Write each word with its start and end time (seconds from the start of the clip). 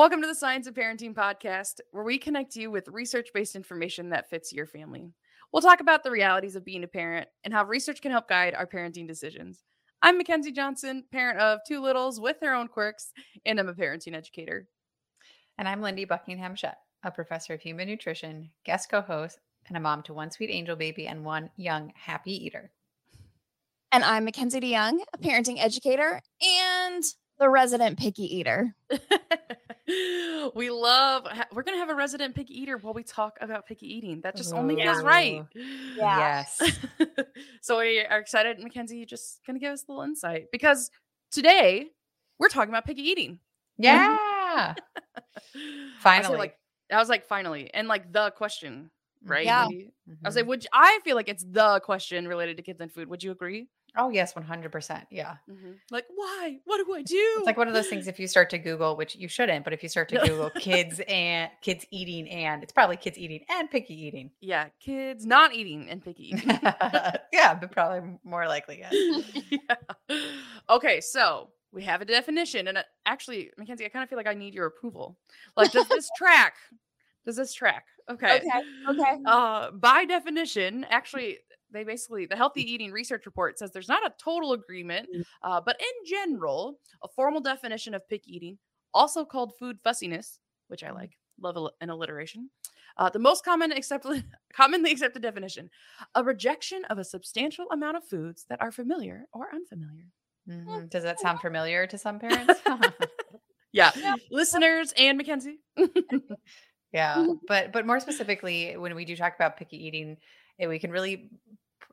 Welcome 0.00 0.22
to 0.22 0.26
the 0.26 0.34
Science 0.34 0.66
of 0.66 0.72
Parenting 0.72 1.12
podcast, 1.12 1.80
where 1.90 2.02
we 2.02 2.16
connect 2.16 2.56
you 2.56 2.70
with 2.70 2.88
research 2.88 3.28
based 3.34 3.54
information 3.54 4.08
that 4.08 4.30
fits 4.30 4.50
your 4.50 4.66
family. 4.66 5.12
We'll 5.52 5.60
talk 5.60 5.80
about 5.80 6.02
the 6.02 6.10
realities 6.10 6.56
of 6.56 6.64
being 6.64 6.84
a 6.84 6.88
parent 6.88 7.28
and 7.44 7.52
how 7.52 7.66
research 7.66 8.00
can 8.00 8.10
help 8.10 8.26
guide 8.26 8.54
our 8.54 8.66
parenting 8.66 9.06
decisions. 9.06 9.62
I'm 10.00 10.16
Mackenzie 10.16 10.52
Johnson, 10.52 11.04
parent 11.12 11.38
of 11.38 11.58
two 11.68 11.82
littles 11.82 12.18
with 12.18 12.40
their 12.40 12.54
own 12.54 12.66
quirks, 12.66 13.12
and 13.44 13.60
I'm 13.60 13.68
a 13.68 13.74
parenting 13.74 14.14
educator. 14.14 14.68
And 15.58 15.68
I'm 15.68 15.82
Lindy 15.82 16.06
Buckingham 16.06 16.54
Schutt, 16.54 16.76
a 17.02 17.10
professor 17.10 17.52
of 17.52 17.60
human 17.60 17.86
nutrition, 17.86 18.48
guest 18.64 18.88
co 18.88 19.02
host, 19.02 19.38
and 19.68 19.76
a 19.76 19.80
mom 19.80 20.02
to 20.04 20.14
one 20.14 20.30
sweet 20.30 20.48
angel 20.48 20.76
baby 20.76 21.08
and 21.08 21.26
one 21.26 21.50
young 21.58 21.92
happy 21.94 22.46
eater. 22.46 22.70
And 23.92 24.02
I'm 24.02 24.24
Mackenzie 24.24 24.60
DeYoung, 24.60 25.00
a 25.12 25.18
parenting 25.18 25.62
educator 25.62 26.22
and 26.40 27.04
the 27.38 27.50
resident 27.50 27.98
picky 27.98 28.36
eater. 28.38 28.74
we 30.54 30.70
love 30.70 31.26
we're 31.52 31.62
gonna 31.62 31.78
have 31.78 31.90
a 31.90 31.94
resident 31.94 32.34
picky 32.34 32.60
eater 32.60 32.76
while 32.78 32.94
we 32.94 33.02
talk 33.02 33.36
about 33.40 33.66
picky 33.66 33.86
eating. 33.86 34.20
That 34.22 34.36
just 34.36 34.52
only 34.54 34.76
feels 34.76 35.02
right. 35.02 35.44
Yeah. 35.96 36.44
yes. 36.48 36.78
So 37.62 37.78
we 37.78 38.00
are 38.00 38.18
excited 38.18 38.58
mackenzie 38.60 38.98
you 38.98 39.06
just 39.06 39.40
gonna 39.46 39.58
give 39.58 39.72
us 39.72 39.84
a 39.88 39.92
little 39.92 40.04
insight 40.04 40.46
because 40.52 40.90
today 41.30 41.88
we're 42.38 42.48
talking 42.48 42.70
about 42.70 42.84
picky 42.84 43.02
eating. 43.02 43.38
Yeah. 43.78 44.74
Finally 46.00 46.34
I 46.34 46.38
like 46.38 46.56
i 46.92 46.98
was 46.98 47.08
like 47.08 47.24
finally 47.24 47.72
and 47.72 47.86
like 47.86 48.12
the 48.12 48.32
question 48.32 48.90
right? 49.24 49.44
Yeah. 49.44 49.66
mm-hmm. 49.66 50.12
i 50.24 50.28
was 50.28 50.34
like 50.34 50.46
would 50.46 50.64
you, 50.64 50.70
i 50.72 50.98
feel 51.04 51.14
like 51.14 51.28
it's 51.28 51.44
the 51.48 51.80
question 51.84 52.26
related 52.26 52.56
to 52.56 52.62
kids 52.62 52.80
and 52.80 52.90
food. 52.92 53.08
Would 53.08 53.22
you 53.22 53.30
agree 53.30 53.68
Oh 53.96 54.10
yes, 54.10 54.34
one 54.34 54.44
hundred 54.44 54.72
percent. 54.72 55.06
Yeah. 55.10 55.36
Mm-hmm. 55.50 55.72
Like, 55.90 56.06
why? 56.14 56.58
What 56.64 56.84
do 56.84 56.94
I 56.94 57.02
do? 57.02 57.16
It's 57.38 57.46
like 57.46 57.56
one 57.56 57.68
of 57.68 57.74
those 57.74 57.88
things. 57.88 58.06
If 58.06 58.20
you 58.20 58.26
start 58.26 58.50
to 58.50 58.58
Google, 58.58 58.96
which 58.96 59.16
you 59.16 59.28
shouldn't, 59.28 59.64
but 59.64 59.72
if 59.72 59.82
you 59.82 59.88
start 59.88 60.08
to 60.10 60.18
Google 60.18 60.50
kids 60.56 61.00
and 61.08 61.50
kids 61.60 61.86
eating 61.90 62.28
and 62.28 62.62
it's 62.62 62.72
probably 62.72 62.96
kids 62.96 63.18
eating 63.18 63.44
and 63.48 63.70
picky 63.70 63.94
eating. 63.94 64.30
Yeah, 64.40 64.66
kids 64.80 65.26
not 65.26 65.54
eating 65.54 65.88
and 65.88 66.02
picky 66.02 66.34
eating. 66.34 66.48
yeah, 67.32 67.54
but 67.54 67.72
probably 67.72 68.18
more 68.24 68.46
likely. 68.46 68.78
Yes. 68.80 69.24
yeah. 69.50 70.18
Okay, 70.68 71.00
so 71.00 71.50
we 71.72 71.82
have 71.84 72.00
a 72.00 72.04
definition, 72.04 72.68
and 72.68 72.78
uh, 72.78 72.82
actually, 73.06 73.50
Mackenzie, 73.56 73.84
I 73.84 73.88
kind 73.88 74.02
of 74.02 74.08
feel 74.08 74.18
like 74.18 74.26
I 74.26 74.34
need 74.34 74.54
your 74.54 74.66
approval. 74.66 75.16
Like, 75.56 75.72
does 75.72 75.88
this 75.88 76.08
track? 76.16 76.54
Does 77.24 77.36
this 77.36 77.52
track? 77.52 77.84
Okay. 78.10 78.38
Okay. 78.38 78.48
Okay. 78.88 79.18
Uh, 79.24 79.70
by 79.70 80.04
definition, 80.04 80.84
actually, 80.90 81.38
they 81.72 81.84
basically 81.84 82.26
the 82.26 82.36
healthy 82.36 82.62
eating 82.70 82.90
research 82.90 83.26
report 83.26 83.58
says 83.58 83.70
there's 83.70 83.88
not 83.88 84.04
a 84.06 84.12
total 84.22 84.52
agreement 84.52 85.08
Mm. 85.14 85.22
uh, 85.42 85.60
but 85.60 85.80
in 85.80 86.06
general 86.06 86.78
a 87.02 87.08
formal 87.08 87.40
definition 87.40 87.94
of 87.94 88.08
picky 88.08 88.34
eating 88.36 88.58
also 88.94 89.24
called 89.24 89.52
food 89.58 89.78
fussiness 89.82 90.38
which 90.68 90.82
i 90.84 90.90
like 90.90 91.16
love 91.40 91.56
an 91.80 91.90
alliteration 91.90 92.50
uh, 92.98 93.08
the 93.08 93.18
most 93.18 93.44
common 93.44 93.72
accepted 93.72 94.24
commonly 94.52 94.90
accepted 94.90 95.22
definition 95.22 95.70
a 96.14 96.22
rejection 96.24 96.84
of 96.86 96.98
a 96.98 97.04
substantial 97.04 97.66
amount 97.72 97.96
of 97.96 98.04
foods 98.04 98.44
that 98.48 98.60
are 98.60 98.72
familiar 98.72 99.24
or 99.32 99.48
unfamiliar 99.54 100.06
Mhm. 100.48 100.88
Does 100.90 101.04
that 101.04 101.20
sound 101.20 101.40
familiar 101.46 101.86
to 101.86 101.98
some 101.98 102.18
parents? 102.18 102.60
yeah, 103.72 103.92
listeners 104.30 104.92
and 104.96 105.16
mackenzie 105.18 105.60
yeah, 106.92 107.24
but 107.46 107.72
but 107.72 107.86
more 107.86 108.00
specifically, 108.00 108.76
when 108.76 108.94
we 108.96 109.04
do 109.04 109.14
talk 109.14 109.34
about 109.36 109.56
picky 109.56 109.76
eating, 109.86 110.16
eh, 110.58 110.66
we 110.66 110.78
can 110.80 110.90
really 110.90 111.30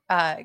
uh, 0.10 0.38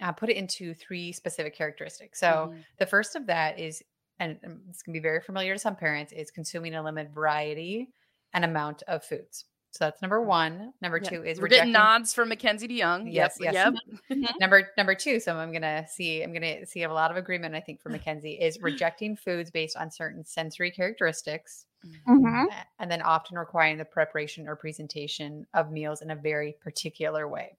uh, 0.00 0.12
put 0.12 0.28
it 0.28 0.36
into 0.36 0.74
three 0.74 1.12
specific 1.12 1.54
characteristics. 1.56 2.18
So 2.18 2.52
Mhm. 2.52 2.64
the 2.78 2.86
first 2.86 3.14
of 3.16 3.26
that 3.26 3.58
is, 3.58 3.82
and 4.18 4.38
um, 4.44 4.60
this 4.66 4.82
can 4.82 4.92
be 4.92 4.98
very 5.00 5.20
familiar 5.20 5.54
to 5.54 5.58
some 5.58 5.76
parents, 5.76 6.12
is 6.12 6.30
consuming 6.30 6.74
a 6.74 6.82
limited 6.82 7.12
variety 7.14 7.90
and 8.32 8.44
amount 8.44 8.82
of 8.88 9.04
foods. 9.04 9.44
So 9.70 9.84
that's 9.86 10.00
number 10.02 10.20
one. 10.22 10.72
Number 10.80 10.98
Yeah, 11.02 11.08
two 11.10 11.24
is 11.24 11.40
we're 11.40 11.48
getting 11.48 11.72
nods 11.72 12.14
from 12.14 12.28
mackenzie 12.28 12.68
DeYoung. 12.68 13.12
Yes, 13.12 13.36
yep, 13.40 13.54
yes. 13.54 13.72
yep. 14.08 14.30
number 14.38 14.70
number 14.78 14.94
two. 14.94 15.18
So 15.18 15.36
I'm 15.36 15.52
gonna 15.52 15.84
see. 15.88 16.22
I'm 16.22 16.32
gonna 16.32 16.64
see 16.64 16.84
a 16.84 16.92
lot 16.92 17.10
of 17.10 17.16
agreement. 17.16 17.56
I 17.56 17.60
think 17.60 17.80
for 17.80 17.88
Mackenzie 18.06 18.34
is 18.40 18.60
rejecting 18.60 19.16
foods 19.16 19.50
based 19.50 19.76
on 19.76 19.90
certain 19.90 20.24
sensory 20.24 20.70
characteristics, 20.70 21.66
Mhm. 22.08 22.46
and 22.78 22.88
then 22.90 23.02
often 23.02 23.36
requiring 23.36 23.78
the 23.78 23.84
preparation 23.84 24.46
or 24.46 24.54
presentation 24.54 25.44
of 25.54 25.72
meals 25.72 26.02
in 26.02 26.10
a 26.12 26.16
very 26.16 26.52
particular 26.60 27.26
way. 27.28 27.56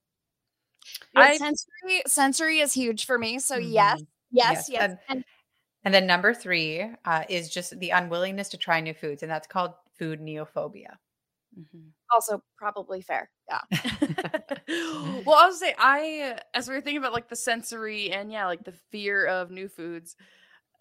Yeah, 1.13 1.21
I- 1.21 1.37
sensory 1.37 2.01
sensory 2.07 2.59
is 2.59 2.73
huge 2.73 3.05
for 3.05 3.17
me. 3.17 3.39
So 3.39 3.57
Mhm. 3.57 3.71
yes, 3.71 4.01
yes, 4.31 4.51
Yes, 4.51 4.69
yes. 4.69 4.81
and- 4.83 4.99
And 5.09 5.25
And 5.85 5.93
then 5.93 6.07
number 6.07 6.33
three 6.33 6.81
uh, 7.05 7.25
is 7.29 7.49
just 7.49 7.79
the 7.79 7.91
unwillingness 7.91 8.49
to 8.49 8.57
try 8.57 8.79
new 8.81 8.93
foods, 8.95 9.21
and 9.23 9.31
that's 9.31 9.47
called 9.47 9.73
food 9.99 10.19
neophobia. 10.19 10.97
Mhm. 11.57 11.91
also 12.11 12.43
probably 12.57 13.01
fair. 13.01 13.29
Yeah. 13.49 13.61
well, 15.25 15.35
I 15.37 15.47
was 15.47 15.59
say 15.59 15.73
I 15.77 16.39
as 16.53 16.67
we 16.67 16.75
were 16.75 16.81
thinking 16.81 16.97
about 16.97 17.13
like 17.13 17.29
the 17.29 17.35
sensory 17.35 18.11
and 18.11 18.31
yeah, 18.31 18.45
like 18.47 18.63
the 18.63 18.73
fear 18.91 19.25
of 19.25 19.51
new 19.51 19.67
foods, 19.69 20.15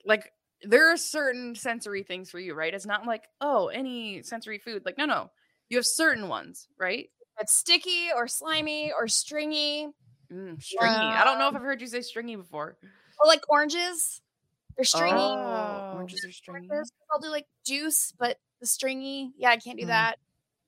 like 0.04 0.32
there 0.62 0.90
are 0.92 0.96
certain 0.96 1.54
sensory 1.54 2.02
things 2.02 2.30
for 2.30 2.38
you, 2.40 2.54
right? 2.54 2.74
It's 2.74 2.86
not 2.86 3.06
like, 3.06 3.24
oh, 3.40 3.68
any 3.68 4.22
sensory 4.22 4.58
food. 4.58 4.84
Like, 4.86 4.96
no, 4.98 5.04
no. 5.06 5.30
You 5.68 5.76
have 5.78 5.86
certain 5.86 6.28
ones, 6.28 6.68
right? 6.78 7.10
It's 7.40 7.52
sticky 7.54 8.08
or 8.14 8.28
slimy 8.28 8.92
or 8.92 9.08
stringy. 9.08 9.88
Mm, 10.32 10.62
stringy. 10.62 11.12
I 11.12 11.24
don't 11.24 11.38
know 11.38 11.48
if 11.48 11.54
I've 11.56 11.62
heard 11.62 11.80
you 11.80 11.86
say 11.86 12.00
stringy 12.00 12.36
before. 12.36 12.76
Or 13.20 13.26
like 13.26 13.42
oranges. 13.48 14.20
They're 14.76 14.84
stringy. 14.84 15.14
Oh, 15.14 15.84
oranges 15.92 16.24
are 16.24 16.32
stringy. 16.32 16.68
Oranges, 16.68 16.92
I'll 17.12 17.20
do 17.20 17.28
like 17.28 17.46
juice, 17.66 18.12
but 18.18 18.38
the 18.60 18.66
stringy. 18.66 19.32
Yeah, 19.36 19.50
I 19.50 19.56
can't 19.56 19.78
do 19.78 19.84
Mm. 19.84 19.88
that. 19.88 20.16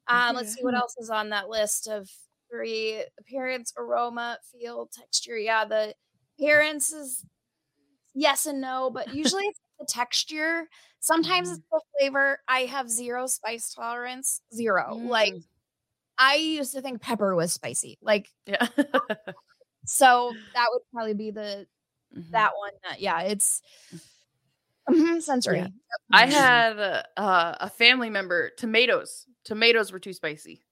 Um, 0.09 0.37
let's 0.37 0.55
see 0.55 0.62
what 0.65 0.75
else 0.76 0.94
is 0.99 1.10
on 1.10 1.31
that 1.31 1.49
list 1.49 1.88
of 1.88 2.09
three 2.50 3.05
appearance, 3.19 3.72
aroma, 3.76 4.38
feel, 4.53 4.88
texture. 4.93 5.37
Yeah, 5.38 5.65
the 5.65 5.94
appearance 6.38 6.93
is 6.93 7.25
yes 8.15 8.47
and 8.47 8.60
no, 8.60 8.91
but 8.91 9.12
usually 9.12 9.44
it's 9.44 9.60
the 9.78 9.87
texture. 9.88 10.69
Sometimes 11.00 11.50
it's 11.50 11.60
the 11.71 11.81
flavor. 11.99 12.41
I 12.49 12.60
have 12.60 12.88
zero 12.91 13.26
spice 13.26 13.72
tolerance. 13.75 14.41
Zero. 14.55 15.00
Like 15.05 15.34
Mm. 15.34 15.43
I 16.19 16.37
used 16.37 16.72
to 16.75 16.82
think 16.82 17.00
pepper 17.03 17.34
was 17.34 17.53
spicy. 17.53 17.99
Like 18.03 18.28
Yeah. 18.47 18.66
so 19.87 20.34
that 20.54 20.66
would 20.71 20.82
probably 20.93 21.15
be 21.15 21.31
the 21.31 21.66
Mhm. 22.16 22.31
that 22.32 22.53
one. 22.56 22.72
That, 22.84 23.00
yeah, 23.00 23.21
it's 23.22 23.62
Mhm, 24.88 25.21
sensory. 25.21 25.59
Yeah. 25.59 25.69
I 26.12 26.26
had 26.26 26.78
uh, 27.16 27.56
a 27.60 27.69
family 27.71 28.09
member 28.10 28.50
tomatoes. 28.56 29.26
Tomatoes 29.44 29.93
were 29.93 29.99
too 29.99 30.12
spicy. 30.12 30.62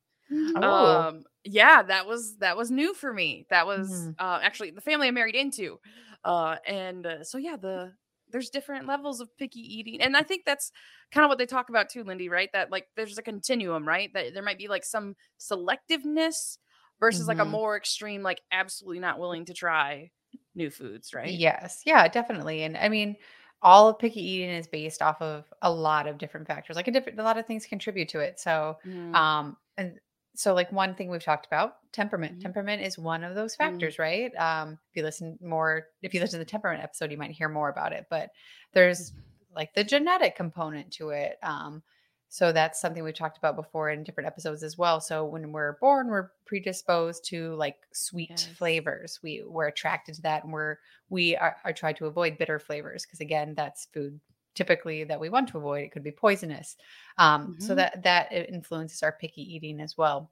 Oh. 0.56 1.00
um 1.00 1.24
yeah 1.44 1.82
that 1.82 2.06
was 2.06 2.38
that 2.38 2.56
was 2.56 2.70
new 2.70 2.94
for 2.94 3.12
me 3.12 3.46
that 3.50 3.66
was 3.66 3.88
Mhm. 3.90 4.14
uh 4.18 4.40
actually 4.42 4.70
the 4.70 4.80
family 4.80 5.06
i 5.06 5.10
married 5.10 5.34
into 5.34 5.78
uh 6.24 6.56
and 6.66 7.06
uh, 7.06 7.22
so 7.22 7.36
yeah 7.38 7.56
the 7.56 7.92
there's 8.34 8.50
different 8.50 8.86
levels 8.86 9.20
of 9.20 9.36
picky 9.38 9.60
eating 9.60 10.02
and 10.02 10.16
i 10.18 10.22
think 10.22 10.44
that's 10.46 10.72
kind 11.12 11.24
of 11.24 11.30
what 11.30 11.38
they 11.38 11.46
talk 11.46 11.70
about 11.70 11.88
too 11.88 12.04
lindy 12.04 12.28
right 12.28 12.50
that 12.52 12.70
like 12.70 12.88
there's 12.96 13.18
a 13.18 13.22
continuum 13.22 13.88
right 13.88 14.12
that 14.14 14.34
there 14.34 14.42
might 14.44 14.58
be 14.58 14.68
like 14.68 14.84
some 14.84 15.16
selectiveness 15.40 16.58
versus 17.00 17.28
like 17.28 17.40
a 17.40 17.46
Mhm. 17.46 17.58
more 17.58 17.76
extreme 17.76 18.22
like 18.22 18.42
absolutely 18.52 19.00
not 19.00 19.18
willing 19.20 19.46
to 19.46 19.54
try 19.54 20.10
new 20.54 20.70
foods 20.70 21.14
right 21.14 21.42
Yes. 21.42 21.82
Yeah, 21.86 22.06
definitely. 22.08 22.62
And 22.64 22.76
I 22.76 22.88
mean, 22.88 23.16
all 23.62 23.88
of 23.88 23.98
picky 23.98 24.20
eating 24.20 24.50
is 24.50 24.66
based 24.66 25.00
off 25.00 25.20
of 25.22 25.52
a 25.62 25.70
lot 25.72 26.06
of 26.06 26.18
different 26.18 26.46
factors. 26.46 26.76
Like 26.76 26.88
a 26.88 26.90
different 26.90 27.18
a 27.18 27.22
lot 27.22 27.38
of 27.38 27.46
things 27.46 27.66
contribute 27.66 28.08
to 28.10 28.20
it. 28.20 28.38
So 28.38 28.76
Mhm. 28.84 29.14
um 29.14 29.56
and 29.76 29.98
so 30.34 30.52
like 30.54 30.70
one 30.72 30.94
thing 30.94 31.08
we've 31.10 31.22
talked 31.24 31.46
about, 31.46 31.76
temperament. 31.92 32.38
Mhm. 32.38 32.42
Temperament 32.42 32.82
is 32.82 32.98
one 32.98 33.22
of 33.24 33.34
those 33.34 33.54
Mm. 33.54 33.58
factors, 33.58 33.98
right? 33.98 34.32
Um 34.36 34.78
if 34.90 34.96
you 34.96 35.02
listen 35.02 35.38
more 35.40 35.86
if 36.02 36.12
you 36.14 36.20
listen 36.20 36.38
to 36.40 36.44
the 36.44 36.50
temperament 36.50 36.82
episode, 36.82 37.10
you 37.12 37.18
might 37.18 37.30
hear 37.30 37.48
more 37.48 37.68
about 37.68 37.92
it. 37.92 38.06
But 38.10 38.30
there's 38.72 39.12
like 39.54 39.72
the 39.74 39.84
genetic 39.84 40.34
component 40.36 40.92
to 40.94 41.10
it. 41.10 41.38
Um 41.42 41.82
so 42.30 42.50
that's 42.50 42.80
something 42.80 43.04
we've 43.04 43.14
talked 43.14 43.38
about 43.38 43.54
before 43.54 43.90
in 43.90 44.02
different 44.02 44.26
episodes 44.26 44.64
as 44.64 44.76
well. 44.76 45.00
So 45.00 45.24
when 45.24 45.52
we're 45.52 45.74
born, 45.78 46.08
we're 46.08 46.30
predisposed 46.46 47.24
to 47.26 47.54
like 47.54 47.76
sweet 47.92 48.30
Yes. 48.30 48.46
flavors. 48.46 49.20
We 49.22 49.44
we're 49.46 49.68
attracted 49.68 50.16
to 50.16 50.22
that, 50.22 50.42
and 50.42 50.52
we're 50.52 50.78
we 51.10 51.36
are, 51.36 51.56
are 51.64 51.72
try 51.72 51.92
to 51.92 52.06
avoid 52.06 52.36
bitter 52.38 52.58
flavors 52.58 53.06
because 53.06 53.20
again, 53.20 53.54
that's 53.54 53.84
food 53.86 54.18
typically 54.54 55.04
that 55.04 55.20
we 55.20 55.28
want 55.28 55.48
to 55.48 55.58
avoid. 55.58 55.84
It 55.84 55.92
could 55.92 56.02
be 56.04 56.12
poisonous. 56.12 56.76
Um, 57.18 57.54
So 57.58 57.74
Mhm. 57.74 57.76
that 57.76 58.02
that 58.02 58.32
influences 58.32 59.02
our 59.02 59.12
picky 59.12 59.42
eating 59.42 59.80
as 59.80 59.96
well. 59.96 60.30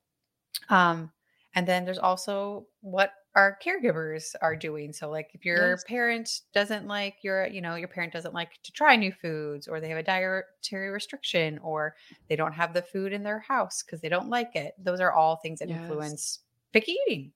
Um, 0.69 1.13
and 1.55 1.67
then 1.67 1.85
there's 1.85 1.99
also 1.99 2.67
what 2.81 3.13
our 3.35 3.59
caregivers 3.65 4.35
are 4.43 4.57
doing. 4.57 4.93
So 4.93 5.11
like 5.11 5.31
if 5.35 5.45
your 5.45 5.79
Yes. 5.79 5.85
parent 5.87 6.41
doesn't 6.53 6.87
like 6.87 7.17
your, 7.23 7.47
you 7.47 7.61
know, 7.61 7.77
your 7.77 7.89
parent 7.89 8.13
doesn't 8.13 8.35
like 8.35 8.61
to 8.63 8.73
try 8.73 8.97
new 8.97 9.13
foods 9.13 9.69
or 9.69 9.81
they 9.81 9.89
have 9.89 9.99
a 9.99 10.03
dietary 10.03 10.91
restriction 10.91 11.59
or 11.59 11.97
they 12.29 12.37
don't 12.37 12.53
have 12.53 12.75
the 12.75 12.83
food 12.83 13.13
in 13.13 13.23
their 13.23 13.39
house 13.41 13.83
because 13.83 14.01
they 14.01 14.09
don't 14.09 14.29
like 14.29 14.55
it. 14.57 14.75
Those 14.79 15.01
are 15.01 15.13
all 15.13 15.37
things 15.37 15.61
that 15.61 15.69
Yes. 15.69 15.69
influence 15.71 16.41
picky 16.73 16.97
eating. 17.07 17.33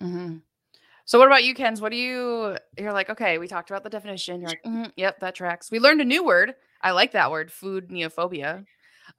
hmm 0.00 0.42
So 1.10 1.18
what 1.18 1.26
about 1.26 1.42
you, 1.42 1.54
Kens? 1.54 1.80
What 1.80 1.90
do 1.90 1.96
you? 1.96 2.56
You're 2.78 2.92
like, 2.92 3.10
okay, 3.10 3.38
we 3.38 3.48
talked 3.48 3.68
about 3.68 3.82
the 3.82 3.90
definition. 3.90 4.40
You're 4.40 4.50
like, 4.50 4.62
"Mhm, 4.62 4.92
yep, 4.94 5.18
that 5.18 5.34
tracks. 5.34 5.68
We 5.68 5.80
learned 5.80 6.00
a 6.00 6.04
new 6.04 6.22
word. 6.22 6.54
I 6.80 6.92
like 6.92 7.10
that 7.12 7.32
word, 7.32 7.50
food 7.50 7.88
neophobia. 7.88 8.64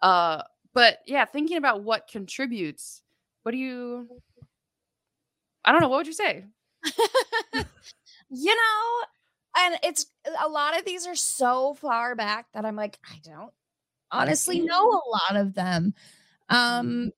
Uh, 0.02 0.42
but 0.74 1.00
yeah, 1.06 1.26
thinking 1.26 1.58
about 1.58 1.84
what 1.84 2.08
contributes, 2.08 3.02
what 3.44 3.52
do 3.52 3.58
you? 3.58 4.08
I 5.66 5.74
don't 5.74 5.82
know. 5.82 5.90
What 5.90 5.98
would 5.98 6.08
you 6.08 6.14
say? 6.14 6.46
you 8.30 8.56
know, 8.56 9.06
and 9.58 9.78
it's 9.84 10.06
a 10.42 10.48
lot 10.48 10.80
of 10.80 10.86
these 10.86 11.06
are 11.06 11.16
so 11.16 11.74
far 11.74 12.16
back 12.16 12.46
that 12.54 12.64
I'm 12.64 12.78
like, 12.78 13.00
I 13.04 13.20
don't 13.22 13.52
honestly 14.12 14.62
know 14.62 14.92
a 14.92 15.10
lot 15.10 15.36
of 15.36 15.54
them. 15.56 15.94
Um, 16.48 17.12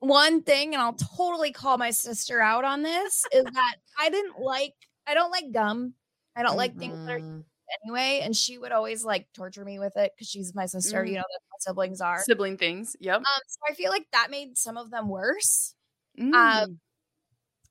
one 0.00 0.42
thing, 0.42 0.74
and 0.74 0.82
I'll 0.82 0.94
totally 0.94 1.52
call 1.52 1.78
my 1.78 1.90
sister 1.90 2.40
out 2.40 2.64
on 2.64 2.82
this, 2.82 3.24
is 3.32 3.44
that 3.44 3.76
I 3.98 4.10
didn't 4.10 4.38
like, 4.38 4.74
I 5.06 5.14
don't 5.14 5.30
like 5.30 5.52
gum. 5.52 5.94
I 6.36 6.42
don't 6.42 6.56
like 6.56 6.76
things 6.76 6.96
that 7.06 7.10
are 7.12 7.20
Mhm. 7.20 7.44
anyway. 7.84 8.20
And 8.22 8.36
she 8.36 8.58
would 8.58 8.70
always 8.72 9.04
like 9.04 9.32
torture 9.32 9.64
me 9.64 9.78
with 9.78 9.96
it 9.96 10.12
because 10.14 10.28
she's 10.28 10.54
my 10.54 10.66
sister. 10.66 11.02
Mm. 11.02 11.08
You 11.08 11.14
know, 11.16 11.24
what 11.50 11.62
siblings 11.62 12.00
are. 12.00 12.22
Sibling 12.22 12.56
things. 12.56 12.94
Yep. 13.00 13.18
Um, 13.18 13.42
so 13.48 13.58
I 13.68 13.74
feel 13.74 13.90
like 13.90 14.06
that 14.12 14.30
made 14.30 14.56
some 14.56 14.76
of 14.76 14.90
them 14.90 15.08
worse. 15.08 15.74
Mm. 16.18 16.78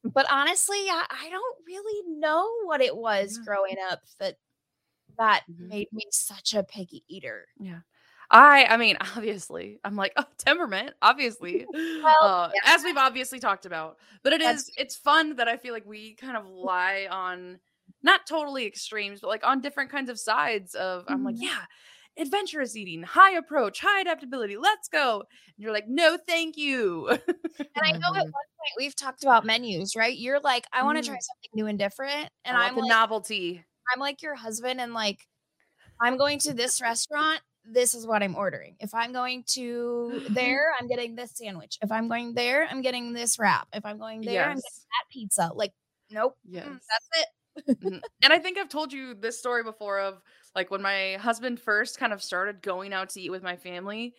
But 0.03 0.25
honestly, 0.29 0.77
I, 0.89 1.05
I 1.09 1.29
don't 1.29 1.57
really 1.65 2.09
know 2.19 2.49
what 2.65 2.81
it 2.81 2.95
was 2.95 3.37
growing 3.39 3.77
up 3.89 4.01
that 4.19 4.37
that 5.17 5.43
Mhm. 5.49 5.67
made 5.69 5.87
me 5.91 6.03
such 6.11 6.53
a 6.53 6.63
picky 6.63 7.03
eater. 7.07 7.47
I 8.31 8.65
I 8.65 8.77
mean, 8.77 8.97
obviously, 8.99 9.79
I'm 9.83 9.95
like, 9.95 10.13
oh, 10.17 10.25
temperament, 10.37 10.93
obviously. 11.01 11.67
uh, 12.21 12.49
yeah. 12.53 12.59
as 12.65 12.83
we've 12.83 12.97
obviously 12.97 13.39
talked 13.39 13.65
about. 13.65 13.97
But 14.23 14.33
it 14.33 14.41
That's 14.43 14.63
is 14.63 14.71
it's 14.77 14.95
fun 14.95 15.35
that 15.37 15.47
I 15.47 15.57
feel 15.57 15.73
like 15.73 15.85
we 15.85 16.15
kind 16.15 16.37
of 16.37 16.45
lie 16.47 17.07
on 17.09 17.59
not 18.03 18.27
totally 18.27 18.65
extremes, 18.65 19.21
but 19.21 19.27
like 19.29 19.45
on 19.45 19.61
different 19.61 19.91
kinds 19.91 20.09
of 20.09 20.19
sides 20.19 20.75
of 20.75 21.05
I'm 21.07 21.23
like, 21.23 21.35
Mhm. 21.35 21.41
yeah, 21.41 21.65
adventurous 22.17 22.75
eating, 22.75 23.03
high 23.03 23.31
approach, 23.37 23.79
high 23.79 24.01
adaptability, 24.01 24.57
let's 24.57 24.89
go. 24.89 25.21
And 25.21 25.55
you're 25.57 25.71
like, 25.73 25.87
no, 25.87 26.17
thank 26.27 26.57
you. 26.57 27.09
And 27.75 27.83
I 27.85 27.91
know 27.91 28.15
at 28.15 28.25
one 28.25 28.25
Mhm. 28.25 28.31
point 28.57 28.71
we've 28.77 28.95
talked 28.95 29.23
about 29.23 29.45
menus, 29.45 29.95
right? 29.95 30.17
You're 30.17 30.39
like, 30.39 30.65
I 30.73 30.83
want 30.83 30.97
to 30.97 31.03
try 31.03 31.15
Mm. 31.15 31.21
something 31.21 31.49
new 31.53 31.67
and 31.67 31.77
different. 31.79 32.29
And 32.45 32.57
I'm 32.57 32.75
the 32.75 32.81
like, 32.81 32.89
novelty. 32.89 33.63
I'm 33.93 33.99
like 33.99 34.21
your 34.21 34.35
husband, 34.35 34.81
and 34.81 34.93
like, 34.93 35.27
I'm 36.01 36.17
going 36.17 36.39
to 36.41 36.53
this 36.53 36.81
restaurant. 36.81 37.41
This 37.69 37.93
is 37.93 38.07
what 38.07 38.23
I'm 38.23 38.35
ordering. 38.35 38.75
If 38.79 38.93
I'm 38.93 39.11
going 39.11 39.43
to 39.55 40.21
there, 40.29 40.71
I'm 40.79 40.87
getting 40.87 41.15
this 41.15 41.31
sandwich. 41.35 41.77
If 41.81 41.91
I'm 41.91 42.07
going 42.07 42.33
there, 42.33 42.65
I'm 42.69 42.81
getting 42.81 43.11
this 43.13 43.37
wrap. 43.37 43.67
If 43.73 43.85
I'm 43.85 43.97
going 43.97 44.21
there, 44.21 44.43
I'm 44.45 44.55
getting 44.55 44.61
that 44.61 45.11
pizza. 45.11 45.51
Like, 45.53 45.73
nope, 46.09 46.37
mm, 46.47 46.79
that's 46.89 47.09
it. 47.13 47.27
Mhm. 47.81 48.01
and 48.23 48.31
I 48.31 48.37
think 48.39 48.57
I've 48.57 48.69
told 48.69 48.93
you 48.93 49.15
this 49.15 49.39
story 49.39 49.63
before 49.63 49.99
of 49.99 50.21
like 50.55 50.69
when 50.71 50.81
my 50.81 51.17
husband 51.19 51.59
first 51.59 51.97
kind 51.99 52.13
of 52.13 52.21
started 52.23 52.61
going 52.61 52.93
out 52.93 53.09
to 53.09 53.21
eat 53.21 53.31
with 53.31 53.43
my 53.43 53.57
family, 53.57 54.13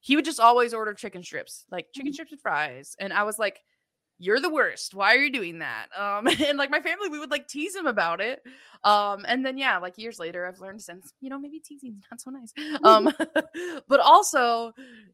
he 0.00 0.16
would 0.16 0.24
just 0.24 0.40
always 0.40 0.74
order 0.74 0.92
chicken 0.92 1.22
strips, 1.22 1.64
like 1.70 1.86
chicken 1.94 2.10
Mhm. 2.10 2.14
strips 2.14 2.30
with 2.32 2.40
fries. 2.42 2.96
And 2.98 3.12
I 3.12 3.22
was 3.22 3.38
like, 3.38 3.62
you're 4.20 4.38
the 4.38 4.52
worst. 4.52 4.94
Why 4.94 5.14
are 5.14 5.18
you 5.18 5.32
doing 5.32 5.60
that? 5.60 5.86
Um, 5.98 6.26
and 6.46 6.58
like 6.58 6.70
my 6.70 6.80
family, 6.80 7.08
we 7.08 7.18
would 7.18 7.30
like 7.30 7.48
tease 7.48 7.74
him 7.74 7.86
about 7.86 8.20
it. 8.20 8.42
Um, 8.84 9.24
and 9.26 9.44
then 9.44 9.56
yeah, 9.56 9.78
like 9.78 9.96
years 9.96 10.18
later, 10.18 10.46
I've 10.46 10.60
learned 10.60 10.82
since, 10.82 11.14
you 11.20 11.30
know, 11.30 11.38
maybe 11.38 11.58
teasing's 11.58 12.04
not 12.10 12.20
so 12.20 12.30
nice. 12.30 12.52
Um, 12.84 13.12
but 13.88 14.00
also 14.00 14.72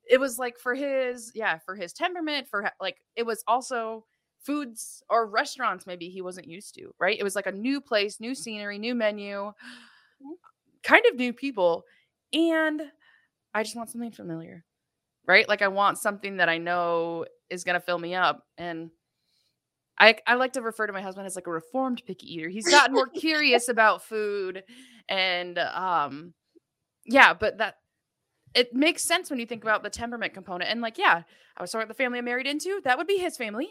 it 0.08 0.18
was 0.18 0.38
like 0.38 0.58
for 0.58 0.74
his, 0.74 1.32
yeah, 1.34 1.58
for 1.58 1.76
his 1.76 1.92
temperament, 1.92 2.48
for 2.48 2.70
like 2.80 2.96
it 3.14 3.24
was 3.24 3.42
also 3.46 4.04
foods 4.40 5.02
or 5.08 5.26
restaurants 5.26 5.86
maybe 5.86 6.08
he 6.08 6.20
wasn't 6.20 6.46
used 6.46 6.74
to, 6.74 6.92
right? 6.98 7.18
It 7.18 7.24
was 7.24 7.36
like 7.36 7.46
a 7.46 7.52
new 7.52 7.80
place, 7.80 8.20
new 8.20 8.34
scenery, 8.34 8.78
new 8.78 8.94
menu, 8.94 9.52
kind 10.82 11.04
of 11.10 11.16
new 11.16 11.32
people. 11.32 11.84
And 12.32 12.82
I 13.54 13.62
just 13.62 13.76
want 13.76 13.90
something 13.90 14.12
familiar, 14.12 14.64
right? 15.26 15.48
Like 15.48 15.62
I 15.62 15.68
want 15.68 15.98
something 15.98 16.38
that 16.38 16.48
I 16.48 16.58
know 16.58 17.24
is 17.50 17.64
going 17.64 17.74
to 17.74 17.80
fill 17.80 17.98
me 17.98 18.14
up. 18.14 18.44
And 18.58 18.90
I, 19.98 20.16
I 20.26 20.34
like 20.34 20.52
to 20.54 20.62
refer 20.62 20.86
to 20.86 20.92
my 20.92 21.00
husband 21.00 21.26
as 21.26 21.36
like 21.36 21.46
a 21.46 21.50
reformed 21.50 22.02
picky 22.06 22.34
eater. 22.34 22.48
He's 22.48 22.68
gotten 22.68 22.94
more 22.94 23.06
curious 23.14 23.68
about 23.68 24.02
food 24.04 24.62
and 25.08 25.58
um 25.58 26.34
yeah, 27.04 27.34
but 27.34 27.58
that 27.58 27.76
it 28.54 28.74
makes 28.74 29.02
sense 29.02 29.30
when 29.30 29.38
you 29.38 29.46
think 29.46 29.62
about 29.62 29.82
the 29.82 29.90
temperament 29.90 30.34
component. 30.34 30.70
And 30.70 30.80
like, 30.80 30.98
yeah, 30.98 31.22
I 31.56 31.62
was 31.62 31.70
talking 31.70 31.82
about 31.84 31.96
the 31.96 32.02
family 32.02 32.18
I 32.18 32.22
married 32.22 32.46
into, 32.46 32.80
that 32.84 32.98
would 32.98 33.06
be 33.06 33.18
his 33.18 33.36
family 33.36 33.68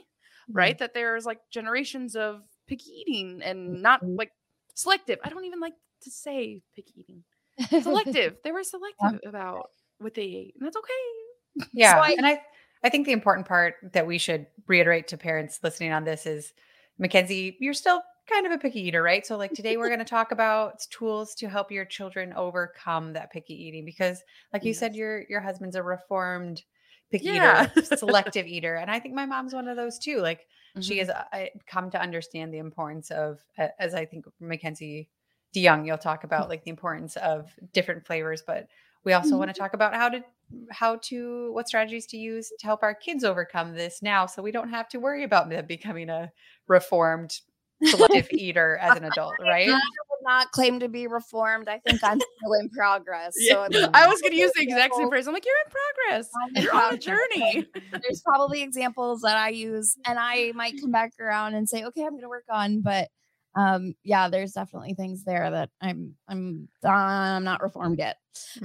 right? 0.53 0.77
That 0.77 0.93
there's 0.93 1.25
like 1.25 1.39
generations 1.51 2.15
of 2.15 2.41
picky 2.67 2.91
eating 2.91 3.41
and 3.43 3.81
not 3.81 4.03
Mhm. 4.03 4.17
like 4.17 4.31
selective. 4.75 5.17
I 5.23 5.29
don't 5.29 5.45
even 5.45 5.59
like 5.59 5.73
to 6.03 6.11
say 6.11 6.61
picky 6.75 6.93
eating. 6.99 7.23
Selective. 7.83 8.37
they 8.43 8.51
were 8.51 8.63
selective 8.63 9.19
about 9.25 9.69
what 9.99 10.13
they 10.13 10.21
ate, 10.21 10.53
and 10.57 10.65
that's 10.65 10.77
okay. 10.77 11.65
Yeah. 11.73 11.99
I- 11.99 12.13
and 12.17 12.27
I 12.27 12.41
I 12.85 12.89
think 12.89 13.07
the 13.07 13.13
important 13.13 13.47
part 13.47 13.77
that 13.93 14.05
we 14.05 14.19
should 14.19 14.45
reiterate 14.67 15.07
to 15.07 15.17
parents 15.17 15.59
listening 15.63 15.91
on 15.91 16.03
this 16.03 16.27
is 16.27 16.53
Mackenzie, 16.99 17.57
you're 17.59 17.73
still 17.73 17.99
kind 18.31 18.45
of 18.45 18.51
a 18.51 18.59
picky 18.59 18.79
eater, 18.81 19.01
right? 19.01 19.25
So 19.25 19.37
like 19.37 19.53
today 19.55 19.75
we're 19.75 19.87
going 19.87 19.97
to 19.97 20.05
talk 20.05 20.31
about 20.31 20.85
tools 20.91 21.33
to 21.35 21.49
help 21.49 21.71
your 21.71 21.83
children 21.85 22.31
overcome 22.33 23.13
that 23.13 23.31
picky 23.31 23.55
eating 23.55 23.85
because 23.85 24.21
like 24.53 24.63
you 24.65 24.73
said 24.75 24.95
your 24.95 25.23
your 25.27 25.41
husband's 25.41 25.75
a 25.75 25.81
reformed 25.81 26.61
picky 27.09 27.25
Yeah. 27.25 27.67
eater, 27.75 27.85
selective 27.97 28.45
eater, 28.45 28.75
and 28.75 28.91
I 28.91 28.99
think 28.99 29.15
my 29.15 29.25
mom's 29.25 29.55
one 29.55 29.67
of 29.67 29.77
those 29.77 29.97
too. 29.97 30.19
Like 30.21 30.45
she 30.79 30.97
Mhm. 30.97 30.99
has 30.99 31.09
uh, 31.09 31.45
come 31.65 31.89
to 31.89 31.99
understand 31.99 32.53
the 32.53 32.59
importance 32.59 33.09
of 33.09 33.43
as 33.79 33.95
I 33.95 34.05
think 34.05 34.25
Mackenzie 34.39 35.09
DeYoung 35.55 35.87
you'll 35.87 35.97
talk 35.97 36.23
about 36.23 36.49
like 36.49 36.63
the 36.63 36.69
importance 36.69 37.15
of 37.17 37.51
different 37.73 38.05
flavors, 38.05 38.43
but 38.45 38.67
we 39.03 39.13
also 39.13 39.37
want 39.39 39.49
to 39.49 39.59
talk 39.59 39.73
about 39.73 39.95
how 39.95 40.09
to 40.09 40.23
how 40.71 40.97
to 40.97 41.51
what 41.53 41.67
strategies 41.67 42.05
to 42.07 42.17
use 42.17 42.51
to 42.59 42.65
help 42.65 42.83
our 42.83 42.93
kids 42.93 43.23
overcome 43.23 43.73
this 43.73 44.01
now 44.01 44.25
so 44.25 44.41
we 44.41 44.51
don't 44.51 44.69
have 44.69 44.87
to 44.89 44.99
worry 44.99 45.23
about 45.23 45.49
them 45.49 45.65
becoming 45.65 46.09
a 46.09 46.31
reformed 46.67 47.39
selective 47.83 48.27
eater 48.31 48.77
as 48.77 48.97
an 48.97 49.03
adult, 49.03 49.33
right? 49.39 49.69
I 49.69 49.73
would 49.73 50.23
not 50.23 50.51
claim 50.51 50.79
to 50.79 50.87
be 50.87 51.07
reformed. 51.07 51.67
I 51.67 51.79
think 51.79 52.03
I'm 52.03 52.19
still 52.19 52.53
in 52.59 52.69
progress. 52.69 53.33
Yeah, 53.37 53.67
So 53.71 53.89
I 53.93 54.07
was 54.07 54.21
gonna 54.21 54.35
use 54.35 54.51
the 54.55 54.63
exact 54.63 54.95
same 54.95 55.09
phrase. 55.09 55.27
I'm 55.27 55.33
like, 55.33 55.45
you're 55.45 55.55
in 55.65 55.71
progress. 55.71 56.29
I'm 56.57 56.63
You're 56.63 56.75
on 56.75 56.93
a 56.93 56.97
journey. 56.97 57.67
there's 57.91 58.21
probably 58.21 58.61
examples 58.61 59.21
that 59.21 59.37
I 59.37 59.49
use 59.49 59.97
and 60.05 60.17
I 60.19 60.51
might 60.55 60.79
come 60.79 60.91
back 60.91 61.13
around 61.19 61.55
and 61.55 61.67
say, 61.67 61.83
okay, 61.83 62.03
I'm 62.03 62.15
gonna 62.15 62.29
work 62.29 62.45
on, 62.49 62.81
but 62.81 63.09
um 63.55 63.93
yeah, 64.03 64.29
there's 64.29 64.53
definitely 64.53 64.93
things 64.93 65.23
there 65.23 65.49
that 65.49 65.69
I'm 65.81 66.15
I'm 66.27 66.67
I'm 66.83 67.43
not 67.43 67.61
reformed 67.61 67.99
yet. 67.99 68.17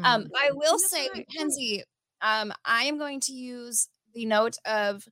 Um 0.03 0.25
Mhm. 0.25 0.31
I 0.37 0.51
will 0.53 0.73
That's 0.73 0.91
say, 0.91 1.09
right. 1.15 1.27
Mackenzie, 1.29 1.85
um, 2.23 2.53
I 2.65 2.85
am 2.85 2.99
going 2.99 3.21
to 3.21 3.33
use 3.33 3.89
the 4.15 4.27
note 4.27 4.57
of 4.67 5.09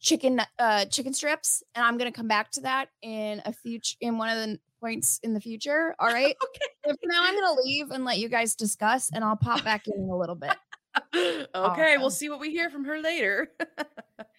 chicken 0.00 0.40
uh 0.58 0.84
chicken 0.86 1.14
strips, 1.14 1.62
and 1.74 1.84
I'm 1.84 1.98
gonna 1.98 2.12
come 2.12 2.28
back 2.28 2.50
to 2.52 2.60
that 2.62 2.88
in 3.02 3.42
a 3.44 3.52
future 3.52 3.96
in 4.00 4.18
one 4.18 4.28
of 4.28 4.36
the 4.36 4.58
points 4.80 5.18
in 5.22 5.32
the 5.34 5.40
future. 5.40 5.94
All 5.98 6.08
right. 6.08 6.36
okay. 6.44 6.66
So 6.84 6.92
for 6.92 7.06
now 7.06 7.22
I'm 7.22 7.34
gonna 7.34 7.60
leave 7.62 7.90
and 7.90 8.04
let 8.04 8.18
you 8.18 8.28
guys 8.28 8.54
discuss, 8.54 9.10
and 9.12 9.24
I'll 9.24 9.36
pop 9.36 9.64
back 9.64 9.86
in 9.88 9.94
in 9.94 10.10
a 10.10 10.16
little 10.16 10.34
bit. 10.34 10.54
okay, 11.54 11.96
we'll 11.98 12.10
see 12.10 12.28
what 12.28 12.40
we 12.40 12.50
hear 12.50 12.70
from 12.70 12.84
her 12.84 13.00
later. 13.00 13.48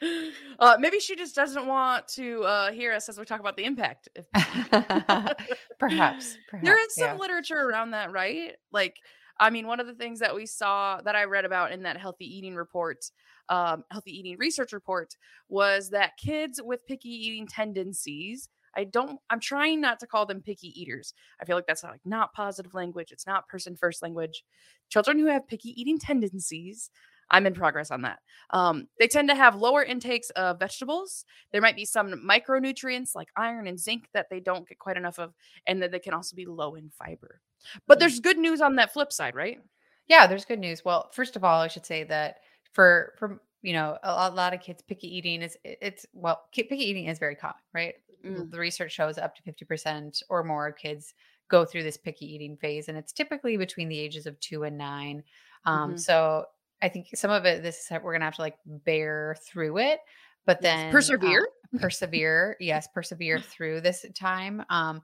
uh, 0.59 0.77
maybe 0.79 0.99
she 0.99 1.15
just 1.15 1.35
doesn't 1.35 1.65
want 1.67 2.07
to 2.07 2.43
uh, 2.43 2.71
hear 2.71 2.93
us 2.93 3.09
as 3.09 3.17
we 3.17 3.25
talk 3.25 3.39
about 3.39 3.57
the 3.57 3.65
impact. 3.65 4.09
Perhaps, 4.33 5.43
perhaps 5.79 6.37
there 6.63 6.79
is 6.79 6.95
some 6.95 7.15
yeah. 7.15 7.17
literature 7.17 7.59
around 7.59 7.91
that, 7.91 8.11
right? 8.11 8.53
Like, 8.71 8.95
I 9.39 9.49
mean, 9.49 9.67
one 9.67 9.79
of 9.79 9.87
the 9.87 9.93
things 9.93 10.19
that 10.19 10.35
we 10.35 10.45
saw 10.45 11.01
that 11.01 11.15
I 11.15 11.25
read 11.25 11.45
about 11.45 11.71
in 11.71 11.83
that 11.83 11.97
healthy 11.97 12.25
eating 12.25 12.55
report, 12.55 13.05
um, 13.49 13.83
healthy 13.91 14.11
eating 14.11 14.37
research 14.37 14.73
report, 14.73 15.15
was 15.49 15.89
that 15.91 16.17
kids 16.17 16.59
with 16.63 16.87
picky 16.87 17.09
eating 17.09 17.47
tendencies. 17.47 18.49
I 18.77 18.84
don't. 18.84 19.19
I'm 19.29 19.39
trying 19.39 19.81
not 19.81 20.00
to 20.00 20.07
call 20.07 20.25
them 20.25 20.41
picky 20.41 20.79
eaters. 20.79 21.13
I 21.41 21.46
feel 21.46 21.55
like 21.55 21.65
that's 21.65 21.84
not 21.84 21.91
like 21.93 22.05
not 22.05 22.34
positive 22.34 22.74
language. 22.75 23.12
It's 23.12 23.25
not 23.27 23.48
person 23.48 23.75
first 23.75 24.03
language. 24.03 24.43
Children 24.89 25.19
who 25.19 25.25
have 25.25 25.48
picky 25.48 25.79
eating 25.79 25.98
tendencies. 26.00 26.91
I'm 27.29 27.46
in 27.46 27.53
progress 27.53 27.91
on 27.91 28.03
that. 28.03 28.19
Um, 28.51 28.88
they 29.00 29.07
tend 29.07 29.27
to 29.29 29.36
have 29.36 29.55
lower 29.55 29.84
intakes 29.84 30.29
of 30.31 30.60
vegetables. 30.60 31.25
There 31.51 31.62
might 31.62 31.75
be 31.75 31.84
some 31.84 32.25
micronutrients 32.25 33.15
like 33.15 33.27
iron 33.36 33.67
and 33.67 33.77
zinc 33.77 34.07
that 34.13 34.29
they 34.29 34.39
don't 34.39 34.67
get 34.67 34.79
quite 34.79 34.96
enough 34.96 35.19
of, 35.19 35.34
and 35.65 35.81
then 35.81 35.91
they 35.91 36.00
can 36.00 36.13
also 36.13 36.36
be 36.38 36.46
low 36.46 36.75
in 36.75 36.89
fiber. 36.89 37.41
But 37.86 38.00
there's 38.00 38.22
good 38.22 38.38
news 38.38 38.62
on 38.62 38.75
that 38.75 38.93
flip 38.93 39.12
side, 39.12 39.36
right? 39.36 39.60
Yeah, 40.07 40.25
there's 40.25 40.46
good 40.46 40.60
news. 40.60 40.86
Well, 40.86 41.10
first 41.12 41.36
of 41.36 41.43
all, 41.43 41.60
I 41.60 41.67
should 41.67 41.86
say 41.86 42.03
that 42.05 42.38
for 42.72 43.13
for 43.17 43.41
you 43.61 43.73
know 43.73 43.97
a, 44.03 44.09
a 44.09 44.31
lot 44.31 44.53
of 44.53 44.61
kids, 44.61 44.81
picky 44.81 45.15
eating 45.15 45.41
is 45.41 45.57
it's 45.63 46.05
well, 46.13 46.43
picky 46.53 46.75
eating 46.77 47.05
is 47.05 47.19
very 47.19 47.35
common, 47.35 47.55
right? 47.73 47.95
Mm. 48.25 48.49
The 48.51 48.59
research 48.59 48.91
shows 48.91 49.17
up 49.17 49.35
to 49.35 49.41
fifty 49.43 49.65
percent 49.65 50.21
or 50.29 50.43
more 50.43 50.67
of 50.67 50.75
kids 50.75 51.13
go 51.49 51.63
through 51.65 51.83
this 51.83 51.97
picky 51.97 52.25
eating 52.33 52.57
phase, 52.57 52.89
and 52.89 52.97
it's 52.97 53.13
typically 53.13 53.57
between 53.57 53.89
the 53.89 53.99
ages 53.99 54.25
of 54.25 54.39
two 54.39 54.63
and 54.63 54.77
nine. 54.77 55.23
Um, 55.65 55.93
Mhm. 55.93 55.99
So 55.99 56.45
I 56.81 56.89
think 56.89 57.09
some 57.15 57.31
of 57.31 57.45
it, 57.45 57.63
this 57.63 57.79
is 57.79 57.99
we're 58.03 58.13
gonna 58.13 58.25
have 58.25 58.35
to 58.35 58.41
like 58.41 58.57
bear 58.65 59.35
through 59.47 59.77
it, 59.79 59.99
but 60.45 60.61
then 60.61 60.89
uh, 60.89 60.91
Persevere. 60.91 61.47
persevere, 61.79 62.55
yes, 62.59 62.87
persevere 62.93 63.39
through 63.41 63.81
this 63.81 64.05
time. 64.13 64.63
Um, 64.69 65.01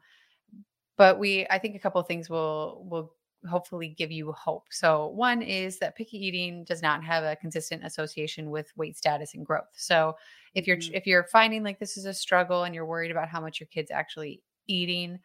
but 0.98 1.18
we, 1.18 1.48
I 1.50 1.58
think 1.58 1.76
a 1.76 1.80
couple 1.80 2.00
of 2.00 2.08
things 2.08 2.30
will 2.30 2.86
will 2.90 3.14
hopefully 3.48 3.90
give 3.90 4.12
you 4.12 4.32
hope. 4.34 4.68
So, 4.72 5.08
one 5.08 5.42
is 5.42 5.80
that 5.80 5.96
picky 5.96 6.18
eating 6.26 6.64
does 6.66 6.82
not 6.82 7.04
have 7.04 7.24
a 7.24 7.36
consistent 7.36 7.84
association 7.86 8.50
with 8.50 8.72
weight 8.78 8.98
status 8.98 9.34
and 9.34 9.46
growth. 9.46 9.70
So, 9.76 10.16
if 10.56 10.68
you're 10.68 10.78
Mhm. 10.78 10.92
if 10.94 11.08
you're 11.08 11.24
finding 11.26 11.64
like 11.64 11.80
this 11.80 11.98
is 11.98 12.06
a 12.06 12.14
struggle 12.14 12.64
and 12.64 12.74
you're 12.76 12.86
worried 12.86 13.12
about 13.12 13.30
how 13.30 13.42
much 13.42 13.60
your 13.60 13.68
kids 13.68 13.92
actually 13.92 14.42
eating, 14.68 15.20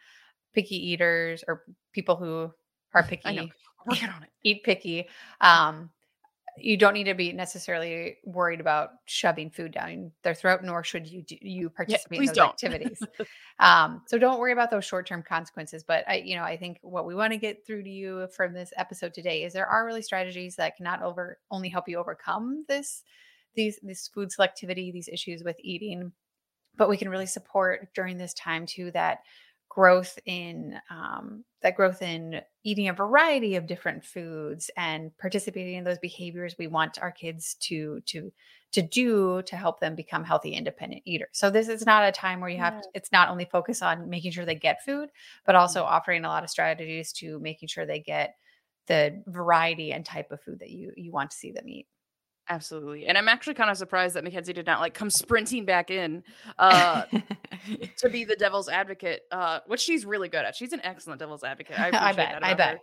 picky 0.54 0.76
eaters 0.76 1.44
or 1.48 1.64
people 1.92 2.16
who 2.16 2.50
are 2.94 3.02
picky. 3.04 3.52
Working 3.86 4.08
on 4.10 4.22
it. 4.24 4.30
eat 4.44 4.62
picky. 4.64 5.08
Um, 5.40 5.90
you 6.60 6.76
don't 6.76 6.94
need 6.94 7.04
to 7.04 7.14
be 7.14 7.32
necessarily 7.32 8.16
worried 8.24 8.60
about 8.60 8.90
shoving 9.06 9.50
food 9.50 9.72
down 9.72 10.12
their 10.22 10.34
throat, 10.34 10.60
nor 10.62 10.84
should 10.84 11.06
you 11.06 11.22
do, 11.22 11.36
you 11.40 11.70
participate 11.70 12.20
in 12.20 12.26
those 12.26 12.36
don't. 12.36 12.50
activities. 12.50 13.02
um, 13.58 14.02
so 14.06 14.18
don't 14.18 14.38
worry 14.38 14.52
about 14.52 14.70
those 14.70 14.84
short 14.84 15.06
term 15.06 15.22
consequences. 15.22 15.84
But 15.84 16.04
I, 16.08 16.16
you 16.16 16.36
know, 16.36 16.42
I 16.42 16.56
think 16.56 16.78
what 16.82 17.06
we 17.06 17.14
want 17.14 17.32
to 17.32 17.38
get 17.38 17.66
through 17.66 17.82
to 17.82 17.90
you 17.90 18.28
from 18.34 18.52
this 18.52 18.72
episode 18.76 19.14
today 19.14 19.44
is 19.44 19.52
there 19.52 19.66
are 19.66 19.86
really 19.86 20.02
strategies 20.02 20.56
that 20.56 20.76
can 20.76 20.84
not 20.84 21.02
over 21.02 21.38
only 21.50 21.68
help 21.68 21.88
you 21.88 21.98
overcome 21.98 22.64
this 22.68 23.02
these 23.54 23.78
this 23.82 24.08
food 24.08 24.30
selectivity, 24.30 24.92
these 24.92 25.08
issues 25.08 25.42
with 25.44 25.56
eating, 25.60 26.12
but 26.76 26.88
we 26.88 26.96
can 26.96 27.08
really 27.08 27.26
support 27.26 27.88
during 27.94 28.16
this 28.16 28.34
time 28.34 28.66
too 28.66 28.90
that 28.92 29.20
growth 29.68 30.18
in 30.26 30.78
um, 30.90 31.44
that 31.62 31.76
growth 31.76 32.02
in 32.02 32.40
eating 32.64 32.88
a 32.88 32.92
variety 32.92 33.56
of 33.56 33.66
different 33.66 34.04
foods 34.04 34.70
and 34.76 35.16
participating 35.18 35.74
in 35.74 35.84
those 35.84 35.98
behaviors 35.98 36.56
we 36.58 36.66
want 36.66 36.98
our 37.00 37.12
kids 37.12 37.54
to 37.60 38.00
to 38.06 38.32
to 38.72 38.82
do 38.82 39.42
to 39.42 39.56
help 39.56 39.80
them 39.80 39.94
become 39.94 40.24
healthy 40.24 40.50
independent 40.52 41.02
eaters. 41.06 41.28
So 41.32 41.50
this 41.50 41.68
is 41.68 41.86
not 41.86 42.06
a 42.06 42.12
time 42.12 42.40
where 42.40 42.50
you 42.50 42.58
have 42.58 42.74
Yeah. 42.74 42.80
to, 42.80 42.88
it's 42.94 43.12
not 43.12 43.30
only 43.30 43.46
focus 43.46 43.80
on 43.82 44.08
making 44.10 44.32
sure 44.32 44.44
they 44.44 44.54
get 44.54 44.84
food 44.84 45.10
but 45.46 45.54
also 45.54 45.82
offering 45.84 46.24
a 46.24 46.28
lot 46.28 46.44
of 46.44 46.50
strategies 46.50 47.12
to 47.14 47.38
making 47.40 47.68
sure 47.68 47.86
they 47.86 48.00
get 48.00 48.34
the 48.86 49.22
variety 49.26 49.92
and 49.92 50.04
type 50.04 50.30
of 50.32 50.40
food 50.42 50.58
that 50.60 50.70
you 50.70 50.92
you 50.96 51.12
want 51.12 51.30
to 51.30 51.36
see 51.36 51.50
them 51.52 51.68
eat 51.68 51.86
Absolutely. 52.50 53.06
And 53.06 53.18
I'm 53.18 53.28
actually 53.28 53.54
kind 53.54 53.70
of 53.70 53.76
surprised 53.76 54.14
that 54.14 54.24
Mackenzie 54.24 54.54
did 54.54 54.66
not 54.66 54.80
like 54.80 54.94
come 54.94 55.10
sprinting 55.10 55.66
back 55.66 55.90
in 55.90 56.22
uh 56.58 57.02
to 57.98 58.08
be 58.08 58.24
the 58.24 58.36
devil's 58.36 58.68
advocate, 58.68 59.22
uh, 59.30 59.60
which 59.66 59.80
she's 59.80 60.06
really 60.06 60.28
good 60.28 60.44
at. 60.44 60.56
She's 60.56 60.72
an 60.72 60.80
excellent 60.82 61.20
devil's 61.20 61.44
advocate. 61.44 61.78
I, 61.78 61.88
I 61.92 62.12
bet, 62.12 62.40
that 62.40 62.44
I 62.44 62.54
bet. 62.54 62.80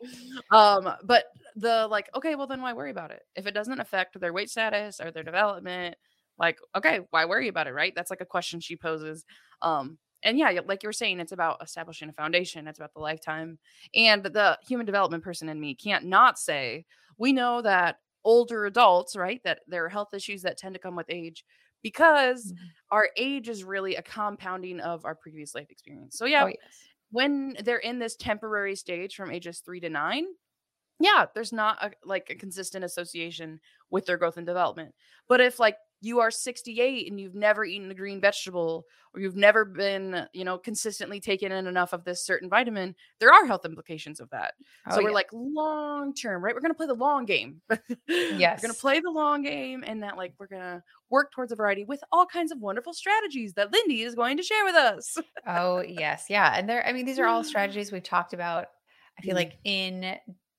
her. 0.52 0.56
Um, 0.56 0.94
but 1.04 1.26
the 1.56 1.88
like, 1.90 2.10
okay, 2.16 2.36
well 2.36 2.48
then 2.48 2.62
why 2.62 2.74
worry 2.74 2.92
about 2.92 3.12
it? 3.12 3.24
If 3.36 3.48
it 3.48 3.54
doesn't 3.54 3.80
affect 3.80 4.20
their 4.20 4.34
weight 4.34 4.50
status 4.50 5.00
or 5.00 5.10
their 5.12 5.24
development, 5.24 5.96
like, 6.38 6.60
okay, 6.76 7.00
why 7.10 7.26
worry 7.26 7.48
about 7.48 7.68
it, 7.68 7.74
right? 7.74 7.94
That's 7.96 8.12
like 8.12 8.22
a 8.22 8.26
question 8.26 8.60
she 8.60 8.76
poses. 8.76 9.26
Um, 9.62 9.98
and 10.24 10.38
yeah, 10.38 10.60
like 10.66 10.84
you 10.84 10.90
were 10.90 10.94
saying, 10.94 11.20
it's 11.20 11.32
about 11.32 11.62
establishing 11.64 12.10
a 12.10 12.14
foundation. 12.14 12.68
It's 12.68 12.80
about 12.80 12.94
the 12.94 13.00
lifetime. 13.00 13.60
And 13.96 14.24
the 14.24 14.58
human 14.68 14.86
development 14.86 15.24
person 15.24 15.50
in 15.50 15.60
me 15.60 15.76
can't 15.76 16.06
not 16.06 16.40
say, 16.40 16.86
we 17.18 17.32
know 17.32 17.62
that 17.62 17.98
older 18.26 18.66
adults, 18.66 19.16
right, 19.16 19.42
that 19.46 19.62
there 19.68 19.86
are 19.86 19.90
health 19.90 20.14
issues 20.14 20.44
that 20.44 20.58
tend 20.58 20.76
to 20.76 20.80
come 20.82 20.96
with 20.98 21.08
age 21.10 21.46
because 21.84 22.54
Mhm. 22.54 22.76
our 22.92 23.10
age 23.18 23.50
is 23.50 23.64
really 23.64 23.96
a 23.96 24.04
compounding 24.04 24.80
of 24.82 25.06
our 25.06 25.16
previous 25.16 25.56
life 25.56 25.68
experience. 25.72 26.18
So 26.18 26.26
yeah, 26.26 26.46
oh 26.46 26.48
yes 26.48 26.90
when 27.12 27.56
they're 27.64 27.78
in 27.78 28.00
this 28.00 28.16
temporary 28.16 28.76
stage 28.76 29.16
from 29.16 29.32
ages 29.32 29.60
3 29.60 29.80
to 29.82 29.90
9, 29.90 30.26
yeah, 31.00 31.26
there's 31.36 31.54
not 31.54 31.84
a, 31.84 31.92
like 32.04 32.30
a 32.30 32.36
consistent 32.36 32.86
association 32.86 33.60
with 33.90 34.06
their 34.06 34.18
growth 34.18 34.38
and 34.38 34.48
development. 34.48 34.96
But 35.28 35.42
if 35.42 35.60
like 35.60 35.78
you 36.06 36.20
are 36.20 36.30
68 36.30 37.10
and 37.10 37.20
you've 37.20 37.34
never 37.36 37.66
eaten 37.66 37.90
a 37.90 37.96
green 37.96 38.22
vegetable 38.22 38.86
or 39.14 39.22
you've 39.22 39.36
never 39.36 39.66
been, 39.66 40.28
you 40.34 40.44
know, 40.44 40.58
consistently 40.58 41.20
taken 41.20 41.52
in 41.52 41.66
enough 41.68 41.94
of 41.94 42.04
this 42.04 42.24
certain 42.24 42.50
vitamin, 42.50 42.94
there 43.20 43.34
are 43.34 43.46
health 43.46 43.66
implications 43.66 44.20
of 44.20 44.30
that. 44.30 44.54
so 44.92 45.00
Oh, 45.00 45.04
we're 45.04 45.12
like 45.12 45.30
long 45.34 46.14
term, 46.14 46.44
right? 46.44 46.54
We're 46.54 46.62
going 46.62 46.72
to 46.72 46.78
play 46.78 46.86
the 46.88 46.94
long 46.94 47.26
game. 47.26 47.62
Yes. 48.08 48.60
We're 48.62 48.68
going 48.68 48.76
to 48.76 48.82
play 48.82 49.00
the 49.00 49.10
long 49.12 49.42
game 49.42 49.84
and 49.88 50.04
that 50.04 50.18
like 50.18 50.34
we're 50.38 50.48
going 50.48 50.62
to 50.62 50.84
work 51.10 51.32
towards 51.32 51.52
a 51.52 51.56
variety 51.56 51.86
with 51.86 52.02
all 52.12 52.26
kinds 52.26 52.52
of 52.52 52.60
wonderful 52.60 52.94
strategies 52.94 53.54
that 53.54 53.72
Lindy 53.74 54.04
is 54.04 54.14
going 54.16 54.38
to 54.38 54.44
share 54.44 54.64
with 54.66 54.76
us. 54.76 55.18
Oh, 55.48 55.82
yes. 55.82 56.26
Yeah. 56.30 56.54
And 56.56 56.70
there, 56.70 56.86
I 56.86 56.92
mean, 56.94 57.06
these 57.06 57.20
are 57.20 57.26
all 57.26 57.44
strategies 57.54 57.92
we've 57.92 58.04
talked 58.04 58.34
about, 58.34 58.68
I 59.18 59.22
feel 59.22 59.34
Mm. 59.34 59.38
like 59.38 59.54
in 59.64 60.16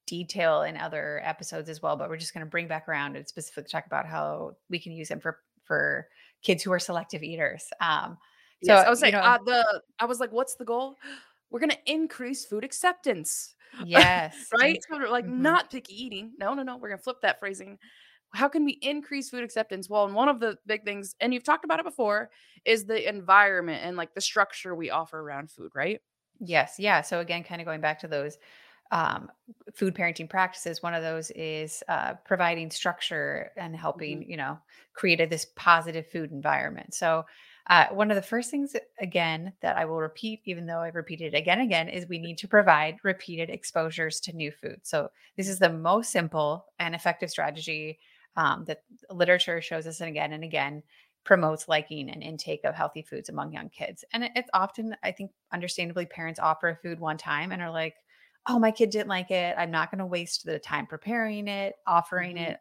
detail 0.06 0.62
in 0.62 0.76
other 0.76 1.20
episodes 1.24 1.68
as 1.68 1.82
well, 1.82 1.96
but 1.96 2.08
we're 2.08 2.16
just 2.16 2.32
going 2.34 2.44
to 2.44 2.50
bring 2.50 2.68
back 2.68 2.88
around 2.88 3.16
and 3.16 3.26
specifically 3.26 3.68
talk 3.70 3.86
about 3.86 4.06
how 4.06 4.56
we 4.70 4.78
can 4.78 4.92
use 4.92 5.08
them 5.08 5.20
for, 5.20 5.38
for 5.64 6.08
kids 6.42 6.62
who 6.62 6.72
are 6.72 6.78
selective 6.78 7.22
eaters. 7.22 7.64
Um, 7.80 8.16
so, 8.62 8.74
yes, 8.74 8.86
I 8.86 8.90
was 8.90 9.02
like, 9.02 9.12
know- 9.12 9.20
uh, 9.20 9.38
the 9.44 9.82
I 9.98 10.04
was 10.06 10.20
like, 10.20 10.32
what's 10.32 10.54
the 10.54 10.64
goal? 10.64 10.96
We're 11.50 11.60
gonna 11.60 11.76
increase 11.86 12.44
food 12.44 12.64
acceptance, 12.64 13.54
yes. 13.84 14.48
right? 14.58 14.82
So 14.90 14.96
like 14.96 15.24
Mhm. 15.26 15.38
not 15.38 15.70
picky 15.70 15.94
eating. 15.94 16.32
No, 16.38 16.54
no, 16.54 16.62
no. 16.64 16.76
We're 16.76 16.88
gonna 16.88 16.98
flip 17.02 17.18
that 17.22 17.38
phrasing. 17.38 17.78
How 18.34 18.48
can 18.48 18.64
we 18.64 18.72
increase 18.82 19.30
food 19.30 19.44
acceptance? 19.44 19.88
Well, 19.88 20.04
and 20.04 20.14
one 20.14 20.28
of 20.28 20.40
the 20.40 20.58
big 20.66 20.84
things, 20.84 21.14
and 21.20 21.32
you've 21.32 21.44
talked 21.44 21.64
about 21.64 21.78
it 21.78 21.84
before, 21.84 22.30
is 22.64 22.84
the 22.84 23.08
environment 23.08 23.82
and 23.84 23.96
like 23.96 24.12
the 24.14 24.20
structure 24.20 24.74
we 24.74 24.90
offer 24.90 25.20
around 25.20 25.50
food, 25.52 25.70
right? 25.74 26.00
Yes. 26.40 26.74
Yeah. 26.78 27.00
So 27.02 27.20
again, 27.20 27.44
kind 27.44 27.60
of 27.60 27.64
going 27.64 27.80
back 27.80 28.00
to 28.00 28.08
those 28.08 28.36
um, 28.90 29.30
food 29.74 29.94
parenting 29.94 30.28
practices, 30.28 30.82
one 30.82 30.94
of 30.94 31.02
those 31.02 31.30
is 31.32 31.82
uh, 31.88 32.14
providing 32.24 32.70
structure 32.70 33.52
and 33.56 33.74
helping, 33.74 34.28
you 34.28 34.36
know, 34.36 34.58
create 34.94 35.20
a, 35.20 35.26
this 35.26 35.46
positive 35.56 36.06
food 36.06 36.30
environment. 36.32 36.94
So 36.94 37.24
uh, 37.68 37.86
one 37.90 38.10
of 38.10 38.16
the 38.16 38.22
first 38.22 38.50
things, 38.50 38.76
again, 39.00 39.52
that 39.60 39.76
I 39.76 39.84
will 39.84 40.00
repeat, 40.00 40.40
even 40.44 40.66
though 40.66 40.80
I've 40.80 40.94
repeated 40.94 41.34
it 41.34 41.38
again 41.38 41.58
and 41.58 41.68
again, 41.68 41.88
is 41.88 42.08
we 42.08 42.18
need 42.18 42.38
to 42.38 42.48
provide 42.48 42.98
repeated 43.02 43.50
exposures 43.50 44.20
to 44.20 44.32
new 44.36 44.52
food. 44.52 44.80
So 44.82 45.10
this 45.36 45.48
is 45.48 45.58
the 45.58 45.70
most 45.70 46.12
simple 46.12 46.66
and 46.78 46.94
effective 46.94 47.30
strategy 47.30 47.98
um, 48.36 48.64
that 48.66 48.82
literature 49.10 49.60
shows 49.60 49.86
us 49.86 50.00
and 50.00 50.08
again 50.08 50.32
and 50.32 50.44
again 50.44 50.82
promotes 51.24 51.66
liking 51.68 52.08
and 52.08 52.22
intake 52.22 52.64
of 52.64 52.74
healthy 52.74 53.02
foods 53.02 53.28
among 53.28 53.52
young 53.52 53.68
kids. 53.68 54.04
And 54.12 54.30
it's 54.36 54.50
often, 54.54 54.94
I 55.02 55.10
think, 55.10 55.32
understandably, 55.52 56.06
parents 56.06 56.38
offer 56.38 56.68
a 56.68 56.76
food 56.76 57.00
one 57.00 57.18
time 57.18 57.50
and 57.50 57.60
are 57.60 57.70
like, 57.70 57.96
oh, 58.48 58.58
my 58.58 58.70
kid 58.70 58.90
didn't 58.90 59.08
like 59.08 59.30
it. 59.30 59.54
I'm 59.58 59.70
not 59.70 59.90
going 59.90 59.98
to 59.98 60.06
waste 60.06 60.44
the 60.44 60.58
time 60.58 60.86
preparing 60.86 61.48
it, 61.48 61.76
offering 61.86 62.36
Mhm. 62.36 62.36
it, 62.36 62.58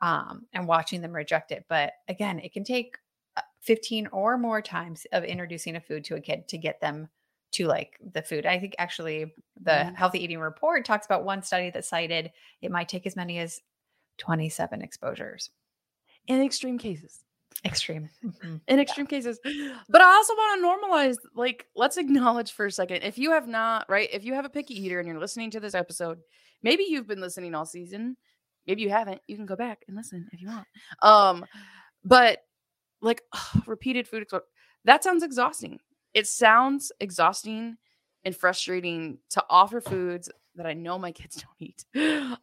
um, 0.00 0.46
and 0.52 0.66
watching 0.68 1.00
them 1.00 1.12
reject 1.12 1.52
it. 1.52 1.66
But 1.68 1.94
again, 2.08 2.38
it 2.38 2.52
can 2.52 2.64
take 2.64 2.98
uh, 3.36 3.42
15 3.60 4.06
or 4.08 4.38
more 4.38 4.62
times 4.62 5.06
of 5.12 5.24
introducing 5.24 5.76
a 5.76 5.80
food 5.80 6.04
to 6.04 6.14
a 6.16 6.20
kid 6.20 6.48
to 6.48 6.58
get 6.58 6.80
them 6.80 7.08
to 7.52 7.66
like 7.66 7.98
the 8.00 8.22
food. 8.22 8.46
I 8.46 8.58
think 8.58 8.74
actually 8.78 9.34
the 9.60 9.84
Mhm. 9.84 9.94
healthy 9.94 10.22
eating 10.22 10.38
report 10.40 10.84
talks 10.84 11.06
about 11.06 11.24
one 11.24 11.42
study 11.42 11.70
that 11.70 11.84
cited 11.84 12.32
it 12.62 12.70
might 12.70 12.88
take 12.88 13.06
as 13.06 13.16
many 13.16 13.38
as 13.38 13.60
27 14.18 14.82
exposures. 14.82 15.50
In 16.26 16.42
extreme 16.42 16.78
cases. 16.78 17.24
Extreme. 17.64 18.10
Mhm. 18.22 18.60
in 18.68 18.78
extreme 18.78 19.06
cases. 19.06 19.38
But 19.88 20.02
I 20.02 20.04
also 20.04 20.34
want 20.34 20.60
to 20.60 20.66
normalize, 20.66 21.16
like, 21.34 21.66
let's 21.74 21.96
acknowledge 21.96 22.52
for 22.52 22.66
a 22.66 22.70
second. 22.70 23.02
If 23.02 23.16
you 23.18 23.30
have 23.30 23.48
not, 23.48 23.88
right, 23.88 24.08
if 24.12 24.22
you 24.24 24.34
have 24.34 24.44
a 24.44 24.50
picky 24.50 24.74
eater 24.82 24.98
and 24.98 25.08
you're 25.08 25.18
listening 25.18 25.50
to 25.52 25.60
this 25.60 25.74
episode, 25.74 26.18
maybe 26.62 26.84
you've 26.88 27.06
been 27.06 27.20
listening 27.20 27.54
all 27.54 27.64
season. 27.66 28.16
Maybe 28.66 28.82
you 28.82 28.90
haven't. 28.90 29.20
You 29.28 29.36
can 29.36 29.46
go 29.46 29.56
back 29.56 29.82
and 29.88 29.96
listen 29.96 30.28
if 30.32 30.40
you 30.42 30.48
want. 30.48 30.66
Um, 31.02 31.46
but 32.04 32.40
like 33.00 33.22
repeated 33.66 34.08
food 34.08 34.26
expo- 34.28 34.40
that 34.84 35.02
sounds 35.04 35.22
exhausting. 35.22 35.80
It 36.12 36.26
sounds 36.26 36.92
exhausting 37.00 37.76
and 38.24 38.36
frustrating 38.36 39.18
to 39.30 39.44
offer 39.50 39.80
foods 39.80 40.30
that 40.56 40.66
I 40.66 40.74
know 40.74 40.98
my 40.98 41.12
kids 41.12 41.36
don't 41.42 41.56
eat. 41.58 41.84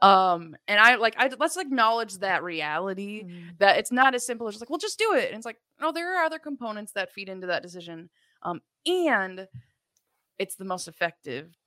Um, 0.02 0.56
and 0.68 0.80
I 0.80 0.96
like 0.96 1.16
I 1.18 1.30
let's 1.40 1.58
acknowledge 1.58 2.18
that 2.20 2.44
reality 2.44 3.24
Mm. 3.26 3.58
that 3.60 3.78
it's 3.78 3.92
not 3.92 4.16
as 4.16 4.26
simple 4.26 4.48
as 4.48 4.56
just 4.56 4.62
like, 4.62 4.70
well, 4.70 4.80
just 4.80 5.00
do 5.00 5.14
it. 5.16 5.28
And 5.30 5.38
it's 5.38 5.46
like, 5.46 5.58
no, 5.80 5.92
there 5.92 6.16
are 6.18 6.24
other 6.24 6.40
components 6.40 6.94
that 6.94 7.12
feed 7.12 7.30
into 7.30 7.48
that 7.48 7.64
decision. 7.64 8.10
Um, 8.44 8.62
and 8.86 9.48
it's 10.40 10.56
the 10.56 10.66
most 10.66 10.88
effective. 10.88 11.58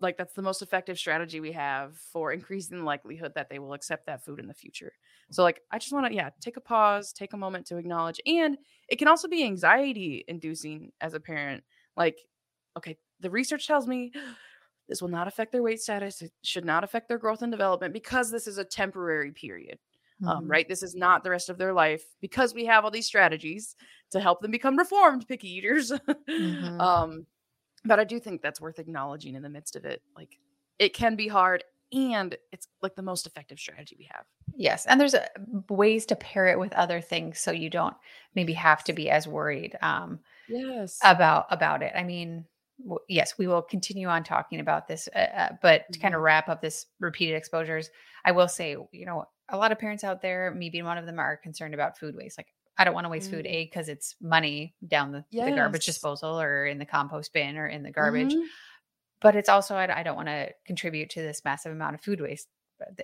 Like 0.00 0.18
that's 0.18 0.34
the 0.34 0.42
most 0.42 0.60
effective 0.60 0.98
strategy 0.98 1.40
we 1.40 1.52
have 1.52 1.96
for 1.96 2.32
increasing 2.32 2.78
the 2.78 2.84
likelihood 2.84 3.32
that 3.34 3.48
they 3.48 3.58
will 3.58 3.72
accept 3.72 4.06
that 4.06 4.22
food 4.22 4.38
in 4.38 4.46
the 4.46 4.52
future. 4.52 4.92
So 5.30 5.42
like 5.42 5.62
I 5.70 5.78
just 5.78 5.92
want 5.92 6.06
to 6.06 6.14
yeah, 6.14 6.30
take 6.38 6.58
a 6.58 6.60
pause, 6.60 7.12
take 7.14 7.32
a 7.32 7.38
moment 7.38 7.66
to 7.68 7.78
acknowledge 7.78 8.20
and 8.26 8.58
it 8.88 8.96
can 8.96 9.08
also 9.08 9.26
be 9.26 9.42
anxiety 9.42 10.22
inducing 10.28 10.92
as 11.00 11.14
a 11.14 11.20
parent. 11.20 11.64
Like 11.96 12.18
okay, 12.76 12.98
the 13.20 13.30
research 13.30 13.66
tells 13.66 13.86
me 13.86 14.12
this 14.90 15.00
will 15.00 15.08
not 15.08 15.28
affect 15.28 15.52
their 15.52 15.62
weight 15.62 15.80
status. 15.80 16.20
It 16.20 16.32
should 16.42 16.66
not 16.66 16.84
affect 16.84 17.08
their 17.08 17.18
growth 17.18 17.42
and 17.42 17.50
development 17.52 17.94
because 17.94 18.30
this 18.30 18.46
is 18.46 18.58
a 18.58 18.64
temporary 18.64 19.32
period 19.32 19.78
um, 20.26 20.44
Mhm. 20.44 20.50
right? 20.50 20.68
This 20.68 20.82
is 20.82 20.94
not 20.94 21.24
the 21.24 21.30
rest 21.30 21.48
of 21.48 21.56
their 21.56 21.72
life 21.72 22.04
because 22.20 22.52
we 22.52 22.66
have 22.66 22.84
all 22.84 22.90
these 22.90 23.06
strategies 23.06 23.74
to 24.10 24.20
help 24.20 24.42
them 24.42 24.50
become 24.50 24.76
reformed 24.76 25.26
picky 25.26 25.48
eaters. 25.48 25.90
Mhm. 26.28 26.80
um, 26.80 27.26
but 27.84 27.98
I 27.98 28.04
do 28.04 28.20
think 28.20 28.42
that's 28.42 28.60
worth 28.60 28.78
acknowledging 28.78 29.34
in 29.34 29.42
the 29.42 29.48
midst 29.48 29.76
of 29.76 29.86
it. 29.86 30.02
Like 30.16 30.38
it 30.78 30.92
can 30.92 31.16
be 31.16 31.28
hard 31.28 31.64
and 31.92 32.36
it's 32.52 32.68
like 32.82 32.94
the 32.96 33.02
most 33.02 33.26
effective 33.26 33.58
strategy 33.58 33.96
we 33.98 34.08
have. 34.12 34.24
Yes, 34.54 34.86
and 34.86 35.00
there's 35.00 35.14
uh, 35.14 35.26
ways 35.70 36.04
to 36.06 36.16
pair 36.16 36.46
it 36.48 36.58
with 36.58 36.72
other 36.74 37.00
things 37.00 37.38
so 37.38 37.50
you 37.50 37.70
don't 37.70 37.96
maybe 38.34 38.52
have 38.52 38.84
to 38.84 38.92
be 38.92 39.08
as 39.10 39.26
worried 39.26 39.76
um, 39.82 40.20
Yes. 40.48 40.98
about 41.02 41.46
about 41.50 41.82
it. 41.82 41.92
I 41.96 42.02
mean, 42.04 42.44
yes, 43.08 43.34
we 43.38 43.46
will 43.46 43.62
continue 43.62 44.08
on 44.08 44.24
talking 44.24 44.60
about 44.60 44.88
this. 44.88 45.08
Uh, 45.14 45.18
uh, 45.18 45.48
but 45.62 45.84
to 45.92 45.98
kind 45.98 46.14
of 46.14 46.20
wrap 46.20 46.48
up 46.48 46.60
this 46.60 46.86
repeated 46.98 47.36
exposures, 47.36 47.90
I 48.24 48.32
will 48.32 48.48
say, 48.48 48.76
you 48.92 49.06
know, 49.06 49.24
a 49.48 49.56
lot 49.56 49.72
of 49.72 49.78
parents 49.78 50.04
out 50.04 50.22
there, 50.22 50.52
me 50.54 50.70
being 50.70 50.84
one 50.84 50.98
of 50.98 51.06
them, 51.06 51.18
are 51.18 51.36
concerned 51.36 51.74
about 51.74 51.98
food 51.98 52.14
waste. 52.14 52.38
Like, 52.38 52.48
I 52.78 52.84
don't 52.84 52.94
want 52.94 53.04
to 53.04 53.10
waste 53.10 53.30
food, 53.30 53.44
Mm. 53.44 53.50
A, 53.50 53.64
because 53.64 53.88
it's 53.88 54.16
money 54.20 54.74
down 54.86 55.12
the, 55.12 55.24
the 55.32 55.50
garbage 55.56 55.84
disposal 55.86 56.40
or 56.40 56.66
in 56.66 56.78
the 56.78 56.86
compost 56.86 57.32
bin 57.32 57.58
or 57.58 57.66
in 57.66 57.82
the 57.82 57.90
garbage. 57.90 58.32
Mhm. 58.32 58.44
But 59.20 59.36
it's 59.36 59.50
also, 59.50 59.74
I, 59.74 60.00
I 60.00 60.02
don't 60.02 60.16
want 60.16 60.28
to 60.28 60.48
contribute 60.66 61.10
to 61.10 61.20
this 61.20 61.42
massive 61.44 61.72
amount 61.72 61.94
of 61.94 62.00
food 62.00 62.20
waste 62.20 62.48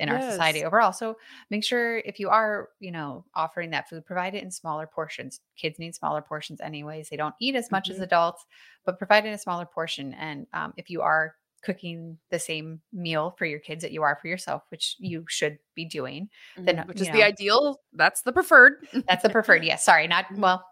in 0.00 0.08
our 0.08 0.20
society 0.30 0.64
overall. 0.64 0.92
So 0.92 1.16
make 1.50 1.64
sure 1.64 1.98
if 1.98 2.18
you 2.18 2.28
are, 2.28 2.70
you 2.80 2.90
know, 2.92 3.24
offering 3.34 3.70
that 3.70 3.88
food, 3.88 4.04
provide 4.06 4.34
it 4.34 4.42
in 4.42 4.50
smaller 4.50 4.86
portions. 4.86 5.40
Kids 5.56 5.78
need 5.78 5.94
smaller 5.94 6.22
portions 6.22 6.60
anyways. 6.60 7.08
They 7.08 7.16
don't 7.16 7.34
eat 7.40 7.54
as 7.54 7.70
much 7.70 7.90
as 7.90 7.98
Mhm. 7.98 8.02
adults, 8.04 8.44
but 8.84 8.98
provide 8.98 9.24
it 9.24 9.28
in 9.28 9.34
a 9.34 9.38
smaller 9.38 9.66
portion. 9.66 10.14
And 10.14 10.46
um, 10.52 10.72
if 10.76 10.90
you 10.90 11.02
are 11.02 11.34
cooking 11.62 12.16
the 12.30 12.38
same 12.38 12.80
meal 12.92 13.34
for 13.38 13.44
your 13.44 13.58
kids 13.58 13.82
that 13.82 13.90
you 13.90 14.02
are 14.02 14.16
for 14.22 14.28
yourself, 14.28 14.62
which 14.68 14.94
you 14.98 15.24
should 15.28 15.58
be 15.74 15.84
doing, 15.84 16.28
then, 16.56 16.76
Mhm. 16.76 16.86
which 16.86 17.00
is 17.00 17.08
the 17.08 17.22
ideal. 17.24 17.80
That's 17.92 18.22
the 18.22 18.32
preferred. 18.32 18.86
that's 19.08 19.22
the 19.22 19.30
preferred. 19.30 19.64
Yes, 19.64 19.84
sorry, 19.84 20.06
not 20.06 20.26
well. 20.36 20.64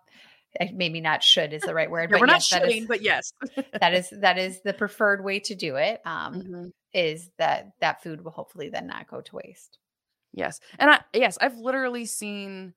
Maybe 0.72 1.00
not 1.00 1.22
should 1.22 1.52
is 1.52 1.62
the 1.62 1.74
right 1.74 1.90
word, 1.90 2.10
Yeah, 2.10 2.14
but 2.14 2.20
we're 2.20 2.26
not 2.26 2.34
yes, 2.36 2.50
that 2.50 2.68
is- 2.68 2.74
shitting, 2.74 2.86
but 2.88 3.02
yes. 3.02 3.32
that 3.80 3.92
is 3.94 4.10
that 4.20 4.38
is 4.38 4.60
the 4.62 4.72
preferred 4.72 5.24
way 5.24 5.40
to 5.40 5.54
do 5.54 5.76
it. 5.76 6.00
Um, 6.04 6.34
Mhm. 6.42 6.70
is 6.92 7.30
that 7.38 7.72
that 7.80 8.02
food 8.02 8.22
will 8.24 8.30
hopefully 8.30 8.68
then 8.68 8.86
not 8.86 9.08
go 9.08 9.20
to 9.20 9.36
waste. 9.36 9.78
Yes. 10.32 10.60
And 10.78 10.90
I 10.90 11.00
yes, 11.12 11.38
I've 11.40 11.56
literally 11.56 12.06
seen 12.06 12.74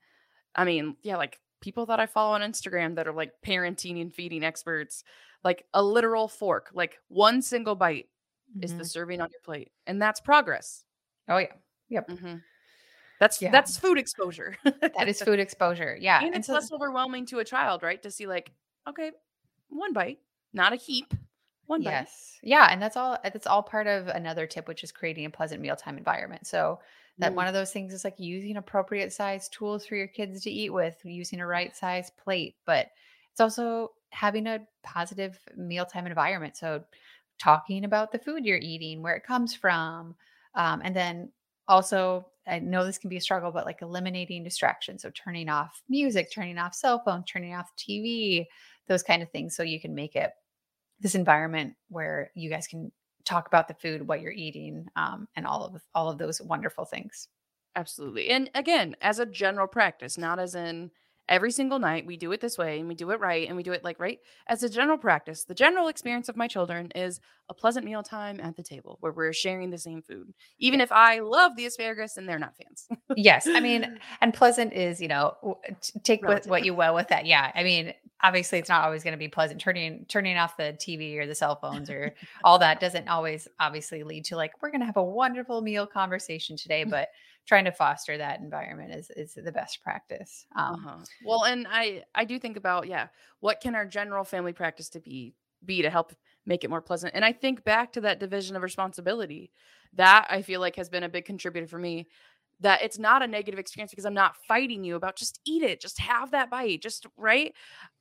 I 0.55 0.63
mean, 0.65 0.96
yeah, 1.03 1.17
like 1.17 1.39
people 1.62 1.86
that 1.88 2.00
I 2.00 2.05
follow 2.07 2.34
on 2.34 2.41
Instagram 2.41 2.96
that 2.96 3.07
are 3.07 3.13
like 3.13 3.31
parenting 3.46 4.01
and 4.01 4.13
feeding 4.13 4.43
experts, 4.43 5.03
like 5.43 5.65
a 5.74 5.84
literal 5.84 6.27
fork, 6.27 6.72
like 6.74 6.98
one 7.10 7.41
single 7.43 7.75
bite 7.75 8.10
is 8.62 8.75
the 8.75 8.84
Mhm. 8.84 8.89
serving 8.89 9.22
on 9.22 9.29
your 9.31 9.41
plate. 9.43 9.72
And 9.86 10.01
that's 10.01 10.19
progress. 10.19 10.84
Oh 11.29 11.38
yeah, 11.38 11.53
yep. 11.89 12.07
Mhm. 12.07 12.41
That's 13.19 13.41
Yeah. 13.41 13.51
that's 13.51 13.77
food 13.77 13.97
exposure. 13.97 14.55
That 14.63 15.07
is 15.07 15.21
food 15.25 15.39
exposure. 15.39 15.97
Yeah, 16.00 16.19
and 16.19 16.27
and 16.27 16.36
it's 16.38 16.47
so 16.47 16.53
less 16.53 16.71
overwhelming 16.71 17.25
to 17.27 17.39
a 17.39 17.45
child, 17.45 17.83
right? 17.83 18.01
To 18.03 18.12
see 18.12 18.27
like, 18.27 18.51
okay, 18.88 19.12
one 19.69 19.93
bite, 19.93 20.19
not 20.53 20.74
a 20.74 20.75
heap. 20.75 21.13
One 21.65 21.81
bite. 21.83 21.91
yes, 21.93 22.39
yeah, 22.43 22.67
and 22.71 22.81
that's 22.81 22.95
all. 22.97 23.17
That's 23.24 23.47
all 23.47 23.63
part 23.63 23.88
of 23.88 24.07
another 24.07 24.47
tip, 24.47 24.67
which 24.67 24.83
is 24.83 24.91
creating 24.91 25.25
a 25.25 25.29
pleasant 25.29 25.62
mealtime 25.62 25.97
environment. 25.97 26.47
So 26.47 26.79
that 27.19 27.33
Mm. 27.33 27.36
one 27.36 27.47
of 27.47 27.53
those 27.53 27.71
things 27.71 27.93
is 27.93 28.03
like 28.03 28.19
using 28.19 28.57
appropriate 28.57 29.12
size 29.12 29.50
tools 29.50 29.86
for 29.86 29.95
your 29.95 30.07
kids 30.07 30.41
to 30.43 30.51
eat 30.51 30.69
with, 30.71 30.97
using 31.03 31.39
a 31.41 31.47
right 31.47 31.75
size 31.75 32.12
plate, 32.12 32.55
but 32.65 32.91
it's 33.31 33.41
also 33.41 33.93
having 34.12 34.47
a 34.47 34.59
positive 34.83 35.38
mealtime 35.55 36.05
environment. 36.07 36.55
So 36.55 36.83
talking 37.39 37.86
about 37.86 38.12
the 38.12 38.19
food 38.19 38.45
you're 38.45 38.57
eating, 38.57 39.01
where 39.01 39.15
it 39.15 39.24
comes 39.24 39.53
from, 39.55 40.15
um, 40.55 40.81
and 40.83 40.95
then 40.95 41.31
also 41.67 42.27
I 42.48 42.60
know 42.60 42.86
this 42.86 42.98
can 42.98 43.10
be 43.10 43.18
a 43.18 43.22
struggle, 43.22 43.51
but 43.51 43.66
like 43.66 43.82
eliminating 43.82 44.44
distractions. 44.44 45.01
So 45.01 45.12
turning 45.12 45.50
off 45.50 45.82
music, 45.89 46.32
turning 46.32 46.58
off 46.58 46.74
cell 46.74 47.01
phone, 47.04 47.24
turning 47.24 47.54
off 47.54 47.72
TV, 47.77 48.46
those 48.88 49.04
kind 49.04 49.22
of 49.22 49.30
things. 49.32 49.56
So 49.56 49.63
you 49.63 49.80
can 49.80 49.94
make 49.94 50.16
it 50.16 50.32
this 51.00 51.16
environment 51.16 51.74
where 51.89 52.32
you 52.36 52.50
guys 52.50 52.68
can 52.68 52.92
talk 53.25 53.48
about 53.48 53.68
the 53.68 53.74
food, 53.75 54.08
what 54.08 54.22
you're 54.22 54.32
eating, 54.32 54.88
um, 54.96 55.27
and 55.36 55.46
all 55.46 55.66
of 55.66 55.82
all 55.94 56.10
of 56.10 56.18
those 56.18 56.42
wonderful 56.42 56.86
things. 56.86 57.27
Absolutely. 57.75 58.30
And 58.30 58.50
again, 58.56 58.96
as 59.01 59.20
a 59.20 59.25
general 59.25 59.68
practice, 59.68 60.18
not 60.18 60.39
as 60.39 60.56
in 60.56 60.89
every 61.29 61.51
single 61.51 61.79
night 61.79 62.05
we 62.05 62.17
do 62.17 62.31
it 62.31 62.41
this 62.41 62.57
way 62.57 62.79
and 62.79 62.88
we 62.88 62.96
do 62.96 63.12
it 63.12 63.19
right 63.19 63.48
and 63.48 63.57
we 63.57 63.63
do 63.63 63.74
it 63.74 63.84
like 63.84 64.00
right 64.00 64.19
as 64.48 64.63
a 64.63 64.69
general 64.69 64.98
practice 64.98 65.43
the 65.43 65.53
general 65.53 65.88
experience 65.88 66.29
of 66.29 66.38
my 66.38 66.48
children 66.48 66.91
is 66.96 67.19
a 67.50 67.53
pleasant 67.53 67.86
meal 67.86 68.03
time 68.03 68.39
at 68.41 68.56
the 68.56 68.63
table 68.63 68.97
where 69.02 69.12
we're 69.12 69.34
sharing 69.34 69.69
the 69.69 69.78
same 69.78 70.02
food 70.02 70.34
even 70.60 70.82
if 70.82 70.91
i 70.91 71.19
love 71.19 71.56
the 71.56 71.65
asparagus 71.65 72.17
and 72.17 72.28
they're 72.28 72.39
not 72.39 72.54
fans 72.56 72.88
yes, 73.15 73.47
I 73.47 73.60
mean, 73.60 73.99
and 74.21 74.34
pleasant 74.34 74.73
is 74.73 75.02
you 75.02 75.08
know 75.08 75.60
take 76.04 76.21
what, 76.21 76.30
Relative. 76.30 76.49
what 76.49 76.65
you 76.65 76.73
will 76.73 76.95
with 76.95 77.10
that. 77.10 77.25
Yeah, 77.25 77.52
I 77.54 77.63
mean, 77.63 77.93
obviously 78.21 78.60
it's 78.60 78.69
not 78.69 78.84
always 78.84 79.04
going 79.04 79.13
to 79.13 79.17
be 79.17 79.28
pleasant. 79.28 79.60
Turning 79.62 80.06
turning 80.08 80.38
off 80.38 80.58
the 80.58 80.75
TV 80.80 81.17
or 81.17 81.25
the 81.25 81.36
cell 81.36 81.56
phones 81.56 81.89
or 81.89 82.13
all 82.43 82.60
that 82.60 82.80
doesn't 82.80 83.08
always 83.08 83.47
obviously 83.60 84.04
lead 84.04 84.25
to 84.25 84.36
like 84.36 84.54
we're 84.62 84.71
going 84.71 84.82
to 84.82 84.86
have 84.86 84.97
a 84.97 85.04
wonderful 85.04 85.62
meal 85.62 85.88
conversation 85.88 86.56
today, 86.56 86.84
but 86.89 87.10
trying 87.47 87.65
to 87.65 87.71
foster 87.71 88.17
that 88.17 88.41
environment 88.41 88.93
is 88.93 89.10
is 89.12 89.33
the 89.33 89.51
best 89.51 89.81
practice. 89.81 90.45
Um, 90.55 90.75
uh-huh. 90.75 91.05
well 91.25 91.45
and 91.45 91.65
i 91.69 92.03
i 92.13 92.25
do 92.25 92.38
think 92.38 92.57
about 92.57 92.88
yeah 92.88 93.07
what 93.39 93.62
can 93.62 93.73
our 93.73 93.86
general 93.86 94.23
family 94.23 94.53
practice 94.53 94.89
to 94.89 94.99
be 94.99 95.33
be 95.65 95.81
to 95.81 95.89
help 95.89 96.13
make 96.45 96.63
it 96.63 96.69
more 96.69 96.81
pleasant 96.81 97.13
and 97.15 97.25
i 97.25 97.31
think 97.31 97.63
back 97.63 97.91
to 97.93 98.01
that 98.01 98.19
division 98.19 98.55
of 98.55 98.62
responsibility 98.62 99.51
that 99.93 100.27
i 100.29 100.41
feel 100.41 100.60
like 100.60 100.75
has 100.75 100.89
been 100.89 101.03
a 101.03 101.10
big 101.10 101.25
contributor 101.25 101.67
for 101.67 101.79
me 101.79 102.07
that 102.60 102.81
it's 102.81 102.97
not 102.97 103.21
a 103.21 103.27
negative 103.27 103.60
experience 103.60 103.91
because 103.91 104.05
i'm 104.05 104.13
not 104.13 104.36
fighting 104.47 104.83
you 104.83 104.95
about 104.95 105.15
just 105.15 105.39
eat 105.45 105.63
it 105.63 105.81
just 105.81 105.99
have 105.99 106.31
that 106.31 106.49
bite 106.49 106.81
just 106.81 107.07
right 107.17 107.53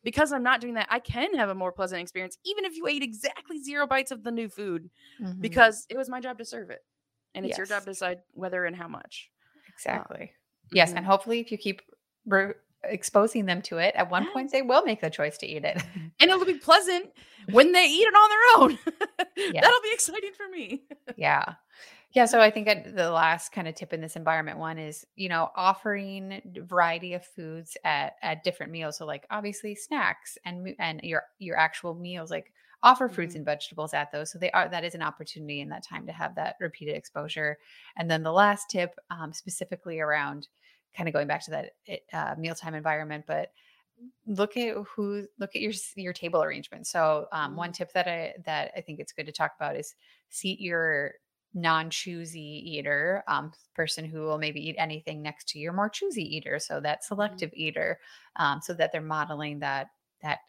because 0.05 0.33
i'm 0.33 0.43
not 0.43 0.61
doing 0.61 0.75
that 0.75 0.89
i 0.91 0.99
can 0.99 1.35
have 1.35 1.49
a 1.49 1.55
more 1.55 1.73
pleasant 1.73 2.01
experience 2.01 2.37
even 2.45 2.65
if 2.65 2.77
you 2.77 2.87
ate 2.87 3.03
exactly 3.03 3.59
zero 3.63 3.87
bites 3.87 4.11
of 4.11 4.23
the 4.23 4.31
new 4.31 4.49
food 4.49 4.91
mhm. 5.21 5.41
because 5.41 5.87
it 5.89 5.97
was 5.97 6.09
my 6.09 6.21
job 6.21 6.37
to 6.37 6.45
serve 6.45 6.71
it 6.71 6.81
and 7.35 7.45
it's 7.47 7.59
your 7.59 7.67
job 7.67 7.83
to 7.83 7.91
decide 7.91 8.19
whether 8.33 8.65
and 8.65 8.77
how 8.77 8.89
much 8.89 9.31
Exactly. 9.77 10.33
Yes, 10.73 10.93
Mhm. 10.93 10.97
and 10.99 11.07
hopefully, 11.07 11.41
if 11.41 11.53
you 11.53 11.59
keep 11.59 11.83
re- 12.27 12.55
exposing 12.85 13.47
them 13.47 13.63
to 13.63 13.79
it, 13.79 13.95
at 13.95 14.11
one 14.11 14.25
Yes. 14.25 14.33
point 14.33 14.53
they 14.53 14.63
will 14.63 14.85
make 14.85 15.01
the 15.01 15.11
choice 15.11 15.39
to 15.39 15.47
eat 15.47 15.65
it. 15.65 15.77
and 16.21 16.31
it'll 16.31 16.45
be 16.45 16.55
pleasant 16.59 17.11
when 17.51 17.73
they 17.73 17.87
eat 17.87 18.03
it 18.07 18.15
on 18.15 18.31
their 18.31 18.63
own. 18.63 18.79
Yes. 19.37 19.63
That'll 19.63 19.83
be 19.83 19.93
exciting 19.93 20.33
for 20.33 20.49
me. 20.49 20.83
yeah, 21.17 21.55
yeah. 22.13 22.25
So 22.25 22.41
I 22.41 22.51
think 22.51 22.67
the 22.97 23.11
last 23.11 23.53
kind 23.53 23.69
of 23.69 23.75
tip 23.75 23.93
in 23.93 24.01
this 24.01 24.17
environment 24.17 24.59
one 24.59 24.79
is 24.79 25.07
you 25.15 25.29
know 25.29 25.51
offering 25.55 26.41
variety 26.67 27.13
of 27.15 27.25
foods 27.25 27.77
at 27.85 28.15
at 28.23 28.43
different 28.45 28.73
meals. 28.73 28.97
So 28.97 29.05
like 29.05 29.27
obviously 29.31 29.75
snacks 29.75 30.39
and 30.45 30.75
and 30.79 31.01
your 31.03 31.25
your 31.39 31.57
actual 31.59 31.95
meals 31.95 32.31
like 32.31 32.51
offer 32.87 33.09
fruits 33.11 33.35
Mhm. 33.35 33.37
and 33.37 33.45
vegetables 33.45 33.95
at 33.95 34.13
those 34.13 34.33
so 34.33 34.39
they 34.39 34.51
are 34.53 34.69
that 34.71 34.85
is 34.85 34.95
an 34.95 35.03
opportunity 35.03 35.61
in 35.61 35.69
that 35.71 35.85
time 35.85 36.07
to 36.07 36.13
have 36.13 36.37
that 36.37 36.57
repeated 36.61 36.97
exposure 36.97 37.59
and 37.97 38.11
then 38.11 38.23
the 38.23 38.33
last 38.33 38.71
tip 38.71 38.97
um, 39.11 39.33
specifically 39.35 40.01
around 40.01 40.49
kind 40.97 41.09
of 41.09 41.13
going 41.13 41.29
back 41.29 41.45
to 41.45 41.51
that 41.53 41.73
uh, 42.15 42.35
mealtime 42.39 42.75
environment 42.75 43.25
but 43.27 43.53
look 44.27 44.57
at 44.57 44.77
who 44.95 45.27
look 45.39 45.55
at 45.57 45.63
your 45.63 45.73
your 45.97 46.13
table 46.13 46.43
arrangement 46.43 46.87
so 46.87 47.29
um, 47.33 47.57
one 47.57 47.73
Mm. 47.73 47.73
tip 47.73 47.93
that 47.93 48.09
i 48.09 48.35
that 48.45 48.73
i 48.77 48.81
think 48.81 49.01
it's 49.01 49.13
good 49.13 49.27
to 49.27 49.33
talk 49.33 49.53
about 49.57 49.77
is 49.77 49.95
seat 50.29 50.61
your 50.61 51.15
non-choosy 51.55 52.41
eater 52.41 53.25
um, 53.29 53.53
person 53.75 54.05
who 54.05 54.21
will 54.21 54.39
maybe 54.39 54.61
eat 54.69 54.77
anything 54.79 55.23
next 55.23 55.49
to 55.49 55.59
your 55.59 55.73
more 55.73 55.89
choosy 55.89 56.23
eater 56.37 56.59
so 56.59 56.81
that 56.81 57.05
selective 57.05 57.51
eater 57.55 57.99
um, 58.37 58.61
so 58.61 58.75
that 58.75 58.93
they're 58.93 59.01
modeling 59.01 59.61
that 59.61 59.89
that 60.23 60.41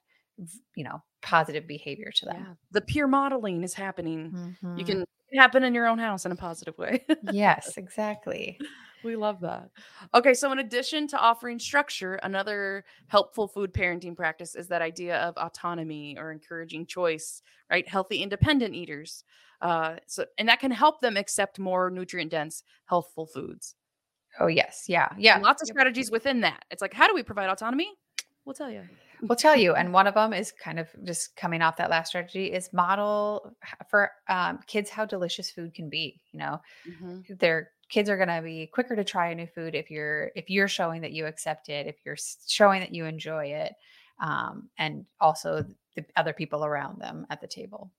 you 0.75 0.83
know 0.83 1.01
positive 1.21 1.67
behavior 1.67 2.11
to 2.15 2.25
Yeah. 2.25 2.31
them 2.33 2.57
The 2.71 2.81
peer 2.81 3.07
modeling 3.07 3.63
is 3.63 3.73
happening. 3.73 4.35
You 4.75 4.83
Mhm. 4.83 4.85
can 4.85 5.03
happen 5.33 5.63
in 5.63 5.73
your 5.73 5.87
own 5.87 5.99
house 5.99 6.25
in 6.25 6.31
a 6.31 6.35
positive 6.35 6.77
way. 6.77 7.05
yes 7.21 7.73
exactly 7.77 8.63
we 9.03 9.15
love 9.15 9.41
that. 9.41 9.69
Okay, 10.13 10.33
so 10.33 10.51
in 10.51 10.59
addition 10.59 11.07
to 11.09 11.17
offering 11.19 11.59
structure, 11.59 12.15
another 12.23 12.83
helpful 13.07 13.47
food 13.47 13.71
parenting 13.73 14.15
practice 14.15 14.55
is 14.55 14.67
that 14.69 14.81
idea 14.81 15.17
of 15.19 15.37
autonomy 15.37 16.17
or 16.17 16.31
encouraging 16.31 16.85
choice, 16.87 17.41
right? 17.69 17.87
Healthy 17.87 18.21
independent 18.23 18.73
eaters. 18.75 19.23
Uh, 19.61 19.97
so 20.07 20.25
and 20.37 20.49
that 20.49 20.59
can 20.59 20.71
help 20.71 20.99
them 20.99 21.15
accept 21.15 21.59
more 21.59 21.89
nutrient 21.89 22.31
dense, 22.31 22.63
healthful 22.85 23.27
foods. 23.27 23.75
oh 24.39 24.47
yes 24.47 24.85
yeah 24.87 25.09
yeah 25.17 25.37
And 25.37 25.43
lots 25.43 25.61
of 25.61 25.67
strategies 25.67 26.11
within 26.11 26.41
that. 26.41 26.65
It's 26.71 26.81
like, 26.81 26.93
how 26.93 27.07
do 27.07 27.13
we 27.13 27.23
provide 27.23 27.49
autonomy? 27.49 27.91
We'll 28.45 28.53
tell 28.55 28.71
you. 28.71 28.87
We'll 29.21 29.35
tell 29.35 29.55
you. 29.55 29.73
And 29.75 29.93
one 29.93 30.07
of 30.07 30.13
them 30.13 30.33
is 30.33 30.51
kind 30.51 30.79
of 30.79 30.87
just 31.03 31.35
coming 31.35 31.61
off 31.61 31.77
that 31.77 31.89
last 31.89 32.09
strategy 32.09 32.53
is 32.53 32.71
model 32.73 33.55
for 33.89 34.11
um, 34.29 34.59
kids 34.67 34.89
how 34.89 35.05
delicious 35.05 35.49
food 35.51 35.73
can 35.73 35.89
be. 35.89 36.21
You 36.31 36.39
know, 36.39 36.61
Mhm. 36.87 37.39
their 37.39 37.71
kids 37.89 38.09
are 38.09 38.17
going 38.17 38.29
to 38.29 38.41
be 38.41 38.67
quicker 38.67 38.95
to 38.95 39.03
try 39.03 39.29
a 39.29 39.35
new 39.35 39.47
food 39.47 39.73
if 39.73 39.89
you're 39.89 40.31
if 40.35 40.49
you're 40.49 40.67
showing 40.67 41.01
that 41.01 41.13
you 41.13 41.25
accept 41.25 41.69
it, 41.69 41.87
if 41.87 41.95
you're 42.05 42.17
showing 42.47 42.81
that 42.81 42.93
you 42.93 43.05
enjoy 43.05 43.45
it, 43.47 43.73
um, 44.19 44.69
and 44.77 45.05
also 45.19 45.65
the 45.95 46.05
other 46.15 46.33
people 46.33 46.63
around 46.65 46.99
them 47.01 47.25
at 47.29 47.41
the 47.41 47.47
table. 47.47 47.91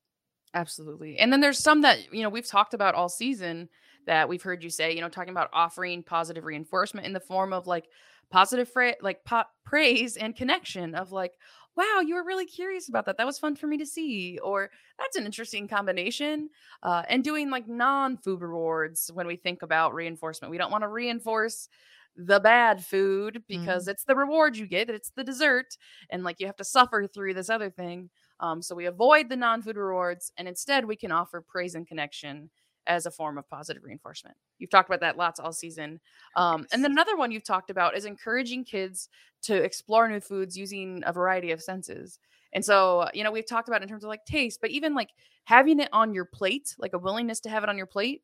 Absolutely. 0.53 1.17
And 1.19 1.31
then 1.31 1.41
there's 1.41 1.59
some 1.59 1.81
that, 1.81 2.11
you 2.13 2.23
know, 2.23 2.29
we've 2.29 2.47
talked 2.47 2.73
about 2.73 2.95
all 2.95 3.09
season 3.09 3.69
that 4.05 4.27
we've 4.27 4.41
heard 4.41 4.63
you 4.63 4.69
say, 4.69 4.93
you 4.95 5.01
know, 5.01 5.09
talking 5.09 5.31
about 5.31 5.49
offering 5.53 6.01
positive 6.01 6.45
reinforcement 6.45 7.05
in 7.05 7.13
the 7.13 7.19
form 7.19 7.53
of 7.53 7.67
like 7.67 7.85
positive 8.31 8.69
fra- 8.69 8.95
like 9.01 9.23
po- 9.25 9.43
praise 9.65 10.17
and 10.17 10.35
connection 10.35 10.95
of 10.95 11.11
like, 11.11 11.33
wow, 11.75 12.01
you 12.05 12.15
were 12.15 12.25
really 12.25 12.45
curious 12.45 12.89
about 12.89 13.05
that. 13.05 13.17
That 13.17 13.25
was 13.25 13.39
fun 13.39 13.55
for 13.55 13.67
me 13.67 13.77
to 13.77 13.85
see. 13.85 14.37
Or 14.43 14.69
that's 14.97 15.15
an 15.15 15.25
interesting 15.25 15.67
combination. 15.67 16.49
Uh, 16.83 17.03
and 17.07 17.23
doing 17.23 17.49
like 17.49 17.67
non 17.67 18.17
food 18.17 18.41
rewards 18.41 19.09
when 19.13 19.27
we 19.27 19.35
think 19.35 19.61
about 19.61 19.93
reinforcement. 19.93 20.51
We 20.51 20.57
don't 20.57 20.71
want 20.71 20.83
to 20.83 20.89
reinforce 20.89 21.69
the 22.15 22.39
bad 22.39 22.83
food 22.83 23.43
because 23.47 23.87
it's 23.87 24.03
the 24.03 24.15
reward 24.15 24.57
you 24.57 24.67
get, 24.67 24.89
it's 24.89 25.11
the 25.11 25.23
dessert, 25.23 25.77
and 26.09 26.23
like 26.23 26.39
you 26.39 26.47
have 26.47 26.57
to 26.57 26.65
suffer 26.65 27.07
through 27.07 27.33
this 27.33 27.49
other 27.49 27.69
thing. 27.69 28.09
Um, 28.41 28.61
so 28.61 28.75
we 28.75 28.85
avoid 28.85 29.29
the 29.29 29.37
non-food 29.37 29.77
rewards, 29.77 30.31
and 30.37 30.47
instead 30.47 30.85
we 30.85 30.97
can 30.97 31.11
offer 31.11 31.41
praise 31.41 31.75
and 31.75 31.87
connection 31.87 32.49
as 32.89 33.05
a 33.05 33.11
form 33.11 33.37
of 33.37 33.47
positive 33.47 33.83
reinforcement. 33.83 34.35
You've 34.57 34.71
talked 34.71 34.89
about 34.89 34.99
that 34.99 35.15
lots 35.15 35.39
all 35.39 35.53
season. 35.53 35.99
Um, 36.35 36.65
and 36.73 36.83
then 36.83 36.91
another 36.91 37.15
one 37.15 37.31
you've 37.31 37.45
talked 37.45 37.69
about 37.69 37.95
is 37.95 38.03
encouraging 38.03 38.65
kids 38.65 39.07
to 39.43 39.55
explore 39.55 40.09
new 40.09 40.19
foods 40.19 40.57
using 40.57 41.01
a 41.05 41.13
variety 41.13 41.51
of 41.51 41.61
senses. 41.61 42.19
And 42.51 42.65
so, 42.65 43.07
you 43.13 43.23
know, 43.23 43.31
we've 43.31 43.47
talked 43.47 43.69
about 43.69 43.83
in 43.83 43.87
terms 43.87 44.03
of 44.03 44.09
like 44.09 44.25
taste, 44.25 44.59
but 44.59 44.71
even 44.71 44.95
like 44.95 45.09
having 45.43 45.79
it 45.79 45.89
on 45.93 46.13
your 46.13 46.25
plate, 46.25 46.75
like 46.79 46.93
a 46.93 46.99
willingness 46.99 47.39
to 47.41 47.49
have 47.49 47.63
it 47.63 47.69
on 47.69 47.77
your 47.77 47.85
plate, 47.85 48.23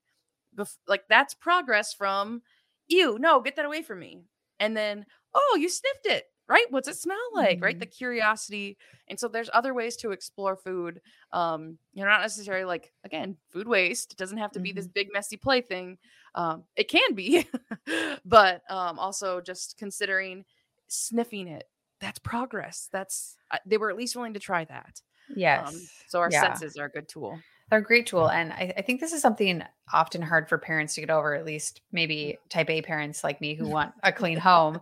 bef- 0.58 0.78
like 0.88 1.04
that's 1.08 1.36
progress 1.36 1.93
from, 1.93 2.41
ew, 2.88 3.17
no, 3.19 3.39
get 3.39 3.56
that 3.56 3.65
away 3.65 3.84
from 3.84 3.99
me. 3.99 4.23
And 4.60 4.75
then, 4.75 5.06
oh, 5.36 5.58
you 5.62 5.69
sniffed 5.69 6.08
it 6.08 6.25
right? 6.47 6.65
What's 6.69 6.88
it 6.88 6.97
smell 6.97 7.17
like? 7.34 7.62
Right? 7.62 7.77
The 7.79 7.86
curiosity 7.86 8.77
and 9.08 9.19
so 9.19 9.27
there's 9.27 9.49
other 9.53 9.73
ways 9.73 9.95
to 9.97 10.12
explore 10.12 10.55
food 10.55 11.01
um 11.31 11.77
you're 11.93 12.08
not 12.08 12.21
necessarily 12.21 12.65
like 12.65 12.91
again 13.03 13.38
food 13.49 13.67
waste 13.67 14.13
it 14.13 14.17
doesn't 14.17 14.38
have 14.38 14.51
to 14.53 14.60
be 14.60 14.71
this 14.71 14.88
big 14.88 15.08
messy 15.13 15.38
play 15.38 15.62
thing 15.62 15.97
um 16.36 16.63
it 16.75 16.88
can 16.89 17.13
be 17.13 17.47
but 18.25 18.62
um 18.69 18.97
also 18.99 19.41
just 19.41 19.77
considering 19.77 20.43
sniffing 20.88 21.47
it 21.47 21.65
that's 21.99 22.19
progress 22.19 22.89
that's 22.91 23.38
uh, 23.51 23.58
they 23.65 23.77
were 23.77 23.89
at 23.89 23.95
least 23.97 24.15
willing 24.15 24.34
to 24.34 24.39
try 24.39 24.65
that 24.65 25.01
Yes. 25.36 25.67
um 25.67 25.89
so 26.08 26.19
our 26.19 26.31
Yeah. 26.31 26.41
senses 26.41 26.77
are 26.77 26.86
a 26.86 26.89
good 26.89 27.08
tool 27.08 27.39
They're 27.69 27.80
a 27.80 27.84
great 27.84 28.06
tool. 28.06 28.30
And 28.30 28.54
I, 28.54 28.73
I 28.78 28.82
think 28.82 28.99
this 28.99 29.13
is 29.13 29.21
something 29.21 29.63
often 29.91 30.21
hard 30.21 30.49
for 30.49 30.58
parents 30.58 30.95
to 30.95 31.01
get 31.01 31.10
over, 31.10 31.34
at 31.34 31.45
least 31.45 31.82
maybe 31.91 32.38
type 32.49 32.69
A 32.69 32.82
parents 32.82 33.23
like 33.23 33.41
me 33.41 33.56
who 33.56 33.67
want 33.69 33.93
a 34.04 34.12
clean 34.12 34.38
home. 34.38 34.82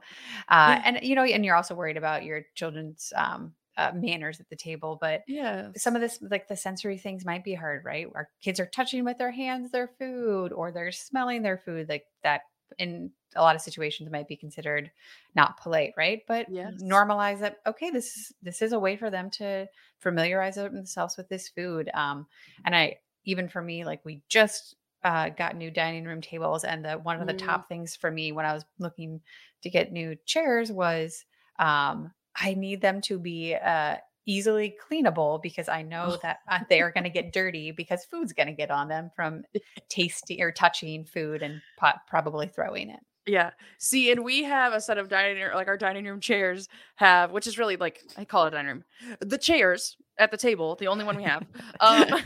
Uh, 0.49 0.79
and, 0.83 0.99
you 1.01 1.15
know, 1.15 1.23
and 1.23 1.45
you're 1.45 1.55
also 1.55 1.75
worried 1.75 1.97
about 1.97 2.23
your 2.23 2.41
children's 2.55 3.13
um, 3.15 3.53
uh, 3.77 3.91
manners 3.95 4.39
at 4.39 4.49
the 4.49 4.55
table. 4.55 4.97
But 4.99 5.23
yeah 5.27 5.69
some 5.75 5.95
of 5.95 6.01
this, 6.01 6.19
like 6.21 6.47
the 6.47 6.55
sensory 6.55 6.97
things, 6.97 7.25
might 7.25 7.43
be 7.43 7.53
hard, 7.53 7.83
right? 7.85 8.07
Our 8.13 8.29
kids 8.41 8.59
are 8.59 8.65
touching 8.65 9.03
with 9.03 9.17
their 9.17 9.31
hands 9.31 9.71
their 9.71 9.89
food 9.99 10.51
or 10.51 10.71
they're 10.71 10.91
smelling 10.91 11.41
their 11.41 11.57
food, 11.57 11.89
like 11.89 12.05
that 12.23 12.41
in 12.79 13.11
a 13.35 13.41
lot 13.41 13.55
of 13.55 13.61
situations 13.61 14.11
might 14.11 14.27
be 14.27 14.35
considered 14.35 14.91
not 15.35 15.59
polite, 15.59 15.93
right? 15.97 16.21
But 16.27 16.47
Yes. 16.49 16.73
normalize 16.81 17.39
that. 17.39 17.57
Okay, 17.65 17.89
this 17.89 18.15
is 18.15 18.33
this 18.41 18.61
is 18.61 18.73
a 18.73 18.79
way 18.79 18.95
for 18.95 19.09
them 19.09 19.29
to 19.31 19.67
familiarize 19.99 20.55
themselves 20.55 21.17
with 21.17 21.29
this 21.29 21.49
food. 21.49 21.89
Um, 21.93 22.27
and 22.65 22.75
I 22.75 22.97
even 23.25 23.47
for 23.47 23.61
me, 23.61 23.85
like 23.85 24.03
we 24.05 24.21
just 24.29 24.75
uh, 25.03 25.29
got 25.29 25.55
new 25.55 25.71
dining 25.71 26.05
room 26.05 26.21
tables, 26.21 26.63
and 26.63 26.83
the 26.85 26.93
one 26.93 27.19
of 27.19 27.27
the 27.27 27.33
Mm. 27.33 27.37
top 27.37 27.67
things 27.67 27.95
for 27.95 28.11
me 28.11 28.31
when 28.31 28.45
I 28.45 28.53
was 28.53 28.65
looking 28.79 29.21
to 29.61 29.69
get 29.69 29.91
new 29.91 30.15
chairs 30.25 30.71
was 30.71 31.25
um, 31.59 32.11
I 32.35 32.53
need 32.53 32.81
them 32.81 33.01
to 33.01 33.19
be 33.19 33.55
uh, 33.55 33.97
easily 34.25 34.75
cleanable 34.89 35.41
because 35.41 35.69
I 35.69 35.81
know 35.81 36.17
that 36.21 36.39
uh, 36.49 36.59
they 36.69 36.81
are 36.81 36.91
going 36.91 37.03
to 37.03 37.09
get 37.09 37.33
dirty 37.33 37.71
because 37.71 38.05
food's 38.05 38.33
going 38.33 38.47
to 38.47 38.53
get 38.53 38.71
on 38.71 38.87
them 38.87 39.11
from 39.15 39.43
tasting 39.89 40.41
or 40.41 40.51
touching 40.51 41.05
food 41.05 41.41
and 41.41 41.61
po- 41.79 41.99
probably 42.07 42.47
throwing 42.47 42.89
it. 42.89 42.99
Yeah. 43.25 43.51
See, 43.77 44.11
and 44.11 44.23
we 44.23 44.43
have 44.43 44.73
a 44.73 44.81
set 44.81 44.97
of 44.97 45.07
dining 45.07 45.41
room, 45.41 45.53
like 45.55 45.67
our 45.67 45.77
dining 45.77 46.05
room 46.05 46.19
chairs 46.19 46.67
have, 46.95 47.31
which 47.31 47.47
is 47.47 47.57
really 47.57 47.77
like 47.77 48.01
I 48.17 48.25
call 48.25 48.45
it 48.45 48.49
a 48.49 48.51
dining 48.51 48.67
room. 48.67 48.83
The 49.21 49.37
chairs 49.37 49.95
at 50.17 50.31
the 50.31 50.37
table, 50.37 50.75
the 50.75 50.87
only 50.87 51.05
one 51.05 51.15
we 51.15 51.23
have. 51.23 51.45
Um, 51.79 52.07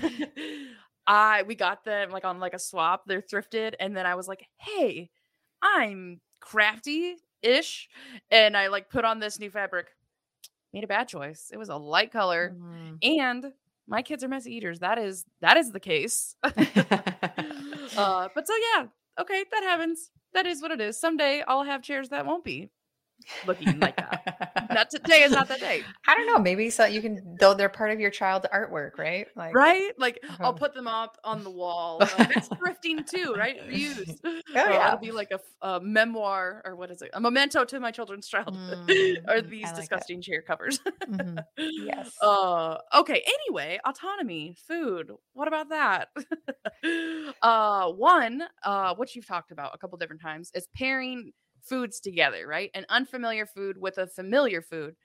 I 1.08 1.44
we 1.44 1.56
got 1.56 1.86
them 1.86 2.10
like 2.10 2.26
on 2.26 2.40
like 2.40 2.54
a 2.54 2.60
swap. 2.60 3.04
They're 3.06 3.22
thrifted, 3.22 3.76
and 3.80 3.96
then 3.96 4.06
I 4.06 4.16
was 4.16 4.28
like, 4.28 4.46
hey, 4.58 5.10
I'm 5.62 6.20
crafty 6.40 7.16
ish, 7.44 7.90
and 8.32 8.58
I 8.58 8.68
like 8.68 8.90
put 8.90 9.06
on 9.06 9.20
this 9.20 9.40
new 9.40 9.52
fabric. 9.52 9.88
Made 10.74 10.84
a 10.84 10.88
bad 10.88 11.08
choice. 11.08 11.50
It 11.52 11.58
was 11.58 11.70
a 11.70 11.76
light 11.78 12.12
color, 12.12 12.56
Mm. 12.58 12.98
and 13.02 13.54
my 13.88 14.02
kids 14.02 14.24
are 14.24 14.28
messy 14.28 14.54
eaters. 14.56 14.80
That 14.80 14.98
is 14.98 15.26
that 15.42 15.58
is 15.58 15.72
the 15.72 15.80
case. 15.80 16.36
uh, 16.44 16.54
but 18.36 18.48
so 18.48 18.54
yeah, 18.76 18.86
okay, 19.20 19.44
that 19.52 19.64
happens. 19.64 20.12
That 20.34 20.46
is 20.46 20.62
what 20.62 20.72
it 20.72 20.82
is. 20.82 21.00
Someday 21.00 21.44
I'll 21.48 21.64
have 21.64 21.82
chairs 21.82 22.10
that 22.10 22.26
won't 22.26 22.44
be 22.44 22.70
looking 23.46 23.80
like 23.80 23.96
that. 23.98 24.22
Not 24.72 24.90
today 24.90 25.24
is 25.24 25.32
not 25.32 25.48
that 25.50 25.60
day, 25.62 25.84
I 26.08 26.16
don't 26.16 26.28
know. 26.28 26.40
Maybe 26.40 26.70
so 26.70 26.86
you 26.86 27.02
can, 27.02 27.38
though 27.40 27.54
they're 27.54 27.70
part 27.70 27.92
of 27.92 28.00
your 28.00 28.10
child's 28.12 28.46
artwork, 28.54 28.98
right? 28.98 29.28
Like, 29.36 29.54
right? 29.56 29.92
Like 29.98 30.20
I'll 30.30 30.50
Uh-huh. 30.50 30.52
put 30.54 30.74
them 30.74 30.88
up 30.88 31.18
on 31.24 31.44
the 31.44 31.50
wall. 31.52 32.00
Like, 32.00 32.28
that's 32.30 32.50
thrifting 32.62 33.06
too, 33.10 33.34
right? 33.38 33.58
Reuse. 33.70 34.16
Oh, 34.56 34.72
yeah. 34.72 34.88
It'll 34.88 35.00
be 35.00 35.12
like 35.12 35.30
a 35.62 35.80
memoir 35.80 36.62
or 36.66 36.76
what 36.76 36.90
is 36.92 37.02
it? 37.02 37.12
A 37.14 37.22
memento 37.22 37.64
to 37.66 37.80
my 37.80 37.92
children's 37.92 38.28
childhood. 38.28 38.78
Mm, 38.88 39.18
are 39.28 39.42
these 39.42 39.66
like 39.66 39.74
it. 39.74 39.76
disgusting 39.82 40.22
chair 40.22 40.42
covers? 40.42 40.80
Mhm. 41.08 41.44
Yes. 41.58 42.12
Uh, 42.22 42.78
okay. 42.96 43.24
Anyway, 43.26 43.80
autonomy, 43.86 44.56
food. 44.68 45.12
What 45.34 45.48
about 45.48 45.70
that? 45.70 46.10
uh, 47.42 47.92
one, 47.92 48.44
uh, 48.64 48.96
what 48.96 49.16
you've 49.16 49.28
talked 49.28 49.52
about 49.52 49.74
a 49.76 49.78
couple 49.78 49.98
different 49.98 50.22
times 50.22 50.52
is 50.54 50.68
pairing 50.76 51.32
foods 51.68 52.00
together, 52.00 52.48
right? 52.48 52.70
An 52.74 52.86
unfamiliar 52.90 53.46
food 53.46 53.78
with 53.80 53.98
a 53.98 54.08
familiar 54.08 54.62
food. 54.62 54.96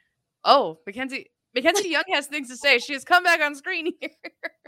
Oh, 0.44 0.79
Mackenzie. 0.87 1.31
Mackenzie 1.55 1.90
Young 1.90 2.05
has 2.12 2.27
things 2.29 2.48
to 2.48 2.57
say. 2.57 2.79
She 2.79 2.94
has 2.94 3.05
come 3.05 3.25
back 3.25 3.40
on 3.42 3.55
screen 3.55 3.92
here. 4.01 4.11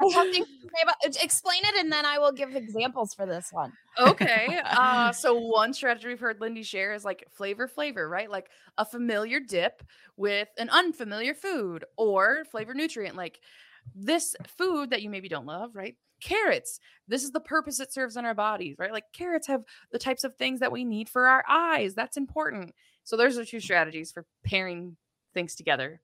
I 0.03 0.13
have 0.13 0.31
things 0.31 0.47
to 0.47 0.69
say 0.69 0.83
about 0.83 0.97
explain 1.23 1.63
it 1.65 1.77
and 1.77 1.91
then 1.91 2.05
I 2.05 2.19
will 2.19 2.33
give 2.33 2.55
examples 2.55 3.15
for 3.15 3.25
this 3.27 3.49
one. 3.53 3.73
okay. 3.99 4.61
Uh, 4.77 5.13
so 5.13 5.35
one 5.35 5.73
strategy 5.73 6.09
we've 6.09 6.21
heard 6.21 6.41
Lindy 6.41 6.63
share 6.63 6.95
is 6.95 7.05
like 7.05 7.25
flavor 7.31 7.69
flavor, 7.69 8.09
right? 8.09 8.31
Like 8.31 8.49
a 8.77 8.85
familiar 8.85 9.41
dip 9.41 9.83
with 10.17 10.49
an 10.59 10.69
unfamiliar 10.69 11.33
food 11.33 11.85
or 11.97 12.45
flavor 12.51 12.75
nutrient. 12.75 13.17
Like 13.17 13.39
this 13.95 14.35
food 14.59 14.91
that 14.91 15.03
you 15.03 15.11
maybe 15.11 15.29
don't 15.29 15.47
love, 15.47 15.75
right? 15.75 15.97
Carrots. 16.25 16.81
This 17.07 17.23
is 17.23 17.31
the 17.33 17.41
purpose 17.41 17.79
it 17.81 17.93
serves 17.93 18.17
in 18.17 18.25
our 18.25 18.35
bodies, 18.35 18.77
right? 18.79 18.91
Like 18.93 19.05
carrots 19.13 19.47
have 19.47 19.63
the 19.93 19.99
types 19.99 20.25
of 20.25 20.35
things 20.37 20.61
that 20.61 20.73
we 20.73 20.85
need 20.85 21.09
for 21.09 21.27
our 21.27 21.45
eyes. 21.49 21.95
That's 21.95 22.17
important. 22.17 22.75
So 23.05 23.17
those 23.17 23.37
are 23.39 23.45
two 23.45 23.61
strategies 23.61 24.11
for 24.11 24.25
pairing 24.45 24.97
things 25.35 25.55
together. 25.55 26.01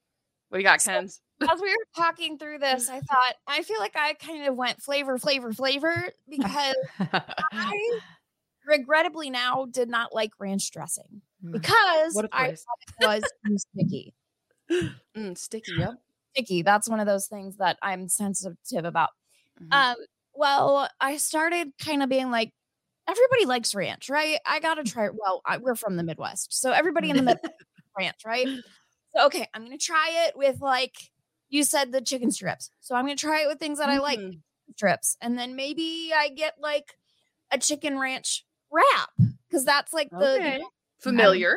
What 0.50 0.58
do 0.58 0.62
you 0.62 0.68
got, 0.68 0.82
So- 0.82 0.92
Ken's? 0.92 1.20
As 1.50 1.58
we 1.62 1.70
were 1.70 1.86
talking 1.96 2.36
through 2.36 2.58
this, 2.58 2.90
I 2.90 3.00
thought 3.00 3.34
I 3.46 3.62
feel 3.62 3.78
like 3.80 3.96
I 3.96 4.12
kind 4.12 4.46
of 4.46 4.56
went 4.56 4.82
flavor, 4.82 5.16
flavor, 5.16 5.54
flavor 5.54 6.10
because 6.28 6.76
I 7.00 7.98
regrettably 8.66 9.30
now 9.30 9.66
did 9.70 9.88
not 9.88 10.14
like 10.14 10.32
ranch 10.38 10.70
dressing 10.70 11.22
Mm. 11.42 11.52
because 11.52 12.22
I 12.34 12.54
thought 12.54 13.00
it 13.00 13.06
was 13.06 13.22
too 13.46 13.56
sticky. 13.56 14.14
Mm, 15.16 15.38
sticky. 15.38 15.72
Yep. 15.78 15.94
Sticky. 16.36 16.60
That's 16.62 16.86
one 16.90 17.00
of 17.00 17.06
those 17.06 17.26
things 17.26 17.56
that 17.56 17.78
I'm 17.82 18.08
sensitive 18.10 18.84
about. 18.84 19.08
Mhm. 19.62 19.72
Um, 19.72 19.96
well, 20.34 20.88
I 21.00 21.16
started 21.18 21.72
kind 21.78 22.02
of 22.02 22.08
being 22.08 22.30
like, 22.30 22.52
everybody 23.08 23.46
likes 23.46 23.74
ranch, 23.74 24.08
right? 24.10 24.38
I 24.46 24.60
gotta 24.60 24.84
try 24.84 25.06
it. 25.06 25.12
Well, 25.14 25.42
I, 25.46 25.58
we're 25.58 25.74
from 25.74 25.96
the 25.96 26.02
Midwest, 26.02 26.52
so 26.54 26.72
everybody 26.72 27.10
in 27.10 27.16
the 27.16 27.22
Midwest 27.22 27.54
ranch, 27.98 28.20
right? 28.24 28.46
So 29.16 29.26
okay, 29.26 29.48
I'm 29.54 29.64
gonna 29.64 29.78
try 29.78 30.26
it 30.28 30.36
with 30.36 30.60
like 30.60 31.10
you 31.48 31.64
said 31.64 31.92
the 31.92 32.00
chicken 32.00 32.30
strips. 32.30 32.70
So 32.80 32.94
I'm 32.94 33.04
gonna 33.04 33.16
try 33.16 33.42
it 33.42 33.48
with 33.48 33.58
things 33.58 33.78
that 33.78 33.90
I 33.90 33.98
like 33.98 34.18
Mhm. 34.20 34.40
strips, 34.76 35.16
and 35.20 35.38
then 35.38 35.56
maybe 35.56 36.12
I 36.14 36.28
get 36.30 36.60
like 36.60 36.96
a 37.50 37.58
chicken 37.58 37.98
ranch 37.98 38.44
wrap 38.70 39.10
because 39.48 39.64
that's 39.64 39.92
like 39.92 40.10
the 40.10 40.16
you 40.34 40.38
Okay. 40.38 40.58
know, 40.58 40.70
Familiar. 41.00 41.56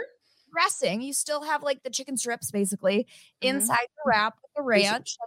dressing. 0.51 1.01
You 1.01 1.13
still 1.13 1.43
have 1.43 1.63
like 1.63 1.83
the 1.83 1.89
chicken 1.91 2.17
strips 2.17 2.51
basically 2.51 3.07
Mhm. 3.43 3.55
inside 3.55 3.87
the 3.97 4.03
wrap 4.05 4.35
with 4.41 4.51
the 4.55 4.63
ranch. 4.63 5.17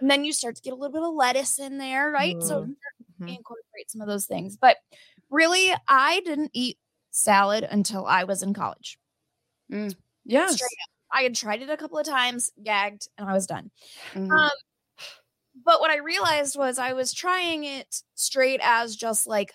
And 0.00 0.10
then 0.10 0.24
you 0.24 0.32
start 0.32 0.56
to 0.56 0.62
get 0.62 0.72
a 0.72 0.76
little 0.76 0.92
bit 0.92 1.02
of 1.02 1.14
lettuce 1.14 1.58
in 1.58 1.78
there, 1.78 2.10
right? 2.10 2.42
So 2.42 2.62
Mhm. 2.64 2.74
Mhm. 3.20 3.36
incorporate 3.36 3.90
some 3.90 4.00
of 4.00 4.06
those 4.08 4.26
things. 4.26 4.56
But 4.56 4.78
really, 5.30 5.74
I 5.88 6.20
didn't 6.20 6.50
eat 6.54 6.78
salad 7.10 7.64
until 7.64 8.06
I 8.06 8.24
was 8.24 8.42
in 8.42 8.54
college. 8.54 8.98
Yes. 10.24 10.60
I 11.12 11.22
had 11.22 11.34
tried 11.34 11.62
it 11.62 11.70
a 11.70 11.76
couple 11.76 11.98
of 11.98 12.06
times, 12.06 12.50
gagged, 12.62 13.08
and 13.18 13.28
I 13.28 13.32
was 13.32 13.46
done. 13.46 13.70
Mhm. 14.12 14.30
Um, 14.30 14.50
but 15.64 15.80
what 15.80 15.90
I 15.90 15.96
realized 15.96 16.56
was 16.56 16.78
I 16.78 16.92
was 16.92 17.12
trying 17.12 17.64
it 17.64 18.02
straight 18.14 18.60
as 18.62 18.94
just 18.96 19.26
like 19.26 19.52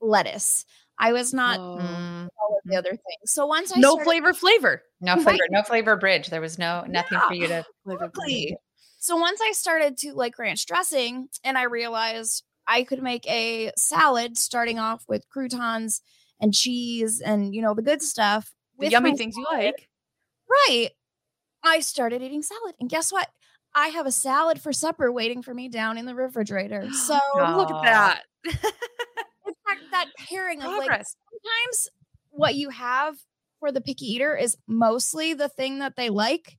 lettuce. 0.00 0.64
I 0.98 1.12
was 1.12 1.32
not 1.32 1.58
Oh. 1.58 1.78
Mm. 1.80 2.28
all 2.40 2.56
of 2.58 2.62
the 2.70 2.76
other 2.76 2.90
things. 2.90 3.32
So 3.32 3.46
once 3.46 3.72
I 3.74 3.80
no 3.80 3.92
started- 3.92 4.04
flavor 4.04 4.34
flavor 4.34 4.82
No 5.00 5.14
Right. 5.14 5.22
flavor, 5.22 5.44
no 5.50 5.62
flavor 5.62 5.96
bridge. 5.96 6.28
There 6.28 6.40
was 6.40 6.58
no 6.58 6.82
nothing 6.88 7.20
for 7.20 7.32
you 7.34 7.46
to. 7.46 7.64
Exactly. 7.86 8.56
So 8.98 9.16
once 9.16 9.40
I 9.42 9.52
started 9.52 9.96
to 9.98 10.12
like 10.12 10.38
ranch 10.38 10.66
dressing 10.66 11.28
and 11.44 11.56
I 11.56 11.64
realized 11.64 12.44
I 12.66 12.84
could 12.84 13.02
make 13.02 13.26
a 13.28 13.72
salad 13.76 14.36
starting 14.36 14.78
off 14.78 15.04
with 15.08 15.28
croutons 15.28 16.00
and 16.40 16.54
cheese 16.54 17.20
and 17.20 17.54
you 17.54 17.62
know 17.62 17.74
the 17.74 17.82
good 17.82 18.02
stuff 18.02 18.52
the 18.78 18.86
with 18.86 18.92
yummy 18.92 19.12
my 19.12 19.16
things 19.16 19.36
you 19.36 19.46
like 19.50 19.88
Right. 20.68 20.90
I 21.64 21.80
started 21.80 22.22
eating 22.22 22.42
salad. 22.42 22.74
And 22.80 22.88
guess 22.88 23.12
what? 23.12 23.28
I 23.74 23.88
have 23.88 24.06
a 24.06 24.12
salad 24.12 24.60
for 24.60 24.72
supper 24.72 25.12
waiting 25.12 25.42
for 25.42 25.52
me 25.52 25.68
down 25.68 25.98
in 25.98 26.06
the 26.06 26.14
refrigerator. 26.14 26.88
So 26.92 27.18
look 27.34 27.70
at 27.70 27.82
that 27.82 28.22
it's 28.44 29.58
that, 29.66 29.78
that 29.90 30.06
pairing 30.28 30.62
of 30.62 30.76
like 30.78 30.90
sometimes 30.90 31.88
what 32.30 32.54
you 32.54 32.70
have 32.70 33.16
for 33.60 33.72
the 33.72 33.80
picky 33.80 34.06
eater 34.06 34.36
is 34.36 34.56
mostly 34.66 35.34
the 35.34 35.48
thing 35.48 35.80
that 35.80 35.96
they 35.96 36.10
like, 36.10 36.56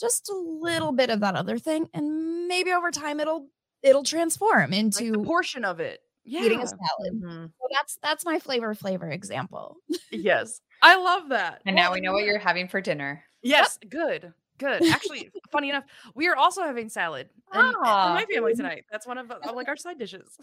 just 0.00 0.28
a 0.30 0.34
little 0.34 0.92
bit 0.92 1.10
of 1.10 1.20
that 1.20 1.34
other 1.36 1.58
thing, 1.58 1.88
and 1.94 2.48
maybe 2.48 2.72
over 2.72 2.90
time 2.90 3.20
it'll 3.20 3.46
it'll 3.82 4.02
transform 4.04 4.70
Like 4.70 4.78
into 4.80 5.12
the 5.12 5.18
portion 5.18 5.64
of 5.64 5.80
it. 5.80 6.00
Yeah. 6.24 6.42
eating 6.42 6.60
a 6.60 6.66
salad. 6.66 7.14
Mhm. 7.22 7.46
So 7.46 7.66
that's 7.72 7.98
that's 8.02 8.24
my 8.24 8.38
flavor 8.38 8.74
flavor 8.74 9.08
example. 9.10 9.76
yes. 10.10 10.60
I 10.82 10.96
love 10.96 11.28
that. 11.30 11.60
And 11.66 11.76
Well, 11.76 11.84
now 11.86 11.92
we 11.92 12.00
know 12.00 12.12
what 12.12 12.24
you're 12.24 12.38
having 12.38 12.68
for 12.68 12.80
dinner. 12.80 13.22
Yes, 13.42 13.78
good. 13.88 14.32
Good. 14.58 14.86
Actually, 14.90 15.30
funny 15.50 15.70
enough, 15.70 15.84
we 16.14 16.28
are 16.28 16.36
also 16.36 16.62
having 16.62 16.90
salad 16.90 17.28
in, 17.54 17.60
in 17.60 17.74
Ah. 17.84 18.12
my 18.14 18.26
family 18.26 18.54
tonight. 18.54 18.84
That's 18.92 19.06
one 19.06 19.16
of, 19.16 19.30
of 19.30 19.54
like 19.54 19.68
our 19.68 19.76
side 19.76 19.98
dishes. 19.98 20.36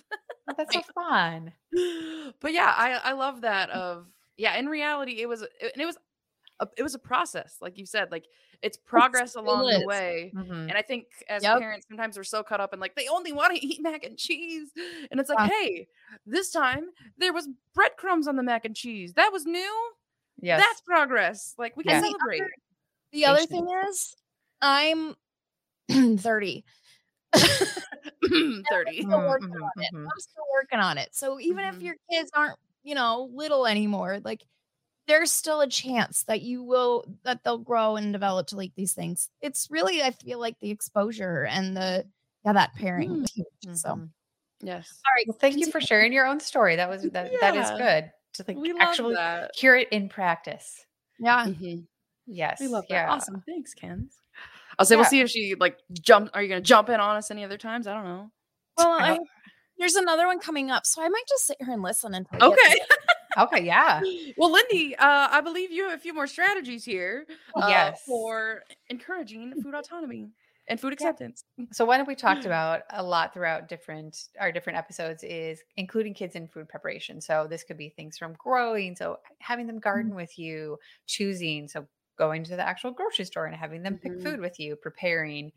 Oh, 0.48 0.54
that's 0.58 0.74
so 0.74 0.82
fun. 0.96 1.54
but 2.42 2.54
yeah, 2.54 2.74
I 2.76 3.00
I 3.04 3.12
love 3.14 3.42
that 3.42 3.70
of 3.70 4.08
yeah, 4.38 4.56
in 4.56 4.68
reality 4.68 5.22
it 5.22 5.30
was 5.30 5.44
it, 5.44 5.52
and 5.74 5.82
it 5.82 5.86
was 5.86 5.98
a, 6.60 6.68
it 6.78 6.84
was 6.84 6.96
a 6.96 7.00
process 7.00 7.58
like 7.62 7.78
you 7.78 7.86
said 7.86 8.12
like 8.12 8.26
it's 8.64 8.78
progress 8.78 9.32
still 9.32 9.44
along 9.44 9.70
is. 9.70 9.80
the 9.82 9.86
way. 9.86 10.32
Mhm. 10.36 10.52
And 10.70 10.74
I 10.74 10.82
think 10.82 11.06
as 11.30 11.44
Yep. 11.44 11.60
parents, 11.60 11.86
sometimes 11.88 12.18
we're 12.18 12.24
so 12.24 12.42
caught 12.42 12.60
up 12.60 12.74
in 12.74 12.80
like 12.80 12.96
they 12.96 13.08
only 13.08 13.32
want 13.32 13.56
to 13.56 13.64
eat 13.66 13.80
mac 13.82 14.04
and 14.04 14.18
cheese, 14.18 14.70
and 15.12 15.20
it's 15.20 15.30
like, 15.30 15.38
Yeah. 15.40 15.48
hey, 15.62 15.88
this 16.26 16.50
time 16.52 16.86
there 17.20 17.34
was 17.34 17.48
breadcrumbs 17.76 18.28
on 18.28 18.36
the 18.36 18.44
mac 18.44 18.66
and 18.66 18.76
cheese. 18.76 19.14
That 19.14 19.32
was 19.32 19.46
new. 19.46 19.92
yeah 20.42 20.58
That's 20.58 20.82
progress. 20.82 21.54
Like 21.60 21.78
we 21.78 21.84
can 21.84 21.94
Yeah. 21.96 22.02
The 22.02 22.08
celebrate. 22.08 22.42
other- 22.42 22.52
The 23.12 23.26
other 23.26 23.46
thing 23.46 23.68
is, 23.90 24.16
I'm 24.62 25.16
30. 26.18 26.66
Thirty. 28.70 29.02
still 29.04 29.28
working 29.28 29.50
Mhm, 29.50 29.62
on 29.64 29.72
it. 29.84 29.94
mhm. 29.94 30.04
I'm 30.06 30.20
still 30.20 30.44
working 30.54 30.80
on 30.80 30.98
it. 30.98 31.14
So 31.16 31.40
even 31.40 31.66
if 31.66 31.76
Mhm. 31.76 31.82
your 31.84 31.96
kids 32.12 32.30
aren't, 32.34 32.58
you 32.84 32.96
know, 32.96 33.30
little 33.34 33.66
anymore, 33.68 34.20
like 34.24 34.44
there's 35.08 35.32
still 35.32 35.62
a 35.62 35.68
chance 35.68 36.24
that 36.24 36.42
you 36.42 36.64
will 36.64 37.06
that 37.24 37.44
they'll 37.44 37.58
grow 37.58 37.96
and 37.96 38.12
develop 38.14 38.48
to 38.48 38.58
like 38.58 38.72
these 38.76 38.94
things. 38.94 39.30
It's 39.42 39.68
really 39.72 40.02
I 40.02 40.12
feel 40.12 40.40
like 40.40 40.60
the 40.60 40.70
exposure 40.72 41.46
and 41.46 41.76
the 41.76 42.06
yeah 42.46 42.54
that 42.54 42.76
pairing. 42.76 43.22
Mm. 43.24 43.26
too. 43.34 43.76
So. 43.76 44.08
Yes. 44.60 45.02
right, 45.16 45.28
Well, 45.28 45.38
thank 45.40 45.58
you 45.58 45.70
for 45.72 45.80
sharing 45.80 46.12
your 46.12 46.26
own 46.26 46.40
story. 46.40 46.78
That 46.78 46.90
was 46.90 47.04
that. 47.04 47.32
That 47.42 47.56
is 47.56 47.70
good 47.78 48.12
to 48.34 48.46
like 48.48 48.58
We 48.58 48.74
actually 48.80 49.14
that. 49.14 49.52
hear 49.56 49.76
it 49.76 49.88
in 49.92 50.10
practice. 50.10 50.84
yeah. 51.20 51.46
Mhm. 51.46 51.86
Yes. 52.26 52.60
We 52.60 52.68
love 52.68 52.86
that. 52.90 52.96
yeah. 52.96 53.12
Awesome. 53.12 53.44
Thanks, 53.46 53.74
Ken. 53.76 54.10
I'll 54.80 54.86
say 54.86 54.96
we'll 54.96 55.06
see 55.06 55.22
if 55.22 55.30
she 55.30 55.54
like 55.60 55.78
jump. 55.94 56.32
Are 56.34 56.42
you 56.42 56.50
gonna 56.50 56.62
jump 56.62 56.90
in 56.90 57.00
on 57.00 57.16
us 57.18 57.30
any 57.32 57.44
other 57.44 57.58
times? 57.58 57.86
I 57.88 57.94
don't 57.94 58.04
know. 58.06 58.32
Well, 58.78 58.90
I 58.90 59.14
I, 59.14 59.20
there's 59.78 59.96
another 59.96 60.26
one 60.26 60.40
coming 60.40 60.72
up, 60.72 60.86
so 60.88 61.02
I 61.04 61.10
might 61.10 61.24
just 61.30 61.46
sit 61.46 61.58
here 61.60 61.72
and 61.72 61.82
listen 61.84 62.14
until. 62.16 62.50
you 62.50 62.56
get 62.56 62.72
Okay. 62.74 62.80
Okay. 63.38 63.64
Yeah. 63.66 64.02
well, 64.38 64.52
Lindy, 64.52 64.96
uh, 64.96 65.28
I 65.32 65.42
believe 65.42 65.72
you 65.72 65.84
have 65.90 65.98
a 65.98 66.02
few 66.02 66.14
more 66.14 66.28
strategies 66.28 66.84
here. 66.86 67.26
uh, 67.56 67.62
Yes. 67.68 68.02
For 68.06 68.64
encouraging 68.90 69.56
food 69.56 69.74
autonomy 69.76 70.30
and 70.68 70.80
food 70.80 70.94
Yeah. 71.00 71.14
acceptance. 71.14 71.44
So 71.72 71.86
one 71.86 72.00
that 72.00 72.08
we 72.08 72.16
talked 72.16 72.46
about 72.46 72.84
a 72.92 73.04
lot 73.04 73.34
throughout 73.34 73.68
different 73.68 74.18
our 74.40 74.52
different 74.52 74.80
episodes 74.80 75.24
is 75.24 75.62
including 75.76 76.14
kids 76.14 76.36
in 76.36 76.48
food 76.48 76.70
preparation. 76.70 77.22
So 77.22 77.48
this 77.50 77.64
could 77.64 77.78
be 77.78 77.90
things 77.90 78.18
from 78.18 78.34
growing, 78.34 78.96
so 78.96 79.18
having 79.40 79.68
them 79.68 79.80
garden 79.80 80.16
with 80.16 80.38
you, 80.40 80.78
choosing, 81.08 81.68
so 81.68 81.88
going 82.18 82.44
to 82.46 82.56
the 82.56 82.68
actual 82.68 82.92
grocery 82.92 83.26
store 83.26 83.46
and 83.46 83.56
having 83.56 83.84
them 83.84 83.98
pick 84.02 84.14
Mhm. 84.14 84.22
food 84.22 84.40
with 84.40 84.60
you, 84.60 84.76
preparing, 84.76 85.52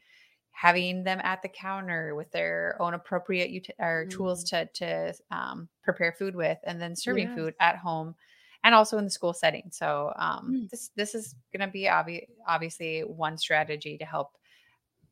having 0.52 1.02
them 1.04 1.20
at 1.22 1.40
the 1.42 1.48
counter 1.48 2.14
with 2.14 2.30
their 2.32 2.76
own 2.80 2.94
appropriate 2.94 3.50
uti- 3.50 3.72
or 3.78 4.06
tools 4.10 4.44
to 4.44 4.66
to 4.74 5.14
um, 5.30 5.68
prepare 5.82 6.12
food 6.12 6.34
with, 6.36 6.58
and 6.64 6.80
then 6.80 6.94
serving 6.96 7.28
Yes. 7.28 7.34
food 7.36 7.54
at 7.60 7.76
home. 7.76 8.14
And 8.62 8.74
also 8.74 8.98
in 8.98 9.04
the 9.04 9.10
school 9.10 9.32
setting. 9.32 9.70
So 9.70 10.12
um, 10.16 10.52
Mm. 10.52 10.70
this 10.70 10.90
this 10.94 11.14
is 11.14 11.34
going 11.50 11.66
to 11.66 11.72
be 11.72 11.84
obvi- 11.84 12.26
obviously 12.46 13.00
one 13.00 13.38
strategy 13.38 13.96
to 13.96 14.04
help 14.04 14.36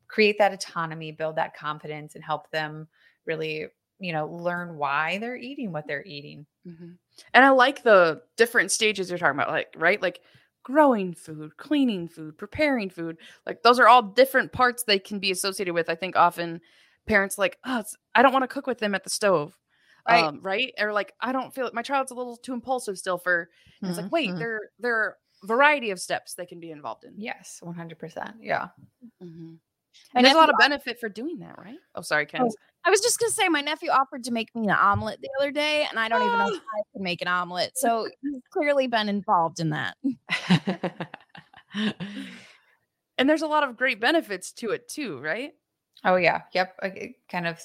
create 0.07 0.37
that 0.37 0.53
autonomy, 0.53 1.11
build 1.11 1.35
that 1.37 1.55
confidence, 1.55 2.13
and 2.13 2.23
help 2.23 2.49
them 2.51 2.87
really, 3.25 3.65
you 3.99 4.13
know, 4.13 4.27
learn 4.27 4.77
why 4.77 5.17
they're 5.17 5.35
eating 5.35 5.71
what 5.71 5.87
they're 5.87 6.05
eating. 6.05 6.45
Mhm. 6.67 6.97
And 7.33 7.43
I 7.45 7.49
like 7.49 7.81
the 7.81 8.21
different 8.37 8.71
stages 8.71 9.09
you're 9.09 9.17
talking 9.17 9.39
about, 9.39 9.49
like, 9.49 9.73
right? 9.75 9.99
Like 10.01 10.21
growing 10.69 11.15
food, 11.15 11.57
cleaning 11.57 12.07
food, 12.07 12.37
preparing 12.37 12.91
food. 12.91 13.17
Like 13.47 13.63
those 13.63 13.79
are 13.79 13.87
all 13.87 14.03
different 14.03 14.51
parts 14.51 14.83
they 14.83 14.99
can 14.99 15.17
be 15.17 15.31
associated 15.31 15.73
with. 15.73 15.89
I 15.89 15.95
think 15.95 16.15
often 16.15 16.61
parents 17.07 17.39
like, 17.39 17.57
oh, 17.65 17.83
I 18.13 18.21
don't 18.21 18.33
want 18.33 18.43
to 18.43 18.47
cook 18.47 18.67
with 18.67 18.77
them 18.77 18.93
at 18.93 19.03
the 19.03 19.09
stove. 19.09 19.57
Right. 20.07 20.23
Um, 20.23 20.41
right. 20.43 20.71
Or 20.79 20.93
like, 20.93 21.13
I 21.19 21.31
don't 21.31 21.53
feel 21.55 21.71
my 21.73 21.81
child's 21.81 22.11
a 22.11 22.15
little 22.15 22.37
too 22.37 22.53
impulsive 22.53 22.99
still 22.99 23.17
for, 23.17 23.49
and 23.81 23.89
it's 23.89 23.99
like, 23.99 24.11
wait, 24.11 24.29
Mhm. 24.29 24.37
there, 24.37 24.59
there 24.77 24.95
are 24.95 25.17
variety 25.43 25.89
of 25.89 25.99
steps 25.99 26.35
they 26.35 26.45
can 26.45 26.59
be 26.59 26.69
involved 26.69 27.03
in. 27.03 27.13
Yes, 27.17 27.57
one 27.61 27.73
hundred 27.73 27.97
percent. 27.97 28.35
Yeah. 28.39 28.67
Mhm. 29.23 29.57
And 30.15 30.25
there's 30.25 30.35
a 30.35 30.39
lot 30.39 30.49
of 30.49 30.55
benefit 30.59 30.99
for 30.99 31.09
doing 31.09 31.39
that, 31.39 31.57
right? 31.57 31.77
Oh, 31.95 32.01
sorry, 32.01 32.25
Ken. 32.25 32.47
I 32.85 32.89
was 32.89 33.01
just 33.01 33.19
gonna 33.19 33.31
say 33.31 33.49
my 33.49 33.61
nephew 33.61 33.89
offered 33.91 34.23
to 34.23 34.31
make 34.31 34.53
me 34.55 34.63
an 34.67 34.71
omelet 34.75 35.19
the 35.21 35.29
other 35.39 35.51
day, 35.51 35.85
and 35.89 35.99
I 35.99 36.07
don't 36.07 36.21
even 36.21 36.39
know 36.39 36.45
Oh. 36.47 36.55
if 36.55 36.61
I 36.77 36.81
can 36.93 37.03
make 37.03 37.21
an 37.21 37.27
omelet. 37.27 37.71
So 37.75 38.07
he's 38.21 38.41
clearly 38.51 38.87
been 38.87 39.09
involved 39.09 39.59
in 39.59 39.69
that. 39.71 39.97
And 43.17 43.29
there's 43.29 43.41
a 43.41 43.47
lot 43.47 43.63
of 43.67 43.75
great 43.75 43.99
benefits 43.99 44.53
to 44.53 44.71
it 44.71 44.87
too, 44.87 45.19
right? 45.19 45.51
oh 46.05 46.15
yeah. 46.15 46.43
Yep. 46.53 46.75
It 46.83 47.15
kind 47.29 47.45
of 47.45 47.59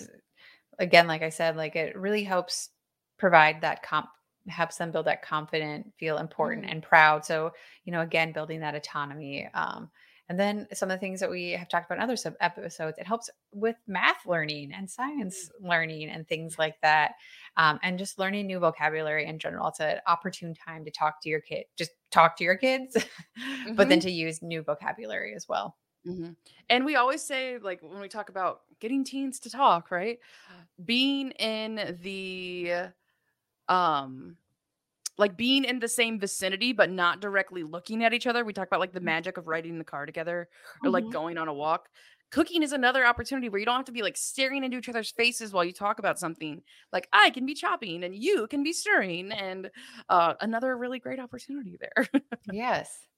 again, 0.81 1.07
like 1.07 1.23
I 1.23 1.29
said, 1.29 1.57
like 1.57 1.77
it 1.77 1.97
really 1.97 2.25
helps 2.25 2.71
provide 3.19 3.61
that 3.61 3.85
comp 3.85 4.09
helps 4.49 4.77
them 4.77 4.91
build 4.91 5.07
that 5.07 5.23
confident, 5.23 5.93
feel 5.97 6.19
important 6.19 6.67
Mm. 6.67 6.73
and 6.73 6.83
proud. 6.83 7.25
So, 7.25 7.53
you 7.85 7.93
know, 7.93 8.01
again, 8.01 8.33
building 8.33 8.59
that 8.61 8.75
autonomy. 8.75 9.49
Um, 9.55 9.91
and 10.29 10.39
then 10.41 10.67
some 10.73 10.91
of 10.91 10.97
the 10.97 11.01
things 11.01 11.21
that 11.21 11.31
we 11.31 11.51
have 11.51 11.69
talked 11.69 11.87
about 11.87 11.99
in 11.99 12.03
other 12.03 12.17
sub 12.17 12.35
episodes, 12.41 12.99
it 12.99 13.07
helps 13.07 13.29
with 13.53 13.77
math 13.87 14.25
learning 14.27 14.73
and 14.73 14.91
science 14.91 15.51
learning 15.61 16.09
and 16.09 16.27
things 16.27 16.59
like 16.59 16.81
that. 16.83 17.13
Um, 17.57 17.79
and 17.83 17.99
just 17.99 18.19
learning 18.19 18.47
new 18.47 18.59
vocabulary 18.59 19.27
in 19.27 19.39
general. 19.39 19.69
It's 19.69 19.81
an 19.81 19.99
opportune 20.07 20.55
time 20.55 20.85
to 20.85 20.91
talk 20.91 21.21
to 21.23 21.29
your 21.29 21.41
kid, 21.41 21.67
just 21.77 21.91
talk 22.11 22.37
to 22.39 22.45
your 22.45 22.57
kids, 22.57 22.97
but 23.75 23.89
then 23.89 24.01
to 24.01 24.11
use 24.11 24.43
new 24.43 24.63
vocabulary 24.63 25.35
as 25.35 25.47
well. 25.49 25.77
Mhm. 26.07 26.37
And 26.69 26.85
we 26.85 26.97
always 26.97 27.23
say, 27.23 27.59
like, 27.59 27.83
when 27.83 28.01
we 28.01 28.09
talk 28.09 28.29
about 28.29 28.61
getting 28.81 29.05
teens 29.05 29.41
to 29.41 29.51
talk, 29.51 29.91
right? 29.91 30.19
Being 30.85 31.31
in 31.33 31.99
the, 32.03 32.91
um, 33.69 34.37
like 35.18 35.37
being 35.37 35.64
in 35.64 35.79
the 35.79 35.88
same 35.88 36.18
vicinity, 36.18 36.72
but 36.72 36.90
not 36.90 37.20
directly 37.20 37.62
looking 37.62 38.03
at 38.05 38.12
each 38.14 38.27
other. 38.27 38.44
We 38.44 38.53
talk 38.53 38.66
about 38.68 38.81
like 38.81 38.92
the 38.92 39.00
magic 39.00 39.37
of 39.38 39.46
riding 39.46 39.72
in 39.72 39.79
the 39.79 39.85
car 39.85 40.07
together 40.07 40.48
or 40.85 40.90
like 40.90 41.09
Mhm. 41.09 41.11
going 41.11 41.38
on 41.38 41.48
a 41.48 41.55
walk. 41.55 41.88
Cooking 42.31 42.62
is 42.64 42.72
another 42.72 43.07
opportunity 43.07 43.48
where 43.48 43.61
you 43.61 43.64
don't 43.66 43.77
have 43.77 43.85
to 43.85 43.92
be 43.92 44.03
like 44.03 44.16
staring 44.16 44.64
into 44.64 44.79
each 44.79 44.88
other's 44.88 45.12
faces 45.12 45.53
while 45.53 45.64
you 45.64 45.72
talk 45.72 46.00
about 46.00 46.18
something. 46.18 46.62
Like 46.92 47.09
I 47.12 47.31
can 47.31 47.46
be 47.46 47.55
chopping 47.55 48.03
and 48.03 48.14
you 48.14 48.48
can 48.48 48.62
be 48.64 48.72
stirring, 48.72 49.31
and 49.31 49.70
uh, 50.09 50.35
another 50.40 50.77
really 50.77 50.98
great 50.98 51.20
opportunity 51.20 51.79
there. 51.81 52.09
Yes. 52.46 53.09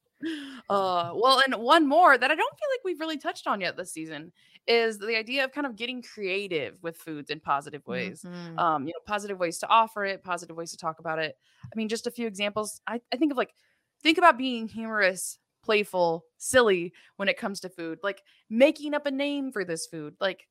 Uh, 0.69 1.13
well, 1.15 1.41
and 1.45 1.55
one 1.57 1.87
more 1.87 2.17
that 2.19 2.31
I 2.31 2.35
don't 2.35 2.59
feel 2.59 2.69
like 2.73 2.85
we've 2.85 3.01
really 3.01 3.19
touched 3.19 3.47
on 3.47 3.61
yet 3.61 3.77
this 3.77 3.93
season 3.93 4.33
is 4.67 4.99
the 4.99 5.17
idea 5.17 5.45
of 5.45 5.53
kind 5.53 5.67
of 5.67 5.77
getting 5.77 6.03
creative 6.03 6.83
with 6.83 6.97
foods 6.97 7.31
in 7.31 7.39
positive 7.41 7.87
ways. 7.87 8.25
Mhm. 8.25 8.57
Um, 8.57 8.87
you 8.87 8.93
know, 8.93 9.01
positive 9.07 9.39
ways 9.39 9.59
to 9.59 9.69
offer 9.69 10.05
it, 10.05 10.23
positive 10.25 10.57
ways 10.57 10.73
to 10.73 10.77
talk 10.77 10.99
about 10.99 11.19
it. 11.19 11.37
I 11.65 11.77
mean, 11.77 11.89
just 11.89 12.07
a 12.07 12.11
few 12.11 12.27
examples. 12.27 12.81
I, 12.87 13.01
I 13.13 13.17
think 13.17 13.31
of 13.31 13.39
like, 13.39 13.55
think 14.03 14.19
about 14.19 14.39
being 14.39 14.69
humorous, 14.69 15.39
playful, 15.63 16.25
silly 16.39 16.93
when 17.17 17.29
it 17.29 17.37
comes 17.39 17.61
to 17.61 17.69
food, 17.69 18.01
like 18.03 18.23
making 18.51 18.95
up 18.95 19.07
a 19.07 19.11
name 19.11 19.53
for 19.53 19.65
this 19.65 19.87
food, 19.87 20.17
like 20.21 20.49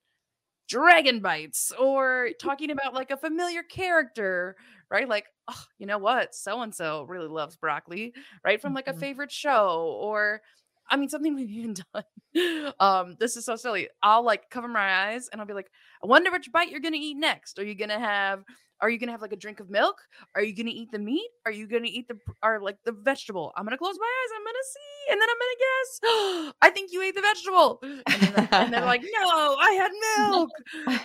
dragon 0.68 1.20
bites, 1.20 1.72
or 1.80 2.30
talking 2.40 2.72
about 2.72 2.94
like 2.94 3.12
a 3.12 3.18
familiar 3.18 3.64
character, 3.64 4.56
right? 4.90 5.08
Like, 5.08 5.28
oh, 5.48 5.64
you 5.78 5.86
know 5.86 5.98
what? 5.98 6.36
So 6.36 6.62
and 6.62 6.74
so 6.74 7.04
really 7.04 7.28
loves 7.28 7.56
broccoli, 7.58 8.14
right? 8.44 8.62
From 8.62 8.74
like 8.74 8.88
a 8.88 8.94
Mhm. 8.94 8.94
favorite 8.94 9.32
show, 9.32 9.98
or 10.02 10.42
I 10.90 10.98
mean, 10.98 11.10
something 11.10 11.36
we've 11.36 11.50
even 11.50 11.76
done. 11.94 12.74
Um, 12.80 13.16
this 13.20 13.38
is 13.38 13.46
so 13.46 13.56
silly. 13.56 13.90
I'll 14.04 14.24
like 14.24 14.50
cover 14.50 14.68
my 14.68 15.08
eyes 15.08 15.30
and 15.30 15.40
I'll 15.42 15.48
be 15.48 15.54
like, 15.54 15.72
I 16.04 16.08
wonder 16.08 16.32
which 16.32 16.52
bite 16.52 16.70
you're 16.70 16.80
gonna 16.82 16.98
eat 17.00 17.16
next. 17.16 17.60
Are 17.60 17.64
you 17.66 17.76
gonna 17.76 18.00
have 18.00 18.44
are 18.86 18.90
you 18.92 19.00
gonna 19.00 19.12
have 19.12 19.22
like 19.24 19.32
a 19.32 19.36
drink 19.36 19.60
of 19.60 19.72
milk? 19.72 20.00
Are 20.36 20.44
you 20.44 20.56
gonna 20.56 20.70
eat 20.70 20.92
the 20.92 21.00
meat? 21.00 21.28
Are 21.48 21.52
you 21.52 21.68
gonna 21.68 21.88
eat 21.88 22.08
the 22.08 22.20
or 22.44 22.62
like 22.62 22.78
the 22.84 22.92
vegetable? 22.92 23.52
I'm 23.58 23.66
gonna 23.66 23.80
close 23.80 23.96
my 24.00 24.06
eyes, 24.06 24.32
I'm 24.38 24.46
gonna 24.46 24.58
see, 24.74 25.12
and 25.12 25.22
then 25.22 25.28
I'm 25.32 25.40
gonna 25.42 25.60
guess. 25.66 26.54
I 26.62 26.70
think 26.70 26.92
you 26.94 27.02
ate 27.02 27.16
the 27.16 27.22
vegetable. 27.22 27.80
And, 27.82 28.04
then, 28.06 28.48
and 28.52 28.74
they're 28.74 28.86
like, 28.86 29.02
no, 29.20 29.56
I 29.60 29.72
had 29.72 29.92
milk. 30.30 30.52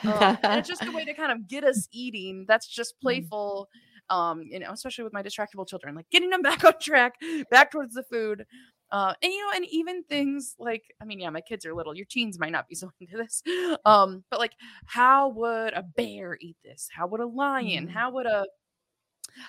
Um, 0.05 0.39
and 0.43 0.59
it's 0.59 0.69
just 0.69 0.85
a 0.85 0.93
way 0.93 1.07
to 1.07 1.15
kind 1.15 1.33
of 1.33 1.49
get 1.49 1.65
us 1.65 1.89
eating. 1.91 2.45
That's 2.47 2.67
just 2.67 3.01
playful. 3.01 3.71
Um, 4.11 4.43
you 4.43 4.59
know, 4.59 4.73
especially 4.73 5.05
with 5.05 5.15
my 5.15 5.23
distractible 5.23 5.67
children, 5.67 5.95
like 5.95 6.11
getting 6.11 6.29
them 6.29 6.43
back 6.43 6.63
on 6.65 6.75
track, 6.83 7.15
back 7.51 7.71
towards 7.71 7.95
the 7.95 8.03
food. 8.03 8.45
Uh, 8.93 9.15
and 9.23 9.33
you 9.33 9.41
know, 9.45 9.53
and 9.55 9.67
even 9.71 10.03
things 10.03 10.57
like, 10.59 10.95
I 11.01 11.05
mean, 11.05 11.21
yeah, 11.21 11.31
my 11.31 11.41
kids 11.41 11.65
are 11.65 11.75
little. 11.75 11.95
Your 11.95 12.07
teens 12.07 12.39
might 12.39 12.53
not 12.53 12.69
be 12.69 12.75
so 12.77 12.91
into 13.01 13.17
this. 13.17 13.43
Um, 13.85 14.25
but 14.31 14.41
like, 14.41 14.53
how 14.87 15.29
would 15.29 15.75
a 15.75 15.83
bear 15.83 16.37
eat 16.41 16.57
this? 16.65 16.89
How 16.93 17.07
would 17.07 17.21
a 17.21 17.27
lion? 17.27 17.87
Mm. 17.87 17.91
How 17.91 18.11
would 18.13 18.27
a 18.27 18.47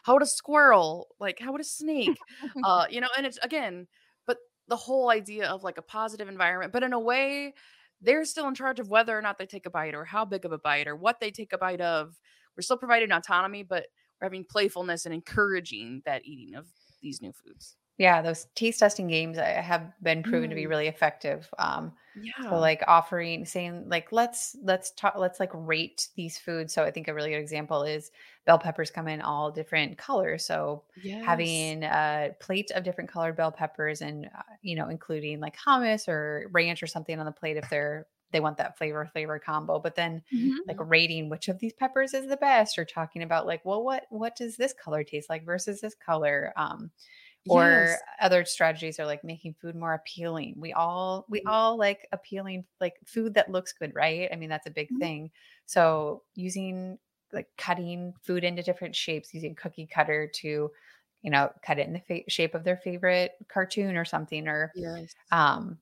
how 0.04 0.13
would 0.13 0.23
a 0.23 0.27
squirrel 0.27 1.08
like 1.19 1.39
how 1.39 1.51
would 1.51 1.62
a 1.62 1.65
snake 1.65 2.17
uh 2.63 2.86
you 2.89 3.01
know 3.01 3.08
and 3.17 3.25
it's 3.25 3.39
again 3.39 3.88
but 4.27 4.38
the 4.67 4.75
whole 4.75 5.10
idea 5.10 5.47
of 5.47 5.63
like 5.63 5.77
a 5.77 5.82
positive 5.82 6.27
environment 6.27 6.71
but 6.71 6.84
in 6.84 6.93
a 6.93 6.99
way 6.99 7.54
they're 8.01 8.25
still 8.25 8.47
in 8.47 8.56
charge 8.56 8.80
of 8.80 8.89
whether 8.89 9.17
or 9.17 9.21
not 9.21 9.38
they 9.38 9.45
take 9.45 9.65
a 9.65 9.69
bite 9.69 9.93
or 9.93 10.06
how 10.06 10.25
big 10.25 10.45
of 10.45 10.51
a 10.51 10.58
bite 10.58 10.88
or 10.88 10.95
what 10.95 11.19
they 11.19 11.32
take 11.32 11.54
a 11.54 11.58
bite 11.58 11.82
of 11.82 12.15
we're 12.56 12.62
still 12.62 12.77
providing 12.77 13.12
autonomy 13.12 13.63
but 13.63 13.88
we're 14.19 14.25
having 14.25 14.45
playfulness 14.45 15.06
and 15.06 15.13
encouraging 15.13 16.01
that 16.06 16.25
eating 16.25 16.56
of 16.56 16.67
these 17.01 17.21
new 17.21 17.32
foods 17.32 17.75
Yeah, 18.02 18.22
those 18.24 18.46
taste 18.56 18.80
testing 18.80 19.08
games 19.08 19.38
have 19.38 19.92
been 20.02 20.24
proven 20.24 20.50
to 20.50 20.56
be 20.56 20.66
Mm. 20.66 20.70
really 20.70 20.88
effective. 20.88 21.48
Um, 21.60 21.94
yeah 22.16 22.32
so 22.50 22.58
like 22.60 22.84
offering, 22.88 23.46
saying 23.46 23.88
like 23.88 24.12
let's 24.12 24.56
let's 24.64 24.92
talk, 24.92 25.16
let's 25.18 25.40
like 25.40 25.52
rate 25.54 26.10
these 26.16 26.38
foods. 26.38 26.74
So 26.74 26.84
I 26.84 26.92
think 26.92 27.08
a 27.08 27.14
really 27.14 27.30
good 27.32 27.40
example 27.40 27.84
is 27.84 28.12
bell 28.46 28.60
peppers 28.60 28.92
come 28.92 29.08
in 29.08 29.22
all 29.22 29.52
different 29.52 29.98
colors. 29.98 30.44
So 30.46 30.84
yes. 30.96 31.24
having 31.26 31.84
a 31.84 32.32
plate 32.40 32.72
of 32.72 32.84
different 32.84 33.10
colored 33.12 33.38
bell 33.38 33.52
peppers 33.52 34.02
and 34.02 34.26
uh, 34.26 34.42
you 34.62 34.76
know 34.76 34.90
including 34.90 35.40
like 35.40 35.56
hummus 35.58 36.08
or 36.08 36.48
ranch 36.52 36.82
or 36.84 36.88
something 36.88 37.20
on 37.20 37.26
the 37.26 37.32
plate 37.32 37.58
if 37.58 37.70
they're 37.70 38.08
they 38.32 38.40
want 38.40 38.58
that 38.58 38.78
flavor 38.78 39.06
flavor 39.14 39.40
combo. 39.40 39.80
But 39.80 39.96
then 39.96 40.24
like 40.68 40.78
rating 40.80 41.30
which 41.30 41.48
of 41.50 41.60
these 41.60 41.74
peppers 41.74 42.14
is 42.14 42.28
the 42.28 42.38
best 42.38 42.78
or 42.80 42.86
talking 42.86 43.24
about 43.24 43.46
like 43.46 43.64
well 43.66 43.84
what 43.84 44.04
what 44.10 44.36
does 44.36 44.58
this 44.58 44.74
color 44.74 45.04
taste 45.04 45.30
like 45.30 45.46
versus 45.46 45.82
this 45.82 45.96
color 45.96 46.52
um 46.58 46.92
or 47.47 47.99
Yes. 47.99 48.04
other 48.19 48.45
strategies 48.45 48.99
are 48.99 49.06
like 49.06 49.23
making 49.23 49.54
food 49.56 49.75
more 49.75 49.93
appealing 49.93 50.54
we 50.58 50.71
all 50.73 51.25
we 51.30 51.41
Mhm. 51.41 51.51
all 51.51 51.77
like 51.77 52.08
appealing 52.12 52.65
like 52.80 52.95
food 53.06 53.34
that 53.34 53.51
looks 53.51 53.73
good 53.73 53.93
right 53.95 54.30
i 54.32 54.36
mean 54.36 54.49
that's 54.49 54.67
a 54.67 54.71
big 54.71 54.89
Mhm. 54.89 54.99
thing 54.99 55.32
so 55.65 56.23
using 56.36 56.97
like 57.34 57.47
cutting 57.58 58.13
food 58.21 58.43
into 58.43 58.63
different 58.63 58.95
shapes 58.95 59.34
using 59.34 59.56
cookie 59.56 59.88
cutter 59.88 60.27
to 60.27 60.69
you 61.21 61.30
know 61.32 61.51
cut 61.63 61.80
it 61.80 61.88
in 61.88 61.93
the 61.93 61.99
fa- 62.01 62.30
shape 62.30 62.56
of 62.56 62.63
their 62.63 62.77
favorite 62.77 63.34
cartoon 63.49 63.97
or 63.97 64.06
something 64.06 64.47
or 64.47 64.73
yes 64.73 65.15
um 65.32 65.80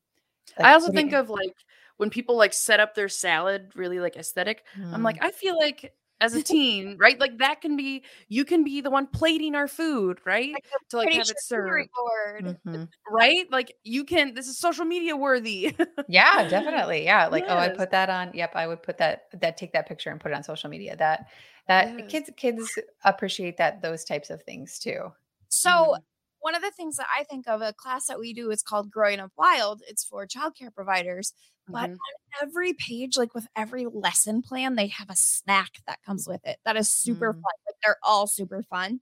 I 0.64 0.74
also 0.74 0.92
think 0.92 1.14
of 1.14 1.30
like 1.30 1.54
when 1.98 2.10
people 2.10 2.38
like 2.38 2.54
set 2.54 2.80
up 2.80 2.96
their 2.96 3.10
salad 3.10 3.72
really 3.76 4.00
like 4.00 4.16
aesthetic. 4.18 4.66
I'm 4.92 5.04
like, 5.04 5.18
Mm, 5.18 5.22
I 5.22 5.32
feel 5.32 5.58
like 5.58 5.94
as 6.22 6.34
a 6.36 6.42
teen, 6.42 6.98
right? 7.00 7.20
Like 7.20 7.38
that 7.40 7.62
can 7.62 7.76
be 7.78 8.04
you 8.28 8.46
can 8.46 8.64
be 8.64 8.82
the 8.82 8.90
one 8.92 9.08
plating 9.08 9.56
our 9.56 9.68
food, 9.68 10.20
right? 10.26 10.60
Like 10.74 10.88
to 10.90 10.98
like 10.98 11.06
pretty 11.08 11.18
have 11.18 11.30
it 11.30 11.38
charcuterie 11.38 11.86
served, 11.86 11.90
board. 11.96 12.46
mhm. 12.66 12.90
right? 13.10 13.50
Like 13.52 13.74
you 13.84 14.04
can. 14.06 14.34
This 14.34 14.48
is 14.48 14.58
social 14.60 14.86
media 14.86 15.16
worthy. 15.18 15.76
yeah 16.08 16.44
definitely 16.50 17.04
yeah 17.04 17.28
like 17.28 17.46
oh 17.48 17.58
i 17.58 17.70
put 17.70 17.92
that 17.92 18.10
on 18.10 18.32
yep 18.34 18.52
i 18.56 18.66
would 18.66 18.82
put 18.82 18.98
that 18.98 19.24
that 19.34 19.58
take 19.58 19.74
that 19.74 19.88
picture 19.88 20.10
and 20.10 20.20
put 20.20 20.32
it 20.32 20.36
on 20.36 20.44
social 20.44 20.70
media 20.70 20.96
that 20.96 21.28
that 21.68 21.96
Yes. 21.98 22.10
kids 22.10 22.30
kids 22.38 22.80
appreciate 23.04 23.58
that 23.58 23.82
those 23.82 24.04
types 24.04 24.30
of 24.30 24.42
things 24.44 24.80
too 24.80 25.12
So 25.50 25.96
Mhm. 25.96 26.04
one 26.42 26.56
of 26.56 26.62
the 26.62 26.72
things 26.72 26.96
that 26.98 27.08
I 27.14 27.24
think 27.26 27.48
of 27.48 27.62
a 27.62 27.74
class 27.74 28.06
that 28.08 28.20
we 28.20 28.34
do 28.34 28.50
is 28.52 28.62
called 28.62 28.90
Growing 28.92 29.20
Up 29.20 29.32
Wild. 29.38 29.82
It's 29.88 30.06
for 30.06 30.26
childcare 30.26 30.74
providers. 30.74 31.34
But 31.72 31.90
Mhm. 31.90 31.94
on 31.94 32.48
every 32.48 32.74
page, 32.74 33.18
like 33.18 33.34
with 33.36 33.48
every 33.56 33.86
lesson 33.86 34.42
plan, 34.42 34.76
they 34.76 34.88
have 34.88 35.10
a 35.10 35.16
snack 35.16 35.72
that 35.88 36.02
comes 36.06 36.28
with 36.28 36.42
it. 36.46 36.58
That 36.66 36.78
is 36.78 36.90
super 36.90 37.34
Mm. 37.34 37.42
fun. 37.42 37.54
Like 37.68 37.76
they're 37.84 37.98
all 38.04 38.28
super 38.28 38.64
fun. 38.64 39.02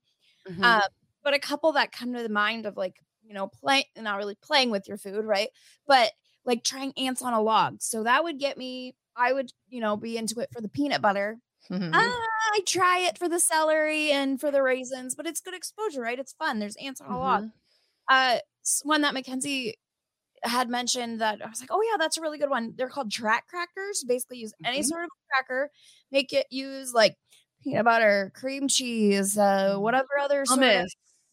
Mhm. 0.50 0.64
Um, 0.64 0.90
but 1.24 1.34
a 1.34 1.40
couple 1.40 1.72
that 1.74 1.92
come 1.92 2.14
to 2.14 2.24
the 2.24 2.30
mind 2.30 2.66
of 2.66 2.78
like, 2.78 2.96
you 3.24 3.34
know, 3.34 3.48
play 3.48 3.86
not 3.98 4.18
really 4.18 4.36
playing 4.42 4.72
with 4.72 4.88
your 4.88 4.98
food, 4.98 5.26
right? 5.26 5.50
But 5.88 6.12
like 6.46 6.64
trying 6.64 6.94
ants 6.98 7.22
on 7.22 7.34
a 7.34 7.42
log. 7.42 7.82
So 7.82 8.04
that 8.04 8.24
would 8.24 8.40
get 8.40 8.58
me, 8.58 8.96
I 9.16 9.34
would, 9.34 9.52
you 9.70 9.82
know, 9.82 9.98
be 9.98 10.18
into 10.18 10.40
it 10.40 10.50
for 10.54 10.62
the 10.62 10.70
peanut 10.70 11.02
butter. 11.02 11.38
Mhm. 11.70 11.94
Ah, 11.94 12.28
I 12.54 12.62
try 12.68 13.00
it 13.00 13.18
for 13.18 13.30
the 13.30 13.40
celery 13.40 14.12
and 14.12 14.40
for 14.40 14.52
the 14.52 14.62
raisins, 14.64 15.16
but 15.16 15.26
it's 15.28 15.42
good 15.42 15.54
exposure, 15.54 16.02
right? 16.02 16.20
It's 16.20 16.34
fun. 16.34 16.60
There's 16.60 16.76
ants 16.78 17.02
on 17.02 17.12
a 17.12 17.18
log. 17.20 17.44
Mhm. 17.44 17.52
Uh, 18.10 18.40
one 18.84 19.02
that 19.02 19.14
Mackenzie 19.14 19.76
had 20.48 20.70
mentioned 20.70 21.22
that 21.22 21.42
I 21.46 21.50
was 21.50 21.60
like, 21.62 21.70
oh 21.72 21.82
yeah, 21.82 21.98
that's 21.98 22.18
a 22.18 22.22
really 22.22 22.38
good 22.38 22.50
one. 22.50 22.74
They're 22.78 22.90
called 22.90 23.12
track 23.12 23.48
crackers. 23.48 24.04
Basically, 24.08 24.38
use 24.40 24.54
any 24.66 24.80
Mhm. 24.80 24.86
sort 24.86 25.04
of 25.06 25.10
cracker, 25.30 25.72
make 26.12 26.34
it 26.34 26.48
use 26.52 26.94
like 26.94 27.16
peanut 27.64 27.86
butter, 27.86 28.32
cream 28.36 28.68
cheese, 28.68 29.38
uh, 29.38 29.76
Mhm. 29.76 29.82
whatever 29.82 30.08
other 30.20 30.46
sort 30.46 30.60
Hummus. 30.60 30.84
of 30.84 30.92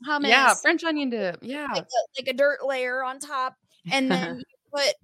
hummus, 0.08 0.28
Yeah, 0.28 0.54
French 0.54 0.84
onion 0.84 1.10
dip. 1.10 1.38
Yeah. 1.42 1.66
like 1.72 1.84
a, 1.84 2.20
like 2.20 2.28
a 2.28 2.32
dirt 2.34 2.64
layer 2.64 3.02
on 3.04 3.18
top, 3.20 3.56
and 3.90 4.10
then 4.10 4.36
you 4.48 4.56
put 4.72 4.94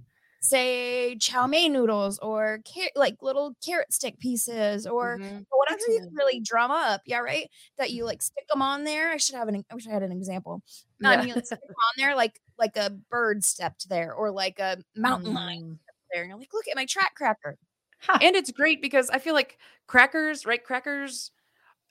say 0.41 1.17
chow 1.21 1.47
mein 1.47 1.73
noodles 1.73 2.19
or 2.21 2.61
car- 2.73 2.91
like 2.97 3.17
little 3.23 3.55
carrot 3.65 3.93
stick 3.93 4.19
pieces 4.19 4.87
or 4.87 5.19
Mhm. 5.19 5.45
whatever 5.51 5.83
you 5.89 6.01
can 6.01 6.15
really 6.15 6.41
drum 6.41 6.71
up, 6.71 7.03
yeah, 7.05 7.19
right. 7.19 7.51
That 7.79 7.91
you 7.91 8.05
like 8.05 8.23
stick 8.23 8.47
them 8.49 8.63
on 8.63 8.85
there. 8.85 9.11
I 9.11 9.19
should 9.19 9.35
have 9.37 9.49
an. 9.49 9.65
I 9.71 9.75
wish 9.75 9.87
I 9.87 9.91
had 9.93 10.03
an 10.03 10.13
example. 10.13 10.63
Um, 11.05 11.27
you 11.27 11.35
like, 11.35 11.47
stick 11.47 11.59
'em 11.63 11.69
on 11.75 11.93
there 11.97 12.15
like 12.15 12.41
like 12.59 12.77
a 12.77 12.91
bird 12.91 13.45
stepped 13.45 13.89
there 13.89 14.13
or 14.15 14.31
like 14.31 14.59
a 14.59 14.79
mountain 14.97 15.35
lion 15.35 15.63
Mm. 15.63 15.79
there, 16.13 16.23
and 16.23 16.31
you're 16.31 16.39
like, 16.39 16.53
look 16.53 16.69
at 16.69 16.77
my 16.77 16.87
track 16.87 17.15
cracker. 17.15 17.57
Huh. 18.03 18.19
and 18.23 18.35
it's 18.35 18.51
great 18.51 18.81
because 18.81 19.11
I 19.11 19.19
feel 19.19 19.35
like 19.35 19.59
crackers, 19.87 20.47
right? 20.47 20.65
Crackers, 20.65 21.33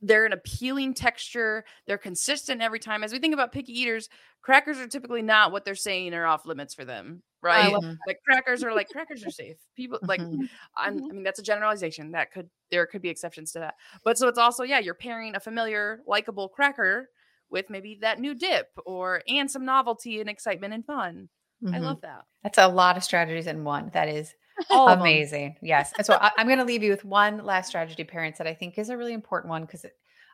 they're 0.02 0.26
an 0.26 0.34
appealing 0.34 0.96
texture. 0.96 1.66
They're 1.86 2.00
consistent 2.00 2.62
every 2.64 2.80
time. 2.80 3.04
As 3.04 3.12
we 3.14 3.20
think 3.20 3.36
about 3.36 3.52
picky 3.52 3.80
eaters, 3.80 4.10
crackers 4.42 4.80
are 4.80 4.88
typically 4.88 5.22
not 5.22 5.52
what 5.52 5.66
they're 5.66 5.76
saying 5.76 6.16
are 6.16 6.26
off 6.26 6.48
limits 6.48 6.74
for 6.74 6.84
them, 6.84 7.22
right? 7.42 7.80
Mhm. 7.80 8.00
like 8.08 8.20
crackers 8.26 8.64
are 8.64 8.74
like 8.74 8.90
crackers 8.92 9.24
are 9.24 9.30
safe. 9.30 9.58
People 9.76 10.00
like 10.08 10.22
Mhm. 10.22 10.50
I'm, 10.78 11.02
Mhm. 11.02 11.12
I 11.12 11.14
mean 11.14 11.24
that's 11.24 11.40
a 11.40 11.44
generalization. 11.44 12.12
That 12.12 12.32
could 12.32 12.50
there 12.72 12.86
could 12.88 13.02
be 13.02 13.10
exceptions 13.10 13.52
to 13.54 13.60
that. 13.60 13.76
But 14.04 14.18
so 14.18 14.28
it's 14.28 14.40
also 14.40 14.64
yeah, 14.64 14.80
you're 14.80 14.94
pairing 14.96 15.36
a 15.36 15.40
familiar, 15.40 16.02
likable 16.08 16.50
cracker 16.50 17.10
with 17.50 17.70
maybe 17.70 17.98
that 18.02 18.20
new 18.20 18.36
dip 18.36 18.70
or 18.86 19.24
and 19.28 19.50
some 19.52 19.66
novelty 19.66 20.20
and 20.22 20.30
excitement 20.30 20.74
and 20.74 20.86
fun. 20.86 21.30
I 21.72 21.80
Mhm. 21.80 21.80
love 21.80 22.02
that. 22.02 22.26
That's 22.44 22.58
a 22.58 22.68
lot 22.68 22.98
of 22.98 23.04
strategies 23.04 23.48
in 23.48 23.64
one. 23.64 23.90
That 23.92 24.08
is 24.10 24.36
All 24.70 24.90
amazing. 24.94 25.58
Yes. 25.62 25.94
And 25.98 26.06
so 26.06 26.16
I, 26.16 26.32
I'm 26.38 26.48
going 26.48 26.60
to 26.60 26.66
leave 26.66 26.84
you 26.84 26.92
with 26.92 27.06
one 27.06 27.46
last 27.46 27.68
strategy, 27.68 28.04
parents, 28.04 28.38
that 28.38 28.48
I 28.48 28.54
think 28.54 28.78
is 28.78 28.90
a 28.90 28.98
really 28.98 29.14
important 29.14 29.50
one 29.50 29.64
because 29.66 29.86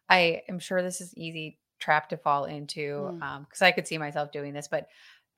I 0.10 0.44
am 0.50 0.60
sure 0.60 0.82
this 0.82 1.02
is 1.02 1.15
easy 1.18 1.60
trap 1.80 2.10
to 2.10 2.18
fall 2.18 2.46
into 2.46 3.12
Mm. 3.22 3.46
because 3.46 3.62
I 3.62 3.72
could 3.72 3.88
see 3.88 3.98
myself 3.98 4.32
doing 4.32 4.54
this, 4.54 4.68
but 4.68 4.88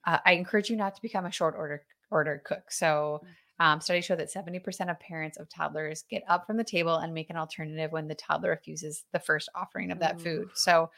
uh, 0.05 0.19
I 0.25 0.33
encourage 0.33 0.69
you 0.69 0.75
not 0.75 0.95
to 0.95 1.01
become 1.01 1.25
a 1.25 1.31
short 1.31 1.55
order 1.57 1.83
order 2.09 2.41
cook. 2.45 2.71
So 2.71 3.21
Mm. 3.59 3.65
um, 3.65 3.81
studies 3.81 4.05
show 4.05 4.15
that 4.15 4.31
70% 4.31 4.89
of 4.89 4.99
parents 4.99 5.37
of 5.37 5.49
toddlers 5.49 6.03
get 6.09 6.23
up 6.27 6.45
from 6.45 6.57
the 6.57 6.63
table 6.63 6.95
and 6.95 7.13
make 7.13 7.29
an 7.29 7.37
alternative 7.37 7.91
when 7.91 8.07
the 8.07 8.15
toddler 8.15 8.51
refuses 8.51 9.03
the 9.13 9.19
first 9.19 9.49
offering 9.55 9.91
of 9.91 9.99
that 9.99 10.21
food. 10.21 10.49
So 10.53 10.89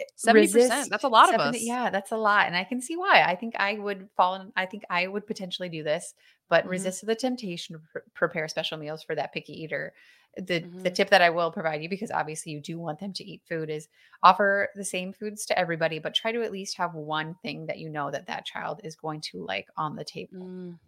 eh, 0.00 0.04
70%, 0.16 0.34
resist 0.34 0.90
that's 0.90 1.04
a 1.04 1.08
lot 1.08 1.32
of 1.34 1.40
us. 1.40 1.60
Yeah, 1.60 1.90
that's 1.90 2.10
a 2.10 2.16
lot. 2.16 2.46
And 2.46 2.56
I 2.56 2.64
can 2.64 2.80
see 2.80 2.96
why. 2.96 3.22
I 3.22 3.36
think 3.36 3.54
I 3.58 3.74
would 3.74 4.08
fall 4.16 4.34
in, 4.36 4.52
I 4.56 4.66
think 4.66 4.84
I 4.88 5.06
would 5.06 5.26
potentially 5.26 5.68
do 5.68 5.82
this, 5.82 6.14
but 6.48 6.64
Mhm. 6.64 6.70
resist 6.70 7.06
the 7.06 7.14
temptation 7.14 7.76
to 7.76 7.82
pr- 7.92 8.08
prepare 8.14 8.48
special 8.48 8.78
meals 8.78 9.02
for 9.02 9.14
that 9.14 9.32
picky 9.32 9.52
eater. 9.62 9.92
The 10.36 10.60
the 10.60 10.90
Mhm. 10.90 10.94
tip 10.94 11.10
that 11.10 11.22
I 11.22 11.30
will 11.30 11.50
provide 11.50 11.82
you 11.82 11.88
because 11.88 12.10
obviously 12.10 12.52
you 12.52 12.60
do 12.60 12.78
want 12.78 13.00
them 13.00 13.12
to 13.14 13.24
eat 13.24 13.42
food 13.48 13.70
is 13.70 13.88
offer 14.22 14.68
the 14.74 14.84
same 14.84 15.12
foods 15.12 15.46
to 15.46 15.58
everybody, 15.58 15.98
but 15.98 16.14
try 16.14 16.32
to 16.32 16.42
at 16.42 16.52
least 16.52 16.76
have 16.76 16.94
one 16.94 17.34
thing 17.42 17.66
that 17.66 17.78
you 17.78 17.88
know 17.88 18.10
that 18.10 18.26
that 18.26 18.44
child 18.44 18.80
is 18.84 18.94
going 18.94 19.20
to 19.22 19.44
like 19.44 19.68
on 19.76 19.96
the 19.96 20.04
table. 20.04 20.38
Mm. 20.46 20.78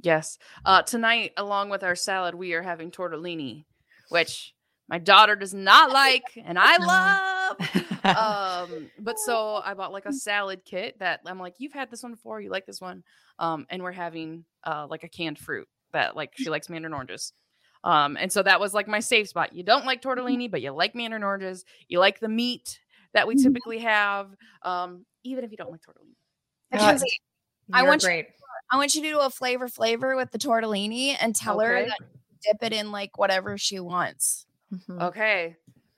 Yes. 0.00 0.38
Uh, 0.64 0.82
tonight, 0.82 1.32
along 1.36 1.70
with 1.70 1.82
our 1.82 1.96
salad, 1.96 2.34
we 2.36 2.52
are 2.52 2.62
having 2.62 2.90
tortellini, 2.92 3.64
which 4.10 4.54
my 4.86 4.98
daughter 4.98 5.34
does 5.34 5.52
not 5.54 5.90
like, 5.90 6.38
and 6.44 6.56
I 6.58 6.76
love. 6.78 7.37
Um, 8.04 8.90
but 8.98 9.18
so 9.18 9.56
I 9.64 9.74
bought 9.74 9.92
like 9.92 10.06
a 10.06 10.12
salad 10.28 10.64
kit 10.64 10.98
that 11.00 11.20
I'm 11.26 11.38
like, 11.38 11.54
you've 11.58 11.72
had 11.72 11.90
this 11.90 12.02
one 12.02 12.12
before, 12.12 12.40
you 12.40 12.50
like 12.50 12.64
this 12.66 12.80
one, 12.80 13.02
um, 13.38 13.66
and 13.70 13.82
we're 13.82 13.92
having 13.92 14.44
uh 14.64 14.86
like 14.88 15.04
a 15.04 15.08
canned 15.08 15.38
fruit 15.38 15.68
that 15.92 16.16
like 16.16 16.32
she 16.36 16.48
likes 16.50 16.68
mandarin 16.68 16.94
oranges. 16.94 17.32
Um, 17.84 18.16
and 18.18 18.32
so 18.32 18.42
that 18.42 18.60
was 18.60 18.74
like 18.74 18.88
my 18.88 19.00
safe 19.00 19.28
spot. 19.28 19.52
You 19.52 19.62
don't 19.62 19.84
like 19.86 20.02
tortellini, 20.02 20.50
but 20.50 20.62
you 20.62 20.70
like 20.72 20.94
mandarin 20.94 21.22
oranges. 21.22 21.64
You 21.88 21.98
like 22.00 22.18
the 22.20 22.28
meat 22.28 22.80
that 23.14 23.26
we 23.26 23.36
Mhm. 23.36 23.42
typically 23.44 23.78
have, 23.78 24.34
um, 24.62 25.04
even 25.24 25.44
if 25.44 25.50
you 25.50 25.56
don't 25.56 25.70
like 25.70 25.80
tortellini. 25.80 26.14
God, 26.72 26.80
Mackenzie, 26.82 27.20
I 27.72 27.80
You're 27.80 27.88
want 27.88 28.02
you- 28.02 28.24
I 28.70 28.76
want 28.76 28.94
you 28.94 29.02
to 29.02 29.08
do 29.08 29.18
a 29.20 29.30
flavor 29.30 29.68
flavor 29.68 30.14
with 30.16 30.30
the 30.30 30.38
tortellini 30.38 31.16
and 31.20 31.34
tell 31.34 31.58
her 31.60 31.84
that 31.86 31.98
dip 32.42 32.62
it 32.62 32.72
in 32.72 32.90
like 32.92 33.16
whatever 33.18 33.56
she 33.58 33.80
wants. 33.80 34.46
Mhm. 34.72 35.02
Okay. 35.04 35.56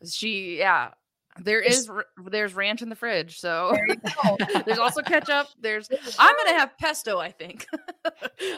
She 0.09 0.59
yeah. 0.59 0.92
There 1.39 1.62
There's- 1.62 1.89
there's 2.26 2.55
ranch 2.55 2.83
in 2.83 2.89
the 2.89 2.97
fridge, 2.97 3.39
so 3.39 3.72
There 3.74 3.97
there's 4.66 4.78
also 4.78 5.01
ketchup. 5.03 5.47
There's 5.61 5.89
I'm 6.18 6.37
gonna 6.37 6.59
have 6.59 6.76
pesto, 6.78 7.18
I 7.18 7.31
think. 7.31 7.66
I'm 8.05 8.12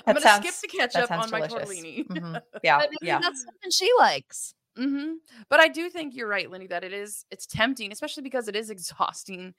gonna 0.07 0.21
sounds- 0.21 0.47
skip 0.55 0.71
the 0.71 0.79
ketchup 0.79 1.11
on 1.11 1.31
my 1.31 1.47
delicious. 1.47 1.69
tortellini. 1.71 2.07
Mhm. 2.09 2.41
Yeah, 2.65 2.83
yeah. 3.03 3.19
that's 3.21 3.45
something 3.45 3.71
she 3.71 3.91
likes. 3.99 4.55
hmm 4.77 5.15
But 5.51 5.61
I 5.61 5.69
do 5.69 5.91
think 5.91 6.15
you're 6.17 6.27
right, 6.29 6.51
Lindy, 6.51 6.67
that 6.69 6.83
it 6.83 6.93
is 6.95 7.27
it's 7.31 7.47
tempting, 7.47 7.93
especially 7.93 8.23
because 8.23 8.49
it 8.49 8.57
is 8.57 8.71
exhausting 8.71 9.55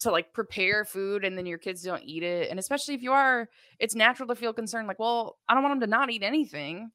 to 0.00 0.10
like 0.12 0.32
prepare 0.32 0.84
food 0.84 1.24
and 1.24 1.36
then 1.36 1.46
your 1.46 1.58
kids 1.58 1.82
don't 1.82 2.02
eat 2.04 2.22
it. 2.22 2.50
And 2.50 2.58
especially 2.60 2.94
if 2.94 3.02
you 3.02 3.12
are, 3.12 3.48
it's 3.80 3.94
natural 3.96 4.28
to 4.28 4.36
feel 4.36 4.52
concerned, 4.52 4.86
like, 4.86 4.98
well, 5.00 5.38
I 5.48 5.54
don't 5.54 5.62
want 5.64 5.72
them 5.80 5.88
to 5.88 5.90
not 5.90 6.10
eat 6.10 6.22
anything. 6.22 6.90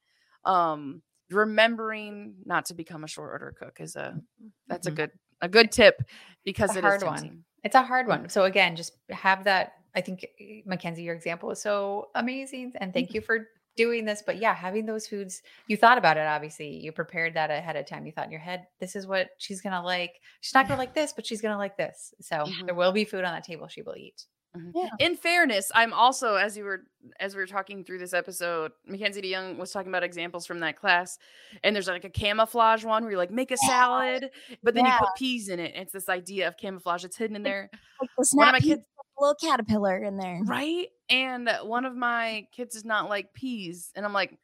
Um, 0.46 1.02
remembering 1.30 2.36
not 2.46 2.66
to 2.66 2.74
become 2.74 3.04
a 3.04 3.08
short 3.08 3.32
order 3.32 3.54
cook 3.58 3.78
is 3.80 3.96
a 3.96 4.22
that's 4.68 4.88
Mhm. 4.88 4.92
a 4.92 4.96
good 4.96 5.12
a 5.44 5.48
good 5.50 5.72
tip 5.72 6.02
because 6.44 6.72
it's 6.72 6.78
a 6.78 6.80
it 6.80 6.96
is 6.96 7.04
hard 7.04 7.22
one. 7.22 7.44
It's 7.64 7.76
a 7.76 7.84
hard 7.84 8.08
one. 8.08 8.30
So 8.30 8.46
again, 8.46 8.76
just 8.76 8.94
have 9.12 9.44
that. 9.44 9.74
I 9.96 10.02
think 10.02 10.26
Mackenzie, 10.66 11.04
your 11.04 11.14
example 11.16 11.52
is 11.52 11.62
so 11.62 12.08
amazing, 12.16 12.74
and 12.82 12.90
Mm-hmm. 12.90 12.92
thank 12.94 13.14
you 13.14 13.22
for 13.22 13.48
doing 13.76 14.06
this. 14.06 14.24
But 14.26 14.38
yeah, 14.38 14.54
having 14.54 14.86
those 14.86 15.08
foods, 15.08 15.42
you 15.68 15.78
thought 15.78 15.98
about 15.98 16.18
it. 16.18 16.22
Obviously, 16.28 16.70
you 16.70 16.92
prepared 16.92 17.34
that 17.36 17.52
ahead 17.52 17.76
of 17.76 17.86
time. 17.86 18.06
You 18.06 18.12
thought 18.12 18.26
in 18.26 18.32
your 18.32 18.40
head, 18.40 18.68
this 18.80 18.96
is 18.96 19.06
what 19.08 19.30
she's 19.38 19.62
gonna 19.62 19.84
like. 19.84 20.20
She's 20.42 20.54
not 20.54 20.68
gonna 20.68 20.80
like 20.80 20.94
this, 20.96 21.14
but 21.14 21.26
she's 21.26 21.42
gonna 21.42 21.58
like 21.58 21.78
this. 21.78 22.14
So 22.22 22.38
Mhm. 22.38 22.66
there 22.66 22.76
will 22.76 22.92
be 22.92 23.06
food 23.06 23.24
on 23.24 23.34
that 23.34 23.44
table 23.44 23.68
she 23.68 23.82
will 23.84 23.96
eat. 23.96 24.26
Mm-hmm. 24.56 24.70
Yeah. 24.76 24.90
In 25.00 25.16
fairness, 25.16 25.72
I'm 25.74 25.94
also 25.94 26.36
as 26.36 26.56
you 26.56 26.64
were 26.64 26.84
as 27.20 27.36
we 27.36 27.42
were 27.42 27.48
talking 27.48 27.84
through 27.84 27.98
this 27.98 28.14
episode, 28.14 28.72
Mackenzie 28.86 29.22
DeYoung 29.22 29.58
was 29.58 29.72
talking 29.72 29.90
about 29.90 30.04
examples 30.04 30.46
from 30.46 30.60
that 30.60 30.78
class, 30.78 31.18
and 31.64 31.76
there's 31.76 31.88
like 31.88 32.04
a 32.06 32.10
camouflage 32.10 32.84
one 32.86 33.04
where 33.04 33.12
you 33.12 33.18
like 33.18 33.32
make 33.32 33.50
a 33.52 33.58
salad, 33.58 34.30
but 34.62 34.76
then 34.76 34.86
Yeah. 34.86 34.94
you 34.94 35.00
put 35.00 35.16
peas 35.18 35.50
in 35.50 35.60
it. 35.60 35.74
And 35.74 35.84
it's 35.84 35.92
this 35.94 36.08
idea 36.08 36.48
of 36.48 36.56
camouflage 36.58 37.02
that's 37.02 37.18
hidden 37.18 37.36
in 37.36 37.42
there, 37.44 37.70
Like 38.00 38.10
the 38.18 38.28
One 38.34 38.48
of 38.48 38.52
my 38.54 38.60
kids- 38.60 38.84
a 39.20 39.22
little 39.24 39.36
caterpillar 39.36 40.04
in 40.04 40.18
there. 40.18 40.40
right? 40.46 40.88
And 41.10 41.50
one 41.64 41.86
of 41.86 41.96
my 41.96 42.48
kids 42.52 42.74
does 42.76 42.86
not 42.86 43.10
like 43.10 43.34
peas, 43.34 43.92
and 43.96 44.06
I'm 44.06 44.14
like, 44.14 44.38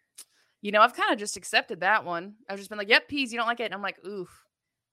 you 0.62 0.72
know, 0.72 0.82
I've 0.82 0.94
kind 0.96 1.14
of 1.14 1.20
just 1.20 1.38
accepted 1.38 1.82
that 1.82 2.04
one. 2.04 2.34
I've 2.50 2.58
just 2.58 2.70
been 2.70 2.78
like, 2.80 2.90
yep, 2.90 3.08
peas, 3.08 3.32
you 3.32 3.38
don't 3.38 3.48
like 3.48 3.60
it, 3.60 3.66
and 3.66 3.74
I'm 3.76 3.82
like, 3.84 4.04
oof. 4.06 4.30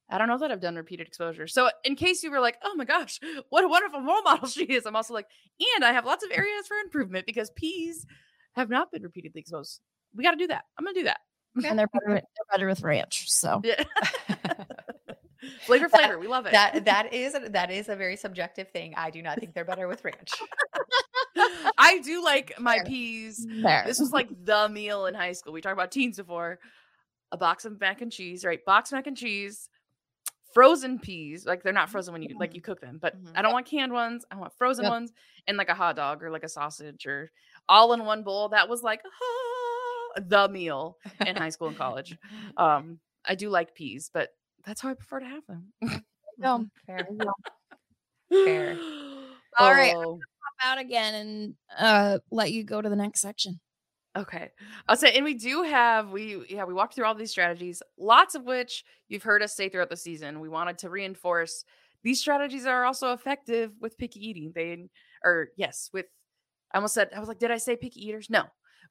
I 0.09 0.19
don't 0.19 0.29
know 0.29 0.39
that 0.39 0.53
I've 0.53 0.61
done 0.61 0.77
repeated 0.77 1.07
exposure. 1.09 1.47
So, 1.49 1.69
in 1.85 1.97
case 1.97 2.23
you 2.23 2.31
were 2.31 2.41
like, 2.41 2.57
oh 2.63 2.75
my 2.77 2.85
gosh, 2.85 3.19
what 3.51 3.65
a 3.65 3.69
wonderful 3.69 4.01
role 4.03 4.23
model 4.23 4.49
she 4.57 4.65
is, 4.65 4.87
I'm 4.87 4.97
also 4.97 5.15
like, 5.15 5.27
and 5.77 5.85
I 5.85 5.93
have 5.93 6.05
lots 6.07 6.25
of 6.25 6.31
areas 6.33 6.67
for 6.67 6.77
improvement 6.79 7.27
because 7.27 7.51
peas 7.57 8.07
have 8.55 8.69
not 8.71 8.91
been 8.93 9.03
repeatedly 9.03 9.41
exposed. 9.41 9.81
We 10.15 10.23
got 10.25 10.31
to 10.33 10.37
do 10.37 10.47
that. 10.47 10.65
I'm 10.79 10.85
going 10.85 10.95
to 10.95 11.01
do 11.01 11.05
that. 11.05 11.19
And 11.69 11.79
they're 11.79 11.89
better, 11.89 12.07
they're 12.15 12.23
better 12.53 12.67
with 12.67 12.83
ranch. 12.83 13.31
So 13.31 13.61
Yeah. 13.65 13.83
flavor, 15.63 15.89
That- 15.89 16.01
flavor. 16.01 16.19
We 16.19 16.27
love 16.29 16.47
it. 16.47 16.53
that 16.53 16.85
that 16.85 17.13
is 17.13 17.35
that 17.51 17.71
is 17.71 17.89
a 17.89 17.97
very 17.97 18.17
subjective 18.17 18.69
thing. 18.71 18.95
I 18.97 19.11
do 19.11 19.23
not 19.23 19.39
think 19.39 19.55
they're 19.55 19.65
better 19.65 19.89
with 19.89 20.05
ranch. 20.05 20.33
I 21.79 21.99
do 22.05 22.23
like 22.25 22.59
my 22.59 22.77
Fair. 22.77 22.85
peas. 22.85 23.47
there. 23.49 23.85
This 23.87 23.99
was 24.01 24.11
like 24.13 24.29
the 24.45 24.69
meal 24.69 25.07
in 25.07 25.15
high 25.15 25.33
school. 25.33 25.53
We 25.53 25.61
talked 25.61 25.73
about 25.75 25.91
teens 25.93 26.17
before. 26.17 26.59
A 27.33 27.37
box 27.37 27.65
of 27.65 27.81
mac 27.81 28.01
and 28.03 28.13
cheese, 28.13 28.45
right? 28.45 28.65
Box 28.65 28.93
mac 28.93 29.07
and 29.09 29.17
cheese, 29.17 29.69
frozen 30.57 30.99
peas. 30.99 31.45
Like 31.45 31.63
they're 31.63 31.73
not 31.75 31.91
frozen 31.91 32.13
when 32.15 32.23
you 32.23 32.35
like 32.39 32.55
you 32.55 32.63
cook 32.63 32.81
them, 32.81 32.99
but 33.01 33.15
Mhm. 33.15 33.33
I 33.35 33.43
don't 33.43 33.53
want 33.53 33.67
canned 33.67 33.93
ones. 33.93 34.25
I 34.31 34.37
want 34.37 34.55
frozen 34.57 34.85
Yep. 34.85 34.91
ones 34.91 35.13
and 35.47 35.59
like 35.59 35.69
a 35.69 35.75
hot 35.75 35.97
dog 35.97 36.23
or 36.23 36.31
like 36.31 36.45
a 36.45 36.49
sausage 36.49 37.07
or 37.07 37.31
all 37.69 37.93
in 37.93 38.07
one 38.07 38.23
bowl. 38.23 38.49
That 38.49 38.67
was 38.69 38.83
like 38.83 39.03
ah, 39.05 40.21
the 40.33 40.49
meal 40.49 40.97
in 41.27 41.37
high 41.37 41.51
school 41.51 41.69
and 41.69 41.77
college. 41.77 42.17
Um, 42.57 43.01
I 43.29 43.35
do 43.35 43.51
like 43.51 43.75
peas, 43.75 44.11
but 44.15 44.31
that's 44.65 44.81
how 44.81 44.89
I 44.89 44.95
prefer 44.95 45.21
to 45.21 45.27
have 45.27 45.43
them. 45.47 45.73
no, 46.39 46.65
Fair. 46.87 47.07
Fair. 48.31 48.77
All 49.59 49.73
right. 49.73 49.95
Oh. 49.95 50.19
Pop 50.19 50.55
out 50.73 50.79
again 50.79 51.15
and 51.15 51.55
uh 51.79 52.19
let 52.31 52.51
you 52.53 52.65
go 52.65 52.81
to 52.81 52.89
the 52.89 52.97
next 52.97 53.21
section. 53.21 53.61
Okay. 54.17 54.51
I'll 54.89 54.97
say, 54.97 55.13
and 55.15 55.25
we 55.25 55.35
do 55.35 55.63
have 55.63 56.11
we 56.11 56.45
yeah, 56.49 56.65
we 56.65 56.73
walked 56.75 56.95
through 56.95 57.05
all 57.05 57.15
these 57.15 57.31
strategies, 57.31 57.83
lots 57.99 58.35
of 58.35 58.45
which 58.45 58.85
you've 59.09 59.23
heard 59.23 59.43
us 59.43 59.55
say 59.55 59.69
throughout 59.69 59.91
the 59.91 59.97
season. 59.97 60.41
We 60.41 60.49
wanted 60.49 60.79
to 60.79 60.91
reinforce 60.91 61.65
these 62.03 62.21
strategies 62.21 62.67
are 62.67 62.85
also 62.85 63.13
effective 63.13 63.73
with 63.81 63.99
picky 63.99 64.27
eating. 64.27 64.53
They 64.55 64.89
or 65.25 65.49
yes, 65.57 65.91
with 65.93 66.07
I 66.73 66.79
almost 66.79 66.95
said 66.95 67.11
I 67.15 67.21
was 67.21 67.29
like, 67.29 67.39
did 67.39 67.51
I 67.51 67.59
say 67.59 67.77
picky 67.77 68.07
eaters? 68.07 68.31
No. 68.31 68.45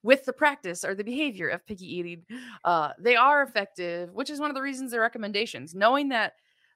With 0.03 0.26
the 0.26 0.34
practice 0.34 0.84
or 0.86 0.93
the 0.95 1.03
behavior 1.03 1.47
of 1.49 1.65
picky 1.65 1.86
eating, 1.97 2.26
uh, 2.63 2.91
they 2.99 3.15
are 3.15 3.41
effective, 3.41 4.11
which 4.13 4.30
is 4.30 4.39
one 4.39 4.51
of 4.51 4.55
the 4.55 4.61
reasons 4.61 4.91
they're 4.91 5.01
recommendations. 5.01 5.73
Knowing 5.73 6.09
that 6.09 6.34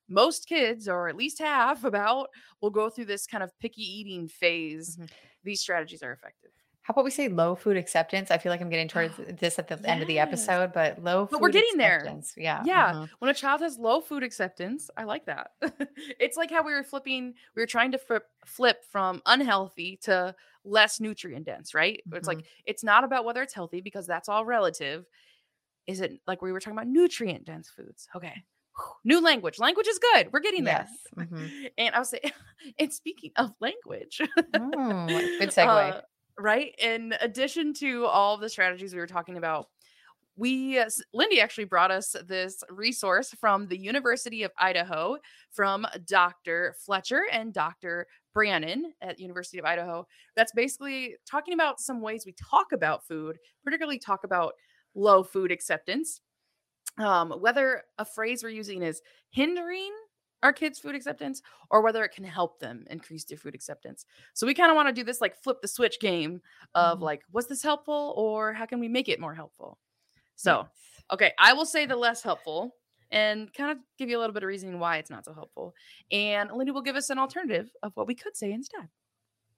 most 0.10 0.48
kids, 0.48 0.88
or 0.88 1.08
at 1.10 1.16
least 1.16 1.40
half 1.40 1.84
about, 1.86 2.30
will 2.62 2.72
go 2.72 2.90
through 2.90 3.06
this 3.06 3.28
kind 3.28 3.44
of 3.44 3.52
picky 3.60 3.84
eating 3.84 4.28
phase, 4.28 4.98
Mhm. 4.98 5.10
these 5.44 5.62
strategies 5.62 6.02
are 6.02 6.12
effective. 6.14 6.52
How 6.90 6.94
about 6.94 7.06
we 7.06 7.12
say 7.12 7.28
low 7.28 7.54
food 7.54 7.78
acceptance? 7.78 8.32
I 8.32 8.40
feel 8.40 8.52
like 8.52 8.62
I'm 8.62 8.70
getting 8.72 8.88
towards 8.88 9.14
this 9.40 9.60
at 9.60 9.68
the 9.68 9.80
end 9.88 10.02
of 10.02 10.08
the 10.08 10.18
episode, 10.18 10.74
but 10.74 11.04
low 11.04 11.28
But 11.30 11.40
we're 11.40 11.50
getting 11.50 11.78
there. 11.78 12.04
Yeah. 12.36 12.64
Yeah. 12.66 12.94
mhm. 12.94 13.10
when 13.20 13.30
a 13.30 13.34
child 13.36 13.62
has 13.62 13.78
low 13.78 14.02
food 14.02 14.24
acceptance 14.24 14.90
i 14.98 15.04
like 15.04 15.26
that 15.28 15.52
it's 16.20 16.36
like 16.36 16.50
how 16.50 16.64
we 16.64 16.74
were 16.74 16.84
flipping 16.84 17.36
we 17.56 17.62
were 17.62 17.68
trying 17.68 17.92
to 17.92 18.00
flip, 18.00 18.26
flip 18.44 18.84
from 18.92 19.22
unhealthy 19.28 19.98
to 20.02 20.34
less 20.64 21.00
nutrient 21.00 21.46
dense 21.46 21.76
right 21.76 22.02
it's 22.14 22.28
like 22.28 22.44
it's 22.66 22.84
not 22.84 23.04
about 23.04 23.24
whether 23.24 23.44
it's 23.44 23.54
healthy 23.54 23.82
because 23.82 24.08
that's 24.08 24.28
all 24.28 24.44
relative 24.46 25.06
is 25.86 26.02
it 26.02 26.20
like 26.26 26.42
we 26.42 26.52
were 26.52 26.60
talking 26.60 26.74
about 26.78 26.88
nutrient 26.88 27.46
dense 27.46 27.70
foods 27.70 28.08
okay 28.16 28.44
new 29.04 29.22
language 29.22 29.60
language 29.60 29.88
is 29.88 30.00
good 30.00 30.30
we're 30.34 30.40
getting 30.40 30.64
there 30.64 30.88
Yes. 31.18 31.28
mhm. 31.30 31.70
and 31.78 31.94
i 31.94 32.00
was 32.00 32.10
saying 32.10 32.32
and 32.80 32.92
speaking 32.92 33.32
of 33.36 33.54
language 33.60 34.22
Mm, 34.56 35.40
good 35.40 35.50
segue. 35.50 35.68
uh, 35.94 36.02
right? 36.40 36.74
In 36.80 37.14
addition 37.22 37.74
to 37.76 38.06
all 38.06 38.38
the 38.38 38.50
strategies 38.50 38.94
we 38.94 39.00
were 39.00 39.08
talking 39.08 39.38
about 39.38 39.68
we 40.36 40.80
uh, 40.80 40.90
lindy 41.14 41.42
actually 41.42 41.66
brought 41.66 41.92
us 41.92 42.16
this 42.26 42.64
resource 42.70 43.36
from 43.42 43.68
the 43.68 43.78
university 43.78 44.44
of 44.44 44.52
idaho 44.58 45.18
from 45.52 45.86
dr 46.06 46.76
fletcher 46.80 47.24
and 47.34 47.54
dr 47.54 48.08
brannon 48.34 48.94
at 49.02 49.20
university 49.20 49.60
of 49.60 49.66
idaho. 49.66 50.06
That's 50.36 50.54
basically 50.54 51.16
talking 51.30 51.54
about 51.54 51.80
some 51.80 52.02
ways 52.02 52.24
we 52.26 52.34
talk 52.34 52.72
about 52.72 53.06
food 53.06 53.38
particularly 53.64 54.00
talk 54.00 54.24
about 54.24 54.54
low 54.96 55.24
food 55.24 55.52
acceptance. 55.52 56.22
Um, 56.98 57.32
whether 57.32 57.84
a 57.98 58.06
phrase 58.06 58.44
we're 58.44 58.50
using 58.50 58.82
is 58.82 59.02
hindering 59.30 59.92
our 60.44 60.54
kids' 60.54 60.80
food 60.80 60.96
acceptance 60.96 61.42
or 61.70 61.82
whether 61.82 62.04
it 62.04 62.12
can 62.14 62.24
help 62.24 62.60
them 62.60 62.86
increase 62.90 63.26
their 63.26 63.38
food 63.38 63.56
acceptance. 63.56 64.06
So 64.34 64.48
we 64.48 64.54
kind 64.54 64.72
of 64.72 64.76
want 64.76 64.88
to 64.88 64.94
do 64.94 65.04
this 65.04 65.22
like 65.22 65.36
flip 65.42 65.62
the 65.62 65.68
switch 65.68 66.00
game 66.00 66.42
of 66.76 67.00
Mhm. 67.00 67.04
like, 67.04 67.24
was 67.32 67.48
this 67.48 67.62
helpful 67.62 68.14
or 68.16 68.54
how 68.54 68.66
can 68.66 68.80
we 68.80 68.88
make 68.88 69.10
it 69.10 69.20
more 69.20 69.36
helpful? 69.36 69.78
So, 70.36 70.60
Yes. 70.60 71.04
okay, 71.12 71.34
I 71.38 71.54
will 71.54 71.66
say 71.66 71.86
the 71.86 71.96
less 71.98 72.22
helpful 72.24 72.76
and 73.12 73.54
kind 73.54 73.72
of 73.72 73.80
give 73.98 74.08
you 74.10 74.18
a 74.18 74.22
little 74.22 74.34
bit 74.34 74.44
of 74.44 74.48
reasoning 74.48 74.80
why 74.80 74.98
it's 74.98 75.10
not 75.10 75.26
so 75.26 75.34
helpful. 75.34 75.76
And 76.12 76.52
Lindy 76.52 76.72
will 76.72 76.82
give 76.82 76.96
us 76.96 77.10
an 77.10 77.20
alternative 77.20 77.70
of 77.84 77.96
what 77.98 78.08
we 78.08 78.16
could 78.16 78.38
say 78.38 78.52
instead. 78.52 78.88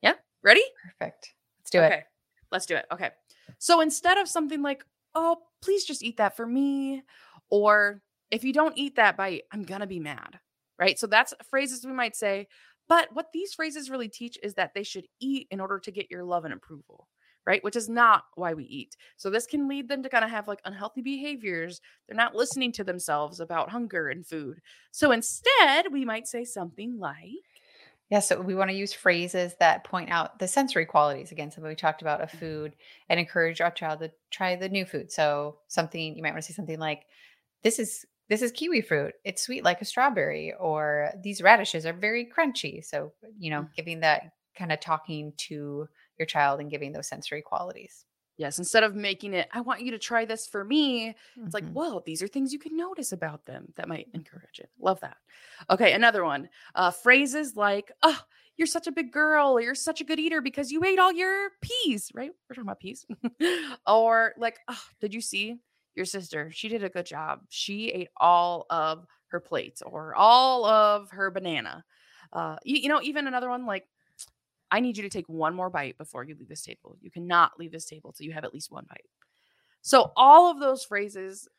Yeah, 0.02 0.16
ready? 0.42 0.64
perfect. 0.84 1.36
Let's 1.60 1.70
do 1.70 1.80
it. 1.82 1.86
Okay, 1.86 2.04
let's 2.52 2.66
do 2.66 2.76
it. 2.76 2.86
Okay. 2.92 3.12
So 3.60 3.82
instead 3.82 4.18
of 4.18 4.28
something 4.28 4.62
like, 4.64 4.84
oh, 5.14 5.38
please 5.62 5.84
just 5.84 6.02
eat 6.02 6.18
that 6.18 6.36
for 6.36 6.48
me, 6.48 7.04
or 7.52 8.02
if 8.32 8.44
you 8.44 8.54
don't 8.54 8.76
eat 8.78 8.96
that 8.96 9.18
bite, 9.18 9.44
I'm 9.52 9.62
going 9.64 9.82
to 9.82 9.88
be 9.88 10.00
mad, 10.00 10.40
right? 10.82 11.00
So 11.00 11.08
that's 11.08 11.36
phrases 11.50 11.86
we 11.86 11.94
might 11.94 12.18
say. 12.18 12.50
But 12.90 13.10
what 13.14 13.32
these 13.34 13.54
phrases 13.54 13.92
really 13.92 14.10
teach 14.10 14.38
is 14.44 14.56
that 14.56 14.74
they 14.76 14.84
should 14.84 15.08
eat 15.22 15.48
in 15.52 15.62
order 15.62 15.80
to 15.80 15.92
get 15.92 16.12
your 16.12 16.26
love 16.26 16.46
and 16.46 16.54
approval, 16.54 17.08
right? 17.46 17.64
Which 17.64 17.78
is 17.78 17.90
not 17.90 18.26
why 18.36 18.54
we 18.56 18.66
eat. 18.66 18.98
So 19.18 19.30
this 19.30 19.48
can 19.48 19.70
lead 19.70 19.88
them 19.90 20.04
to 20.04 20.10
kind 20.10 20.26
of 20.26 20.32
have 20.32 20.48
like 20.50 20.62
unhealthy 20.66 21.02
behaviors. 21.02 21.82
They're 22.08 22.18
not 22.18 22.36
listening 22.36 22.74
to 22.74 22.84
themselves 22.84 23.40
about 23.40 23.72
hunger 23.72 24.10
and 24.10 24.28
food. 24.28 24.62
So 24.92 25.12
instead, 25.12 25.94
we 25.94 26.06
might 26.06 26.28
say 26.28 26.44
something 26.46 27.00
like, 27.00 27.64
Yeah, 28.10 28.20
so 28.20 28.42
we 28.42 28.56
want 28.56 28.70
to 28.70 28.76
use 28.76 28.92
phrases 28.94 29.56
that 29.60 29.86
point 29.86 30.10
out 30.12 30.40
the 30.40 30.48
sensory 30.48 30.86
qualities. 30.86 31.32
Again, 31.32 31.50
something 31.50 31.70
we 31.70 31.76
talked 31.76 32.02
about 32.02 32.22
of 32.22 32.30
Mm-hmm. 32.36 32.52
food 32.52 32.76
and 33.08 33.20
encourage 33.20 33.62
our 33.62 33.72
child 33.72 34.00
to 34.02 34.12
try 34.32 34.56
the 34.58 34.68
new 34.68 34.86
food. 34.86 35.12
So 35.12 35.60
something 35.68 36.16
you 36.16 36.22
might 36.22 36.32
want 36.34 36.44
to 36.44 36.48
say 36.52 36.54
something 36.54 36.80
like, 36.80 37.06
"This 37.64 37.80
is 37.80 38.06
this 38.32 38.42
is 38.42 38.52
kiwi 38.52 38.82
fruit. 38.82 39.14
It's 39.26 39.44
sweet 39.44 39.64
like 39.64 39.82
a 39.82 39.86
strawberry," 39.86 40.54
or 40.56 41.12
"These 41.22 41.42
radishes 41.44 41.86
are 41.86 41.94
very 41.94 42.26
crunchy." 42.26 42.84
So 42.84 43.14
you 43.38 43.52
know, 43.52 43.64
Mm. 43.64 43.76
giving 43.76 44.00
that 44.02 44.32
kind 44.56 44.72
of 44.72 44.80
talking 44.80 45.34
to 45.50 45.88
your 46.18 46.26
child 46.26 46.60
and 46.62 46.72
giving 46.72 46.94
those 46.94 47.08
sensory 47.08 47.42
qualities. 47.42 48.06
yes, 48.38 48.58
instead 48.58 48.84
of 48.84 48.96
making 48.96 49.34
it, 49.36 49.48
I 49.52 49.62
want 49.62 49.82
you 49.82 49.92
to 49.92 50.00
try 50.00 50.26
this 50.26 50.48
for 50.48 50.64
me, 50.64 51.14
It's 51.46 51.54
like, 51.54 51.66
Mhm. 51.66 51.74
whoa, 51.74 52.02
these 52.08 52.24
are 52.24 52.28
things 52.28 52.52
you 52.54 52.58
can 52.60 52.76
notice 52.76 53.12
about 53.12 53.46
them 53.46 53.72
that 53.76 53.88
might 53.88 54.08
encourage 54.16 54.60
it. 54.60 54.72
Love 54.80 55.00
that. 55.02 55.18
Okay, 55.70 55.94
another 55.94 56.24
one. 56.24 56.50
Uh, 56.74 56.90
phrases 56.90 57.56
like, 57.56 57.92
oh, 58.02 58.20
you're 58.58 58.66
such 58.68 58.88
a 58.88 58.92
big 58.92 59.12
girl, 59.12 59.50
or 59.58 59.62
you're 59.62 59.76
such 59.76 60.02
a 60.02 60.04
good 60.04 60.20
eater 60.20 60.42
because 60.42 60.72
you 60.72 60.84
ate 60.84 60.98
all 60.98 61.12
your 61.14 61.52
peas, 61.62 62.10
right? 62.16 62.32
We're 62.50 62.56
talking 62.56 62.68
about 62.68 62.80
peas. 62.80 63.06
or 63.88 64.34
like, 64.38 64.58
oh, 64.68 64.84
did 65.02 65.14
you 65.14 65.22
see 65.22 65.58
your 65.96 66.06
sister? 66.06 66.52
She 66.52 66.68
did 66.68 66.84
a 66.84 66.90
good 66.90 67.06
job. 67.06 67.42
She 67.50 67.90
ate 67.90 68.10
all 68.18 68.66
of 68.70 69.06
her 69.28 69.40
plates 69.40 69.82
or 69.82 70.16
all 70.16 70.66
of 70.66 71.10
her 71.12 71.32
banana. 71.32 71.84
Uh, 72.34 72.58
you, 72.64 72.78
you 72.78 72.90
know, 72.90 73.02
even 73.02 73.28
another 73.28 73.50
one 73.50 73.66
like, 73.66 73.88
I 74.72 74.80
need 74.80 74.96
you 74.96 75.04
to 75.04 75.10
take 75.10 75.28
one 75.28 75.54
more 75.54 75.70
bite 75.70 75.98
before 75.98 76.24
you 76.24 76.36
leave 76.36 76.48
this 76.48 76.64
table. 76.64 76.98
You 77.02 77.12
cannot 77.12 77.60
leave 77.60 77.72
this 77.72 77.86
table 77.86 78.14
till 78.14 78.26
you 78.26 78.32
have 78.32 78.46
at 78.46 78.54
least 78.54 78.72
one 78.72 78.86
bite. 78.90 79.06
So 79.82 80.12
all 80.16 80.50
of 80.50 80.60
those 80.60 80.86
phrases 80.86 81.50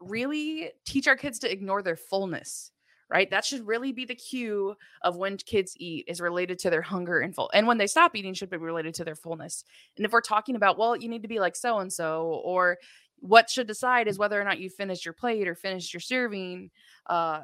really 0.00 0.70
teach 0.84 1.06
our 1.06 1.16
kids 1.16 1.38
to 1.40 1.52
ignore 1.52 1.82
their 1.82 1.96
fullness, 1.96 2.72
right? 3.08 3.30
That 3.30 3.44
should 3.44 3.66
really 3.66 3.92
be 3.92 4.04
the 4.04 4.14
cue 4.14 4.74
of 5.02 5.16
when 5.16 5.36
kids 5.36 5.74
eat 5.76 6.06
is 6.08 6.20
related 6.20 6.58
to 6.60 6.70
their 6.70 6.82
hunger 6.82 7.20
and 7.20 7.34
full. 7.34 7.50
And 7.54 7.66
when 7.66 7.78
they 7.78 7.86
stop 7.86 8.16
eating 8.16 8.34
should 8.34 8.50
be 8.50 8.56
related 8.56 8.94
to 8.94 9.04
their 9.04 9.14
fullness. 9.14 9.64
And 9.96 10.04
if 10.04 10.12
we're 10.12 10.20
talking 10.20 10.56
about, 10.56 10.76
well, 10.76 10.96
you 10.96 11.08
need 11.08 11.22
to 11.22 11.28
be 11.28 11.38
like 11.38 11.54
so 11.54 11.78
and 11.78 11.92
so 11.92 12.40
or 12.44 12.78
what 13.20 13.50
should 13.50 13.66
decide 13.66 14.08
is 14.08 14.18
whether 14.18 14.40
or 14.40 14.44
not 14.44 14.58
you 14.58 14.70
finished 14.70 15.04
your 15.04 15.14
plate 15.14 15.48
or 15.48 15.54
finished 15.54 15.92
your 15.92 16.00
serving, 16.00 16.70
uh 17.06 17.42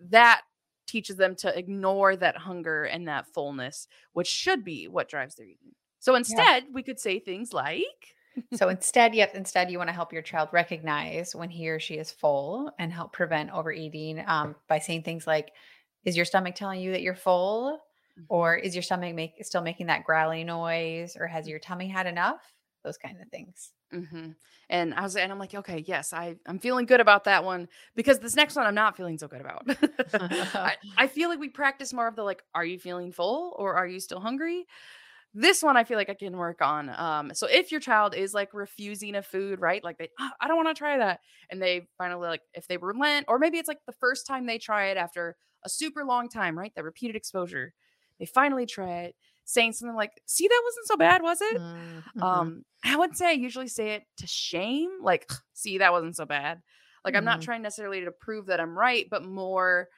that 0.00 0.42
teaches 0.86 1.16
them 1.16 1.36
to 1.36 1.56
ignore 1.56 2.16
that 2.16 2.36
hunger 2.36 2.84
and 2.84 3.06
that 3.06 3.26
fullness, 3.26 3.86
which 4.12 4.26
should 4.26 4.64
be 4.64 4.88
what 4.88 5.08
drives 5.08 5.36
their 5.36 5.46
eating. 5.46 5.74
So 6.00 6.14
instead, 6.14 6.64
we 6.72 6.82
could 6.82 6.98
say 6.98 7.18
things 7.18 7.52
like, 7.52 8.14
so 8.54 8.68
instead, 8.68 9.14
yet 9.14 9.34
instead, 9.34 9.70
you 9.70 9.78
want 9.78 9.88
to 9.88 9.94
help 9.94 10.12
your 10.12 10.22
child 10.22 10.48
recognize 10.52 11.34
when 11.34 11.50
he 11.50 11.68
or 11.68 11.78
she 11.78 11.94
is 11.94 12.10
full 12.10 12.72
and 12.78 12.92
help 12.92 13.12
prevent 13.12 13.50
overeating 13.50 14.22
um, 14.26 14.54
by 14.68 14.78
saying 14.78 15.02
things 15.02 15.26
like, 15.26 15.52
"Is 16.04 16.16
your 16.16 16.24
stomach 16.24 16.54
telling 16.54 16.80
you 16.80 16.92
that 16.92 17.02
you're 17.02 17.14
full?" 17.14 17.78
Mm-hmm. 18.18 18.24
Or 18.28 18.56
is 18.56 18.74
your 18.74 18.82
stomach 18.82 19.14
make, 19.14 19.44
still 19.44 19.62
making 19.62 19.86
that 19.86 20.04
growly 20.04 20.44
noise? 20.44 21.16
Or 21.18 21.26
has 21.26 21.48
your 21.48 21.58
tummy 21.58 21.88
had 21.88 22.06
enough? 22.06 22.40
Those 22.84 22.96
kind 22.98 23.20
of 23.20 23.28
things. 23.28 23.72
hmm 23.92 24.30
and 24.68 24.94
I 24.94 25.02
was, 25.02 25.16
and 25.16 25.32
I'm 25.32 25.38
like, 25.40 25.52
okay, 25.52 25.82
yes, 25.84 26.12
I, 26.12 26.36
I'm 26.46 26.60
feeling 26.60 26.86
good 26.86 27.00
about 27.00 27.24
that 27.24 27.42
one 27.44 27.68
because 27.96 28.20
this 28.20 28.36
next 28.36 28.54
one 28.54 28.66
I'm 28.66 28.74
not 28.74 28.96
feeling 28.96 29.18
so 29.18 29.26
good 29.26 29.40
about. 29.40 29.66
I, 30.64 30.76
I 30.96 31.06
feel 31.08 31.28
like 31.28 31.40
we 31.40 31.48
practice 31.48 31.92
more 31.92 32.06
of 32.06 32.14
the 32.14 32.22
like, 32.22 32.44
are 32.54 32.64
you 32.64 32.78
feeling 32.78 33.10
full 33.10 33.56
or 33.58 33.74
are 33.74 33.86
you 33.88 33.98
still 33.98 34.20
hungry? 34.20 34.64
This 35.34 35.62
one 35.62 35.76
I 35.76 35.84
feel 35.84 35.96
like 35.98 36.10
I 36.10 36.14
can 36.14 36.36
work 36.36 36.62
on. 36.62 36.90
Um, 36.90 37.34
so 37.34 37.46
if 37.48 37.70
your 37.72 37.80
child 37.80 38.14
is 38.14 38.34
like 38.34 38.54
refusing 38.54 39.14
a 39.16 39.22
food, 39.22 39.60
right? 39.60 39.82
Like 39.84 39.98
they, 39.98 40.08
"Ah, 40.18 40.32
I 40.40 40.48
don't 40.48 40.56
want 40.56 40.68
to 40.68 40.74
try 40.78 40.98
that, 40.98 41.20
and 41.50 41.62
they 41.62 41.88
finally 41.98 42.28
like 42.28 42.42
if 42.54 42.66
they 42.68 42.76
relent, 42.78 43.26
or 43.28 43.38
maybe 43.38 43.58
it's 43.58 43.68
like 43.68 43.78
the 43.86 43.92
first 43.92 44.26
time 44.26 44.46
they 44.46 44.58
try 44.58 44.86
it 44.86 44.96
after 44.96 45.36
a 45.64 45.68
super 45.68 46.04
long 46.04 46.28
time, 46.28 46.58
right? 46.58 46.72
That 46.74 46.84
repeated 46.84 47.16
exposure, 47.16 47.74
they 48.18 48.26
finally 48.26 48.66
try 48.66 49.02
it, 49.02 49.16
saying 49.52 49.72
something 49.74 49.96
like, 49.96 50.22
"See, 50.26 50.48
that 50.48 50.62
wasn't 50.64 50.86
so 50.88 50.96
bad, 50.96 51.22
was 51.22 51.40
it?" 51.40 51.60
Mhm. 52.14 52.20
Um, 52.22 52.64
I 52.84 52.96
would 52.96 53.16
say 53.16 53.28
I 53.28 53.32
usually 53.32 53.68
say 53.68 53.92
it 53.94 54.04
to 54.18 54.26
shame, 54.26 54.90
like, 55.02 55.30
see, 55.54 55.78
that 55.78 55.92
wasn't 55.92 56.16
so 56.16 56.26
bad. 56.26 56.62
Like, 57.04 57.16
I'm 57.16 57.24
not 57.24 57.40
Mhm. 57.40 57.42
trying 57.42 57.62
necessarily 57.62 58.02
to 58.04 58.12
prove 58.12 58.46
that 58.46 58.60
I'm 58.60 58.78
right, 58.78 59.06
but 59.10 59.24
more, 59.24 59.88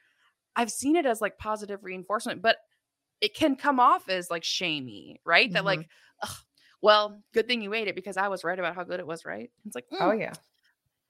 I've 0.55 0.71
seen 0.71 0.95
it 0.97 1.05
as 1.05 1.21
like 1.21 1.37
positive 1.37 1.83
reinforcement, 1.83 2.41
but 2.41 2.57
it 3.21 3.35
can 3.35 3.55
come 3.55 3.79
off 3.79 4.09
as 4.09 4.31
like 4.31 4.43
shamey, 4.45 5.21
right? 5.25 5.53
That, 5.53 5.65
Mhm. 5.65 5.65
like, 5.65 5.89
well, 6.81 7.23
good 7.33 7.47
thing 7.47 7.61
you 7.61 7.73
ate 7.73 7.87
it 7.87 7.95
because 7.95 8.17
I 8.17 8.27
was 8.29 8.43
right 8.43 8.59
about 8.59 8.75
how 8.75 8.83
good 8.83 8.99
it 8.99 9.07
was, 9.07 9.25
right? 9.25 9.51
It's 9.65 9.75
like, 9.75 9.87
oh 9.99 10.11
"Mm, 10.11 10.13
yeah. 10.13 10.35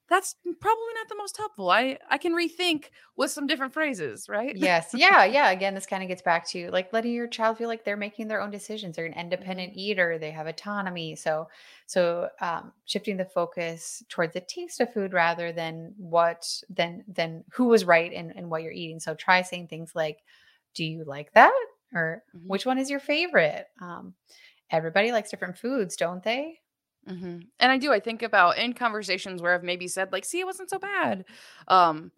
That's 0.10 0.36
probably 0.44 0.94
not 0.96 1.10
the 1.10 1.16
most 1.18 1.38
helpful. 1.38 1.70
I 1.70 1.98
I 2.10 2.18
can 2.18 2.34
rethink 2.34 2.86
with 3.16 3.32
some 3.32 3.48
different 3.48 3.74
phrases, 3.74 4.28
right? 4.30 4.56
yes 4.56 4.94
yeah 4.94 5.24
yeah 5.26 5.50
again 5.50 5.74
this 5.74 5.88
kind 5.88 6.04
of 6.04 6.10
gets 6.10 6.22
back 6.22 6.48
to 6.48 6.70
like 6.70 6.94
letting 6.94 7.14
your 7.14 7.28
child 7.28 7.58
feel 7.58 7.68
like 7.68 7.84
they're 7.84 7.98
making 7.98 8.28
their 8.28 8.42
own 8.42 8.52
decisions 8.52 8.96
they're 8.96 9.06
an 9.06 9.14
independent 9.14 9.72
Mm-hmm. 9.76 9.76
eater 9.76 10.20
they 10.20 10.30
have 10.30 10.46
autonomy 10.46 11.16
so 11.16 11.48
so 11.88 12.30
um, 12.40 12.72
shifting 12.86 13.18
the 13.18 13.26
focus 13.26 14.04
towards 14.10 14.34
the 14.34 14.42
taste 14.42 14.80
of 14.80 14.94
food 14.94 15.12
rather 15.14 15.52
than 15.52 15.94
what 15.98 16.46
than 16.70 17.04
than 17.08 17.44
who 17.54 17.66
was 17.66 17.84
right 17.86 18.14
and 18.14 18.32
and 18.36 18.50
what 18.50 18.62
you're 18.62 18.72
eating 18.72 19.00
so 19.00 19.16
try 19.16 19.42
saying 19.42 19.68
things 19.68 19.96
like 19.96 20.20
do 20.76 20.86
you 20.86 21.04
like 21.04 21.32
that 21.34 21.54
or 21.96 22.24
Mhm. 22.34 22.48
which 22.48 22.66
one 22.66 22.78
is 22.78 22.92
your 22.92 23.00
favorite 23.00 23.66
um, 23.82 24.14
everybody 24.72 25.12
likes 25.12 25.32
different 25.32 25.58
foods 25.58 25.96
don't 25.96 26.24
they 26.24 26.60
hmm 27.08 27.40
And 27.60 27.72
I 27.72 27.78
do. 27.78 27.92
I 27.92 28.00
think 28.00 28.22
about 28.22 28.58
in 28.58 28.74
conversations 28.74 29.42
where 29.42 29.54
I've 29.54 29.64
maybe 29.64 29.88
said 29.88 30.12
like, 30.12 30.26
"See, 30.26 30.40
it 30.40 30.46
wasn't 30.46 30.70
so 30.70 30.80
bad." 30.80 31.26
Um, 31.68 32.12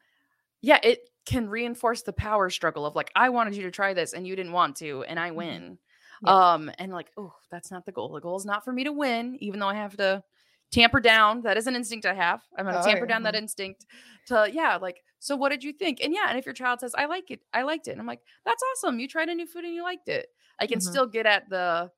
yeah, 0.62 0.80
it 0.84 1.10
can 1.26 1.50
reinforce 1.50 2.04
the 2.04 2.14
power 2.14 2.50
struggle 2.50 2.86
of 2.86 2.96
like, 2.96 3.12
"I 3.16 3.30
wanted 3.30 3.56
you 3.56 3.64
to 3.64 3.72
try 3.72 3.94
this 3.94 4.14
and 4.14 4.28
you 4.28 4.36
didn't 4.36 4.54
want 4.54 4.78
to, 4.78 5.04
and 5.06 5.20
I 5.20 5.32
Mhm. 5.36 5.62
win." 5.62 5.80
Yeah. 6.22 6.34
Um, 6.34 6.72
and 6.80 6.94
like, 6.94 7.12
oh, 7.18 7.34
that's 7.52 7.72
not 7.72 7.86
the 7.86 7.92
goal. 7.94 8.14
The 8.14 8.22
goal 8.22 8.38
is 8.38 8.46
not 8.46 8.66
for 8.66 8.74
me 8.74 8.84
to 8.86 8.92
win, 8.94 9.38
even 9.42 9.60
though 9.60 9.70
I 9.70 9.76
have 9.76 9.98
to 9.98 10.24
tamper 10.72 11.00
down. 11.02 11.42
That 11.44 11.58
is 11.58 11.68
an 11.68 11.76
instinct 11.76 12.06
I 12.06 12.14
have. 12.16 12.44
I'm 12.58 12.66
gonna 12.66 12.80
Oh, 12.80 12.80
tamper 12.80 13.06
yeah. 13.06 13.06
down 13.08 13.24
that 13.24 13.36
instinct 13.36 13.86
to 14.28 14.50
yeah, 14.52 14.78
like. 14.78 15.04
So 15.20 15.36
what 15.36 15.50
did 15.50 15.64
you 15.64 15.74
think? 15.74 16.02
And 16.04 16.14
yeah, 16.14 16.28
and 16.30 16.38
if 16.40 16.46
your 16.46 16.54
child 16.56 16.80
says, 16.82 16.96
"I 16.98 17.06
like 17.06 17.32
it," 17.32 17.42
I 17.54 17.64
liked 17.64 17.88
it, 17.88 17.92
and 17.94 18.02
I'm 18.02 18.08
like, 18.08 18.22
"That's 18.46 18.64
awesome. 18.74 19.00
You 19.00 19.08
tried 19.08 19.30
a 19.30 19.36
new 19.36 19.48
food 19.48 19.66
and 19.66 19.74
you 19.76 19.84
liked 19.84 20.10
it." 20.10 20.28
I 20.60 20.68
can 20.68 20.80
Mhm. 20.80 20.82
still 20.82 21.08
get 21.08 21.26
at 21.26 21.50
the 21.50 21.92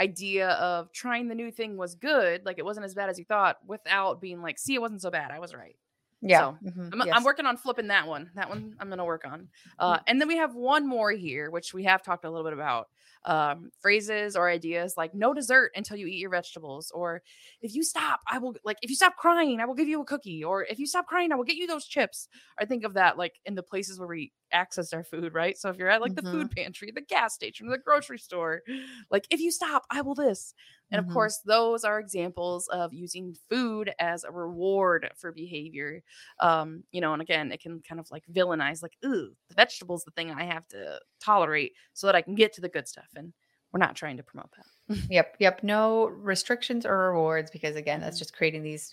idea 0.00 0.50
of 0.50 0.92
trying 0.92 1.28
the 1.28 1.34
new 1.34 1.50
thing 1.50 1.76
was 1.76 1.94
good, 1.94 2.44
like 2.44 2.58
it 2.58 2.64
wasn't 2.64 2.86
as 2.86 2.94
bad 2.94 3.08
as 3.10 3.18
you 3.18 3.24
thought, 3.24 3.58
without 3.66 4.20
being 4.20 4.42
like, 4.42 4.58
see, 4.58 4.74
it 4.74 4.80
wasn't 4.80 5.02
so 5.02 5.10
bad. 5.10 5.30
I 5.30 5.38
was 5.38 5.54
right. 5.54 5.76
yeah 6.22 6.40
So, 6.40 6.56
mhm, 6.64 6.90
I'm, 6.92 7.02
I'm 7.12 7.24
working 7.24 7.46
on 7.46 7.56
flipping 7.56 7.88
that 7.88 8.06
one. 8.06 8.30
That 8.34 8.48
one 8.48 8.74
I'm 8.80 8.88
going 8.88 8.98
to 8.98 9.04
work 9.04 9.24
on. 9.26 9.48
Uh, 9.78 9.98
and 10.06 10.20
then 10.20 10.28
we 10.28 10.36
have 10.36 10.54
one 10.54 10.86
more 10.86 11.10
here, 11.12 11.50
which 11.50 11.74
we 11.74 11.84
have 11.84 12.02
talked 12.02 12.24
a 12.24 12.30
little 12.30 12.44
bit 12.44 12.52
about 12.54 12.88
um, 13.24 13.70
phrases 13.80 14.36
or 14.36 14.48
ideas 14.48 14.94
like 14.96 15.14
no 15.14 15.34
dessert 15.34 15.72
until 15.74 15.96
you 15.96 16.06
eat 16.06 16.18
your 16.18 16.30
vegetables, 16.30 16.90
or 16.94 17.22
if 17.60 17.74
you 17.74 17.82
stop, 17.82 18.20
I 18.30 18.38
will 18.38 18.54
like 18.64 18.78
if 18.82 18.90
you 18.90 18.96
stop 18.96 19.16
crying, 19.16 19.60
I 19.60 19.66
will 19.66 19.74
give 19.74 19.88
you 19.88 20.00
a 20.00 20.04
cookie, 20.04 20.44
or 20.44 20.64
if 20.64 20.78
you 20.78 20.86
stop 20.86 21.06
crying, 21.06 21.32
I 21.32 21.34
will 21.36 21.44
get 21.44 21.56
you 21.56 21.66
those 21.66 21.86
chips. 21.86 22.28
I 22.58 22.64
think 22.64 22.84
of 22.84 22.94
that 22.94 23.18
like 23.18 23.40
in 23.44 23.54
the 23.54 23.62
places 23.64 23.98
where 23.98 24.08
we 24.08 24.32
access 24.52 24.92
our 24.92 25.04
food, 25.04 25.34
right? 25.34 25.56
So 25.58 25.68
if 25.70 25.76
you're 25.76 25.88
at 25.90 26.00
like 26.00 26.14
the 26.14 26.22
Mhm. 26.22 26.30
food 26.30 26.50
pantry, 26.50 26.90
the 26.90 27.00
gas 27.00 27.34
station, 27.34 27.68
the 27.68 27.78
grocery 27.78 28.18
store, 28.18 28.62
like 29.10 29.26
if 29.30 29.40
you 29.40 29.50
stop, 29.50 29.84
I 29.90 30.00
will 30.02 30.14
this. 30.14 30.54
And 30.92 30.98
of 31.00 31.06
Mhm. 31.06 31.08
course, 31.08 31.40
those 31.44 31.84
are 31.84 31.98
examples 31.98 32.68
of 32.68 32.92
using 32.92 33.34
food 33.50 33.92
as 33.98 34.24
a 34.24 34.30
reward 34.30 35.10
for 35.16 35.32
behavior. 35.32 36.02
Um, 36.40 36.84
you 36.92 37.00
know, 37.00 37.12
and 37.12 37.22
again, 37.22 37.50
it 37.52 37.60
can 37.60 37.80
kind 37.82 38.00
of 38.00 38.10
like 38.10 38.24
villainize, 38.26 38.82
like, 38.82 38.96
ooh, 39.04 39.34
the 39.48 39.54
vegetable's 39.54 40.04
the 40.04 40.12
thing 40.12 40.30
I 40.30 40.44
have 40.44 40.66
to 40.68 41.00
tolerate 41.20 41.72
so 41.92 42.06
that 42.06 42.14
I 42.16 42.22
can 42.22 42.34
get 42.34 42.52
to 42.54 42.60
the 42.60 42.68
good 42.68 42.86
stuff. 42.88 43.08
And 43.16 43.32
we're 43.72 43.80
not 43.80 43.96
trying 43.96 44.16
to 44.18 44.22
promote 44.22 44.52
that. 44.56 44.96
Yep, 45.08 45.36
yep. 45.38 45.62
No 45.62 46.06
restrictions 46.08 46.84
or 46.84 46.96
rewards 47.12 47.50
because 47.50 47.76
again, 47.76 48.00
that's 48.00 48.18
Mhm. 48.18 48.18
just 48.18 48.36
creating 48.36 48.62
these 48.62 48.92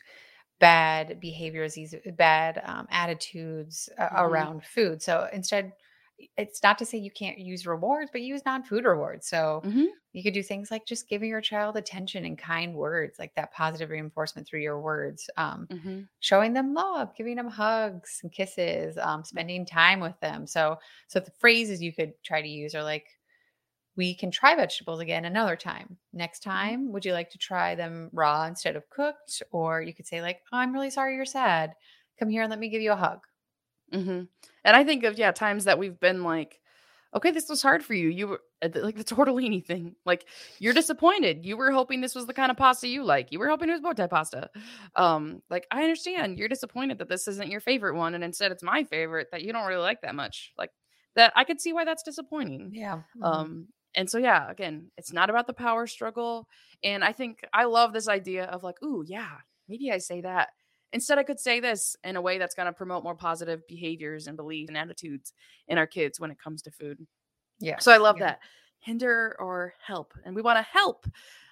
bad 0.60 1.20
behaviors, 1.20 1.74
these 1.76 1.96
bad 2.18 2.62
um, 2.66 2.88
attitudes 2.90 3.90
uh, 3.98 4.10
Mhm. 4.12 4.18
around 4.18 4.64
food. 4.66 5.02
So 5.02 5.28
instead, 5.34 5.74
it's 6.38 6.64
not 6.64 6.78
to 6.78 6.86
say 6.86 6.98
you 6.98 7.12
can't 7.12 7.40
use 7.40 7.66
rewards, 7.66 8.10
but 8.12 8.22
use 8.22 8.46
non-food 8.46 8.86
rewards. 8.86 9.28
So 9.28 9.64
Mhm. 9.64 9.88
you 10.14 10.24
could 10.24 10.34
do 10.34 10.44
things 10.44 10.72
like 10.72 10.86
just 10.86 11.10
giving 11.10 11.30
your 11.30 11.42
child 11.42 11.76
attention 11.76 12.26
and 12.26 12.38
kind 12.38 12.76
words, 12.76 13.18
like 13.20 13.34
that 13.36 13.52
positive 13.52 13.90
reinforcement 13.90 14.48
through 14.48 14.62
your 14.62 14.80
words. 14.80 15.30
Um, 15.38 15.70
Mhm. 15.70 16.08
showing 16.20 16.54
them 16.54 16.74
love, 16.74 17.14
giving 17.16 17.36
them 17.36 17.48
hugs 17.48 18.20
and 18.24 18.32
kisses, 18.32 18.98
um, 18.98 19.24
spending 19.26 19.66
time 19.66 20.00
with 20.00 20.18
them. 20.22 20.48
So, 20.48 20.78
so 21.08 21.20
the 21.20 21.32
phrases 21.40 21.82
you 21.82 21.92
could 21.94 22.14
try 22.24 22.42
to 22.42 22.48
use 22.48 22.76
are 22.76 22.84
like, 22.84 23.08
"We 23.96 24.16
can 24.16 24.32
try 24.32 24.56
vegetables 24.56 25.00
again 25.00 25.26
another 25.26 25.56
time. 25.56 25.98
Next 26.14 26.42
time, 26.42 26.92
would 26.92 27.06
you 27.06 27.14
like 27.14 27.30
to 27.32 27.38
try 27.38 27.76
them 27.76 28.10
raw 28.14 28.46
instead 28.46 28.76
of 28.76 28.90
cooked?" 28.90 29.42
Or 29.52 29.82
you 29.82 29.94
could 29.94 30.08
say 30.08 30.22
like, 30.22 30.42
oh, 30.52 30.58
"I'm 30.58 30.74
really 30.74 30.90
sorry 30.92 31.16
you're 31.16 31.26
sad. 31.26 31.74
Come 32.20 32.30
here 32.30 32.44
and 32.44 32.50
let 32.50 32.60
me 32.60 32.70
give 32.70 32.82
you 32.82 32.92
a 32.94 32.96
hug." 32.98 33.26
Mhm. 33.94 34.28
And 34.64 34.76
I 34.76 34.84
think 34.84 35.04
of 35.04 35.18
yeah 35.18 35.32
times 35.32 35.66
that 35.66 35.78
we've 35.80 36.00
been 36.00 36.24
like, 36.24 36.60
okay, 37.16 37.30
this 37.32 37.48
was 37.50 37.62
hard 37.62 37.84
for 37.86 37.94
you. 37.94 38.10
You 38.10 38.28
were 38.28 38.42
uh, 38.64 38.70
like 38.76 38.96
the 38.98 39.04
tortellini 39.04 39.64
thing. 39.66 39.96
Like 40.06 40.28
you're 40.60 40.74
disappointed. 40.74 41.46
You 41.46 41.58
were 41.58 41.72
hoping 41.72 42.02
this 42.02 42.16
was 42.16 42.26
the 42.26 42.34
kind 42.34 42.50
of 42.52 42.58
pasta 42.58 42.88
you 42.88 43.04
like. 43.04 43.32
You 43.32 43.40
were 43.40 43.50
hoping 43.50 43.70
it 43.70 43.74
was 43.74 43.82
bow 43.82 43.94
tie 43.94 44.08
pasta. 44.08 44.50
Um, 44.96 45.44
like 45.50 45.68
I 45.72 45.84
understand 45.84 46.40
you're 46.40 46.48
disappointed 46.50 46.98
that 47.00 47.10
this 47.10 47.28
isn't 47.28 47.52
your 47.52 47.60
favorite 47.62 47.96
one, 47.96 48.16
and 48.16 48.24
instead 48.24 48.52
it's 48.52 48.64
my 48.64 48.84
favorite 48.84 49.28
that 49.32 49.44
you 49.44 49.54
don't 49.54 49.68
really 49.68 49.82
like 49.82 50.02
that 50.02 50.16
much. 50.16 50.54
Like 50.58 50.72
that, 51.16 51.34
I 51.36 51.44
could 51.44 51.62
see 51.62 51.74
why 51.74 51.86
that's 51.86 52.04
disappointing. 52.04 52.74
Yeah. 52.74 53.04
mhm. 53.16 53.22
Um, 53.22 53.68
and 53.96 54.10
so 54.10 54.18
yeah, 54.18 54.50
again, 54.50 54.92
it's 54.98 55.14
not 55.14 55.30
about 55.30 55.48
the 55.48 55.54
power 55.54 55.88
struggle. 55.88 56.48
And 56.84 57.04
I 57.04 57.12
think 57.12 57.40
I 57.54 57.66
love 57.66 57.94
this 57.94 58.08
idea 58.08 58.46
of 58.46 58.64
like, 58.64 58.82
ooh, 58.84 59.04
yeah, 59.08 59.30
maybe 59.68 59.92
I 59.92 59.98
say 60.00 60.22
that. 60.22 60.50
Instead, 60.92 61.18
I 61.18 61.24
could 61.24 61.40
say 61.40 61.60
this 61.60 61.96
in 62.04 62.16
a 62.18 62.22
way 62.22 62.38
that's 62.38 62.54
going 62.56 62.68
to 62.68 62.74
promote 62.74 63.04
more 63.04 63.16
positive 63.16 63.66
behaviors 63.68 64.28
and 64.28 64.38
beliefs 64.38 64.70
and 64.70 64.78
attitudes 64.78 65.34
in 65.68 65.78
our 65.78 65.88
kids 65.88 66.20
when 66.20 66.30
it 66.32 66.38
comes 66.40 66.62
to 66.64 66.72
food. 66.72 67.00
yeah. 67.60 67.80
So 67.80 67.92
I 67.92 67.98
love 67.98 68.18
Yeah. 68.20 68.26
that. 68.26 68.40
Hinder 68.80 69.36
or 69.40 69.74
help. 69.86 70.14
And 70.26 70.36
we 70.36 70.42
want 70.42 70.58
to 70.60 70.64
help 70.72 71.08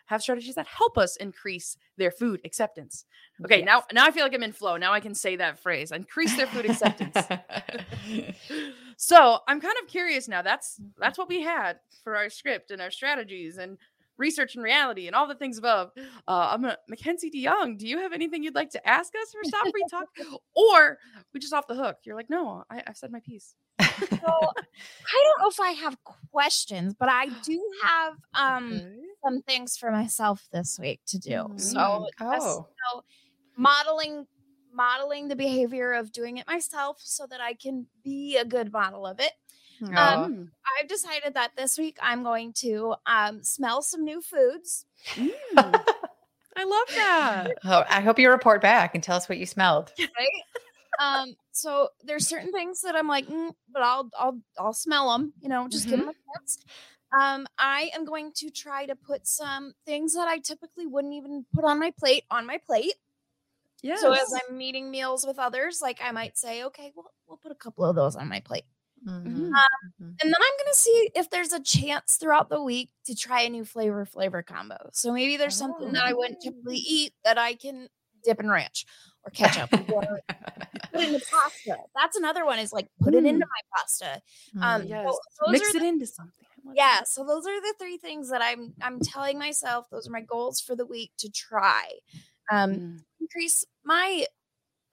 have 0.05 0.21
strategies 0.21 0.55
that 0.55 0.67
help 0.67 0.97
us 0.97 1.15
increase 1.17 1.77
their 1.97 2.11
food 2.11 2.41
acceptance. 2.45 3.05
Okay, 3.43 3.61
now 3.61 3.83
now 3.93 4.05
I 4.05 4.11
feel 4.11 4.23
like 4.23 4.33
I'm 4.33 4.43
in 4.43 4.53
flow. 4.53 4.77
Now 4.77 4.93
I 4.93 4.99
can 4.99 5.15
say 5.15 5.35
that 5.37 5.59
phrase. 5.59 5.91
Increase 5.91 6.35
their 6.35 6.47
food 6.47 6.65
acceptance. 6.65 7.15
so 8.97 9.39
I'm 9.47 9.61
kind 9.61 9.75
of 9.81 9.87
curious 9.87 10.27
now. 10.27 10.41
That's 10.41 10.79
that's 10.99 11.17
what 11.17 11.29
we 11.29 11.41
had 11.41 11.79
for 12.03 12.15
our 12.15 12.29
script 12.29 12.71
and 12.71 12.81
our 12.81 12.91
strategies 12.91 13.57
and 13.57 13.77
research 14.21 14.55
and 14.55 14.63
reality 14.63 15.07
and 15.07 15.15
all 15.15 15.27
the 15.27 15.35
things 15.35 15.57
above. 15.57 15.91
Uh, 16.27 16.49
I'm 16.51 16.61
Mackenzie 16.87 17.31
DeYoung. 17.31 17.77
Do 17.77 17.87
you 17.87 17.97
have 17.97 18.13
anything 18.13 18.43
you'd 18.43 18.55
like 18.55 18.69
to 18.71 18.87
ask 18.87 19.11
us 19.21 19.33
for 19.33 19.43
Stop 19.43 19.63
Free 19.63 19.85
Talk? 19.89 20.07
Or 20.55 20.99
we 21.33 21.39
just 21.39 21.53
off 21.53 21.67
the 21.67 21.75
hook? 21.75 21.97
You're 22.03 22.15
like, 22.15 22.29
no, 22.29 22.63
I, 22.69 22.83
I've 22.85 22.97
said 22.97 23.11
my 23.11 23.19
piece. 23.19 23.55
So 23.81 24.27
I 24.27 25.23
don't 25.23 25.41
know 25.41 25.47
if 25.49 25.59
I 25.59 25.71
have 25.71 25.97
questions, 26.31 26.93
but 26.93 27.09
I 27.09 27.27
do 27.43 27.61
have 27.83 28.13
um. 28.33 28.81
Some 29.23 29.41
things 29.41 29.77
for 29.77 29.91
myself 29.91 30.47
this 30.51 30.79
week 30.79 31.01
to 31.07 31.19
do. 31.19 31.29
Mm. 31.31 31.59
So 31.59 32.07
just, 32.19 32.45
Oh. 32.47 32.67
you 32.69 32.75
know, 32.97 33.03
modeling 33.55 34.27
modeling 34.73 35.27
the 35.27 35.35
behavior 35.35 35.91
of 35.91 36.13
doing 36.13 36.37
it 36.37 36.47
myself 36.47 36.95
so 37.01 37.27
that 37.27 37.41
I 37.41 37.53
can 37.55 37.87
be 38.05 38.37
a 38.37 38.45
good 38.45 38.71
model 38.71 39.05
of 39.05 39.19
it. 39.19 39.33
Aw. 39.83 40.27
Mm. 40.27 40.47
I've 40.79 40.87
decided 40.87 41.33
that 41.33 41.51
this 41.57 41.77
week 41.77 41.97
I'm 42.01 42.23
going 42.23 42.53
to 42.59 42.95
um, 43.05 43.43
smell 43.43 43.81
some 43.81 44.05
new 44.05 44.21
foods. 44.21 44.85
Mm. 45.15 45.33
I 46.55 46.63
love 46.63 46.87
that. 46.95 47.47
Oh, 47.65 47.83
I 47.89 47.99
hope 47.99 48.17
you 48.17 48.29
report 48.29 48.61
back 48.61 48.95
and 48.95 49.03
tell 49.03 49.17
us 49.17 49.27
what 49.27 49.37
you 49.39 49.45
smelled. 49.45 49.91
Right? 49.99 50.09
um, 50.99 51.33
so 51.51 51.89
there's 52.05 52.27
certain 52.27 52.51
things 52.53 52.81
that 52.81 52.95
I'm 52.95 53.07
like, 53.09 53.27
mm, 53.27 53.53
but 53.73 53.81
I'll 53.81 54.09
I'll 54.17 54.39
I'll 54.57 54.73
smell 54.73 55.11
them. 55.11 55.33
You 55.41 55.49
know, 55.49 55.67
just 55.67 55.89
give 55.89 55.99
Mhm. 55.99 56.03
them 56.05 56.09
a 56.09 56.39
chance. 56.39 56.59
Um, 57.17 57.47
I 57.57 57.89
am 57.93 58.05
going 58.05 58.31
to 58.37 58.49
try 58.49 58.85
to 58.85 58.95
put 58.95 59.27
some 59.27 59.73
things 59.85 60.13
that 60.15 60.27
I 60.27 60.37
typically 60.39 60.85
wouldn't 60.87 61.13
even 61.13 61.45
put 61.53 61.65
on 61.65 61.79
my 61.79 61.91
plate 61.99 62.23
on 62.31 62.45
my 62.45 62.57
plate. 62.57 62.93
Yeah. 63.83 63.97
So 63.97 64.13
as 64.13 64.33
I'm 64.49 64.61
eating 64.61 64.91
meals 64.91 65.25
with 65.25 65.39
others, 65.39 65.81
like 65.81 65.99
I 66.03 66.11
might 66.11 66.37
say, 66.37 66.63
okay, 66.65 66.91
well, 66.95 67.11
we'll 67.27 67.37
put 67.37 67.51
a 67.51 67.55
couple 67.55 67.83
of 67.83 67.95
those 67.95 68.15
on 68.15 68.29
my 68.29 68.39
plate. 68.39 68.63
Mhm, 69.05 69.23
Mhm. 69.25 69.49
mhm. 69.49 69.51
And 69.99 70.15
then 70.21 70.35
I'm 70.35 70.57
gonna 70.59 70.73
see 70.75 71.09
if 71.15 71.29
there's 71.31 71.51
a 71.53 71.59
chance 71.59 72.17
throughout 72.17 72.49
the 72.49 72.61
week 72.61 72.91
to 73.05 73.15
try 73.15 73.41
a 73.41 73.49
new 73.49 73.65
flavor 73.65 74.05
flavor 74.05 74.43
combo. 74.43 74.77
So 74.93 75.11
maybe 75.11 75.35
there's 75.37 75.55
something 75.57 75.91
that 75.93 76.03
I 76.05 76.13
wouldn't 76.13 76.39
typically 76.41 76.77
eat 76.77 77.13
that 77.23 77.39
I 77.39 77.55
can 77.55 77.89
dip 78.23 78.39
in 78.39 78.47
ranch 78.49 78.85
or 79.23 79.31
ketchup 79.31 79.73
or 79.91 80.19
put 80.93 81.01
into 81.03 81.25
pasta. 81.31 81.77
That's 81.95 82.15
another 82.15 82.45
one 82.45 82.59
is 82.59 82.71
like 82.71 82.89
put 82.99 83.15
it 83.15 83.25
into 83.25 83.47
my 83.47 83.61
pasta. 83.75 84.21
Um, 84.61 84.83
Mm. 84.83 84.89
yes. 84.89 85.17
so 85.31 85.51
Mix 85.51 85.73
it 85.73 85.79
the- 85.79 85.85
into 85.87 86.05
something. 86.05 86.45
Yeah, 86.73 87.03
so 87.03 87.25
those 87.25 87.45
are 87.47 87.61
the 87.61 87.75
three 87.79 87.97
things 87.97 88.29
that 88.29 88.41
I'm 88.41 88.73
I'm 88.81 88.99
telling 88.99 89.39
myself. 89.39 89.89
Those 89.89 90.07
are 90.07 90.11
my 90.11 90.21
goals 90.21 90.59
for 90.61 90.75
the 90.75 90.85
week 90.85 91.11
to 91.19 91.29
try. 91.31 91.89
Um, 92.51 92.79
Mm, 92.79 93.03
increase 93.19 93.65
my 93.83 94.25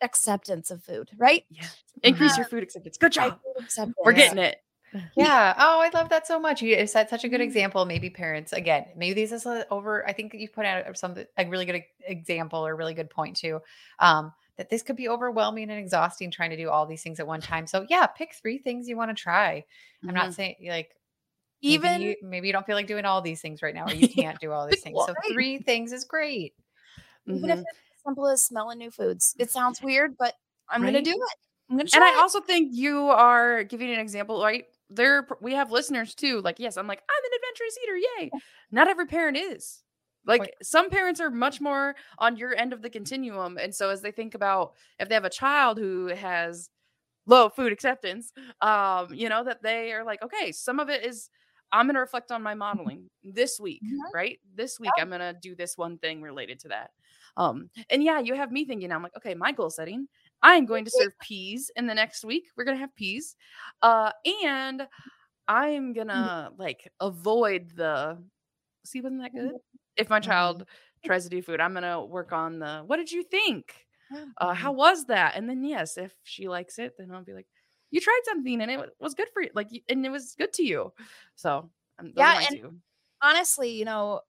acceptance 0.03 0.71
of 0.71 0.85
food, 0.85 1.11
right? 1.19 1.45
yeah. 1.51 1.69
Increase 2.03 2.37
Uh, 2.37 2.39
your 2.39 2.47
food 2.47 2.63
acceptance. 2.63 2.97
Good 2.97 3.13
job. 3.13 3.41
acceptance. 3.59 3.97
We're 4.05 4.13
getting 4.13 4.39
it. 4.39 4.59
Yeah. 5.17 5.55
Oh, 5.59 5.81
I 5.81 5.91
love 5.91 6.09
that 6.11 6.27
so 6.27 6.41
much. 6.41 6.63
You 6.63 6.87
set 6.87 7.11
such 7.11 7.25
a 7.25 7.29
good 7.29 7.41
Mhm. 7.41 7.43
example. 7.43 7.85
Maybe 7.85 8.11
parents, 8.11 8.53
again, 8.53 8.87
maybe 8.97 9.15
these 9.15 9.33
is 9.33 9.47
a 9.47 9.67
over. 9.71 10.07
I 10.09 10.13
think 10.13 10.35
you 10.35 10.49
put 10.49 10.67
out 10.67 10.97
something 10.99 11.27
a 11.39 11.47
really 11.49 11.67
good 11.67 11.85
example 12.07 12.67
or 12.67 12.73
a 12.73 12.77
really 12.77 12.95
good 12.95 13.11
point 13.11 13.37
too. 13.37 13.61
Um, 14.01 14.33
that 14.57 14.71
this 14.71 14.83
could 14.83 14.97
be 14.97 15.09
overwhelming 15.09 15.71
and 15.71 15.79
exhausting 15.81 16.31
trying 16.31 16.51
to 16.51 16.57
do 16.57 16.71
all 16.71 16.87
these 16.87 17.03
things 17.03 17.21
at 17.21 17.27
one 17.27 17.41
time. 17.43 17.67
So 17.67 17.87
yeah, 17.91 18.07
pick 18.07 18.35
three 18.35 18.59
things 18.59 18.89
you 18.89 18.97
want 18.97 19.11
to 19.17 19.21
try. 19.23 19.65
I'm 20.09 20.15
not 20.15 20.33
Mhm. 20.33 20.35
saying 20.35 20.57
like 20.69 20.97
Even 21.63 22.01
maybe 22.01 22.05
you, 22.05 22.17
maybe 22.23 22.47
you 22.47 22.53
don't 22.53 22.67
feel 22.67 22.77
like 22.77 22.87
doing 22.87 23.05
all 23.05 23.21
these 23.21 23.41
things 23.41 23.63
right 23.63 23.75
now, 23.75 23.87
or 23.87 23.93
you 23.93 24.09
can't 24.15 24.39
do 24.41 24.53
all 24.53 24.67
these 24.67 24.81
things. 24.83 24.99
So 25.05 25.15
three 25.33 25.59
things 25.59 25.93
is 25.93 26.05
great. 26.05 26.55
even 27.27 27.51
if 27.51 27.59
Mhm. 27.59 27.63
it's 27.63 27.71
as 27.97 28.03
simple 28.05 28.27
as 28.29 28.43
smelling 28.43 28.79
new 28.79 28.91
foods. 28.91 29.35
It 29.39 29.51
sounds 29.51 29.83
weird, 29.83 30.17
but 30.19 30.35
I'm 30.69 30.85
gonna 30.85 31.03
do 31.03 31.11
it. 31.11 31.39
I'm 31.71 31.77
gonna 31.77 31.83
and 31.93 32.03
try. 32.03 32.13
I 32.13 32.21
also 32.21 32.41
think 32.41 32.71
you 32.73 33.09
are 33.09 33.65
giving 33.65 33.91
an 33.91 34.01
example, 34.01 34.43
right? 34.43 34.67
There, 34.91 35.27
we 35.41 35.53
have 35.53 35.71
listeners 35.71 36.15
too. 36.15 36.41
Like, 36.41 36.59
yes, 36.59 36.77
I'm 36.79 36.87
like, 36.87 37.03
I'm 37.09 37.25
an 37.25 37.31
adventurous 37.37 37.79
eater, 37.83 37.97
yay! 37.97 38.31
Not 38.71 38.89
every 38.89 39.07
parent 39.07 39.37
is. 39.37 39.83
Like, 40.27 40.55
some 40.63 40.91
parents 40.91 41.21
are 41.21 41.31
much 41.31 41.61
more 41.61 41.95
on 42.19 42.37
your 42.37 42.55
end 42.57 42.73
of 42.73 42.83
the 42.83 42.91
continuum, 42.91 43.59
and 43.59 43.75
so 43.75 43.91
as 43.91 44.01
they 44.03 44.11
think 44.11 44.35
about 44.35 44.75
if 44.99 45.09
they 45.09 45.15
have 45.15 45.25
a 45.25 45.31
child 45.31 45.79
who 45.79 46.07
has 46.09 46.71
low 47.27 47.49
food 47.49 47.73
acceptance, 47.73 48.33
um, 48.61 49.13
you 49.15 49.29
know, 49.29 49.45
that 49.45 49.63
they 49.63 49.93
are 49.93 50.05
like, 50.05 50.23
okay, 50.23 50.53
some 50.53 50.81
of 50.81 50.89
it 50.91 51.05
is. 51.05 51.31
I'm 51.73 51.87
going 51.87 51.95
to 51.95 52.01
reflect 52.01 52.31
on 52.33 52.43
my 52.43 52.55
modeling 52.55 53.11
this 53.23 53.61
week, 53.61 53.83
Mhm. 53.83 54.13
right? 54.13 54.39
This 54.55 54.81
week, 54.81 54.97
I'm 54.99 55.09
going 55.11 55.21
to 55.21 55.35
do 55.41 55.55
this 55.55 55.77
one 55.77 55.99
thing 55.99 56.23
related 56.23 56.59
to 56.61 56.69
that. 56.69 56.91
Um, 57.37 57.71
and 57.91 58.03
yeah, 58.03 58.19
you 58.21 58.35
have 58.35 58.51
me 58.53 58.65
thinking, 58.65 58.91
I'm 58.93 59.03
like, 59.03 59.17
okay, 59.17 59.35
my 59.35 59.53
goal 59.53 59.71
setting, 59.71 60.09
I'm 60.43 60.67
going 60.67 60.85
to 60.85 60.91
serve 60.91 61.13
peas 61.21 61.71
in 61.77 61.87
the 61.87 61.95
next 61.95 62.25
week. 62.25 62.45
We're 62.57 62.65
gonna 62.65 62.79
have 62.79 62.95
peas. 62.97 63.37
Uh, 63.83 64.13
and 64.45 64.87
I'm 65.49 65.93
gonna 65.95 66.53
like 66.59 66.89
avoid 67.01 67.71
the 67.77 68.23
see, 68.85 69.01
wasn't 69.01 69.23
that 69.23 69.35
good? 69.35 69.57
If 69.97 70.11
my 70.11 70.21
child 70.21 70.67
tries 71.05 71.25
to 71.25 71.31
do 71.31 71.43
food, 71.43 71.61
I'm 71.61 71.75
gonna 71.75 72.05
work 72.05 72.33
on 72.33 72.59
the 72.61 72.83
what 72.87 72.97
did 72.99 73.13
you 73.13 73.23
think? 73.25 73.87
Uh, 74.39 74.55
how 74.55 74.73
was 74.73 75.07
that? 75.07 75.37
And 75.37 75.49
then 75.49 75.65
yes, 75.65 75.99
if 75.99 76.15
she 76.25 76.49
likes 76.49 76.79
it, 76.79 76.95
then 76.99 77.11
I'll 77.13 77.25
be 77.25 77.35
like, 77.35 77.49
you 77.91 78.01
tried 78.01 78.21
something 78.25 78.61
and 78.61 78.71
it 78.71 78.81
was 79.01 79.15
good 79.15 79.29
for 79.33 79.43
you, 79.43 79.51
like, 79.55 79.69
and 79.89 80.05
it 80.07 80.11
was 80.11 80.35
good 80.39 80.53
to 80.55 80.63
you. 80.65 80.93
So 81.37 81.71
um, 81.99 82.13
Yeah, 82.17 82.35
and- 82.49 82.57
two. 82.61 82.81
honestly, 83.23 83.71
you 83.71 83.85
know, 83.85 84.23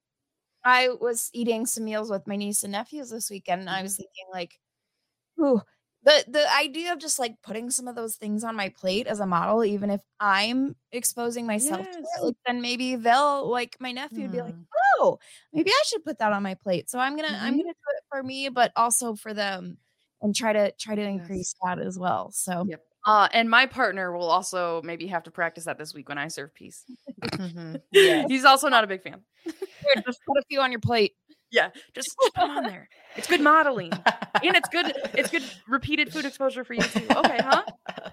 I 0.64 0.90
was 0.90 1.30
eating 1.34 1.66
some 1.66 1.84
meals 1.84 2.10
with 2.10 2.26
my 2.26 2.36
niece 2.36 2.62
and 2.64 2.72
nephews 2.72 3.10
this 3.10 3.30
weekend, 3.30 3.62
and 3.62 3.70
I 3.70 3.82
was 3.82 3.96
thinking 3.96 4.26
like, 4.32 4.60
ooh, 5.40 5.60
the 6.02 6.24
the 6.28 6.46
idea 6.56 6.92
of 6.92 6.98
just 6.98 7.18
like 7.18 7.36
putting 7.42 7.70
some 7.70 7.88
of 7.88 7.94
those 7.96 8.16
things 8.16 8.44
on 8.44 8.56
my 8.56 8.70
plate 8.70 9.06
as 9.06 9.20
a 9.20 9.26
model, 9.26 9.64
even 9.64 9.90
if 9.90 10.00
I'm 10.20 10.76
exposing 10.92 11.46
myself 11.46 11.88
to 11.90 11.98
it, 11.98 12.24
like 12.24 12.36
then 12.46 12.60
maybe 12.62 12.96
they'll 12.96 13.48
like 13.50 13.76
my 13.80 13.92
nephew 13.92 14.22
would 14.24 14.32
be 14.32 14.42
like, 14.42 14.56
Mm. 14.56 14.66
oh, 14.98 15.18
maybe 15.52 15.70
I 15.70 15.82
should 15.86 16.04
put 16.04 16.18
that 16.18 16.32
on 16.32 16.42
my 16.42 16.54
plate. 16.54 16.90
So 16.90 16.98
I'm 16.98 17.16
gonna 17.16 17.38
I'm 17.40 17.54
Mhm. 17.54 17.58
gonna 17.58 17.74
do 17.74 17.96
it 17.96 18.04
for 18.10 18.22
me, 18.22 18.48
but 18.50 18.72
also 18.76 19.14
for 19.14 19.34
them, 19.34 19.78
and 20.22 20.34
try 20.34 20.52
to 20.52 20.72
try 20.72 20.94
to 20.94 21.02
increase 21.02 21.54
that 21.64 21.78
as 21.80 21.98
well. 21.98 22.30
So 22.32 22.66
Yep. 22.68 22.84
Uh, 23.10 23.28
and 23.32 23.50
my 23.50 23.66
partner 23.66 24.12
will 24.16 24.30
also 24.30 24.80
maybe 24.82 25.08
have 25.08 25.24
to 25.24 25.30
practice 25.32 25.64
that 25.64 25.78
this 25.78 25.92
week 25.92 26.08
when 26.08 26.16
I 26.18 26.28
serve. 26.28 26.50
Mhm. 26.54 27.80
Yeah. 27.92 28.24
He's 28.28 28.44
also 28.44 28.68
not 28.68 28.84
a 28.84 28.86
big 28.86 29.02
fan. 29.02 29.20
here, 29.44 30.02
just 30.06 30.20
put 30.26 30.36
a 30.38 30.42
few 30.48 30.60
on 30.60 30.70
your 30.70 30.80
plate. 30.80 31.14
Yeah, 31.50 31.70
just 31.92 32.14
put 32.16 32.44
'em 32.44 32.50
on 32.50 32.62
there. 32.62 32.88
It's 33.16 33.26
good 33.26 33.40
modeling, 33.40 33.90
and 33.92 34.54
it's 34.56 34.68
good. 34.68 34.92
It's 35.14 35.28
good 35.30 35.42
repeated 35.66 36.12
food 36.12 36.24
exposure 36.24 36.62
for 36.62 36.74
you 36.74 36.82
too. 36.82 37.04
Okay, 37.10 37.38
huh? 37.40 37.64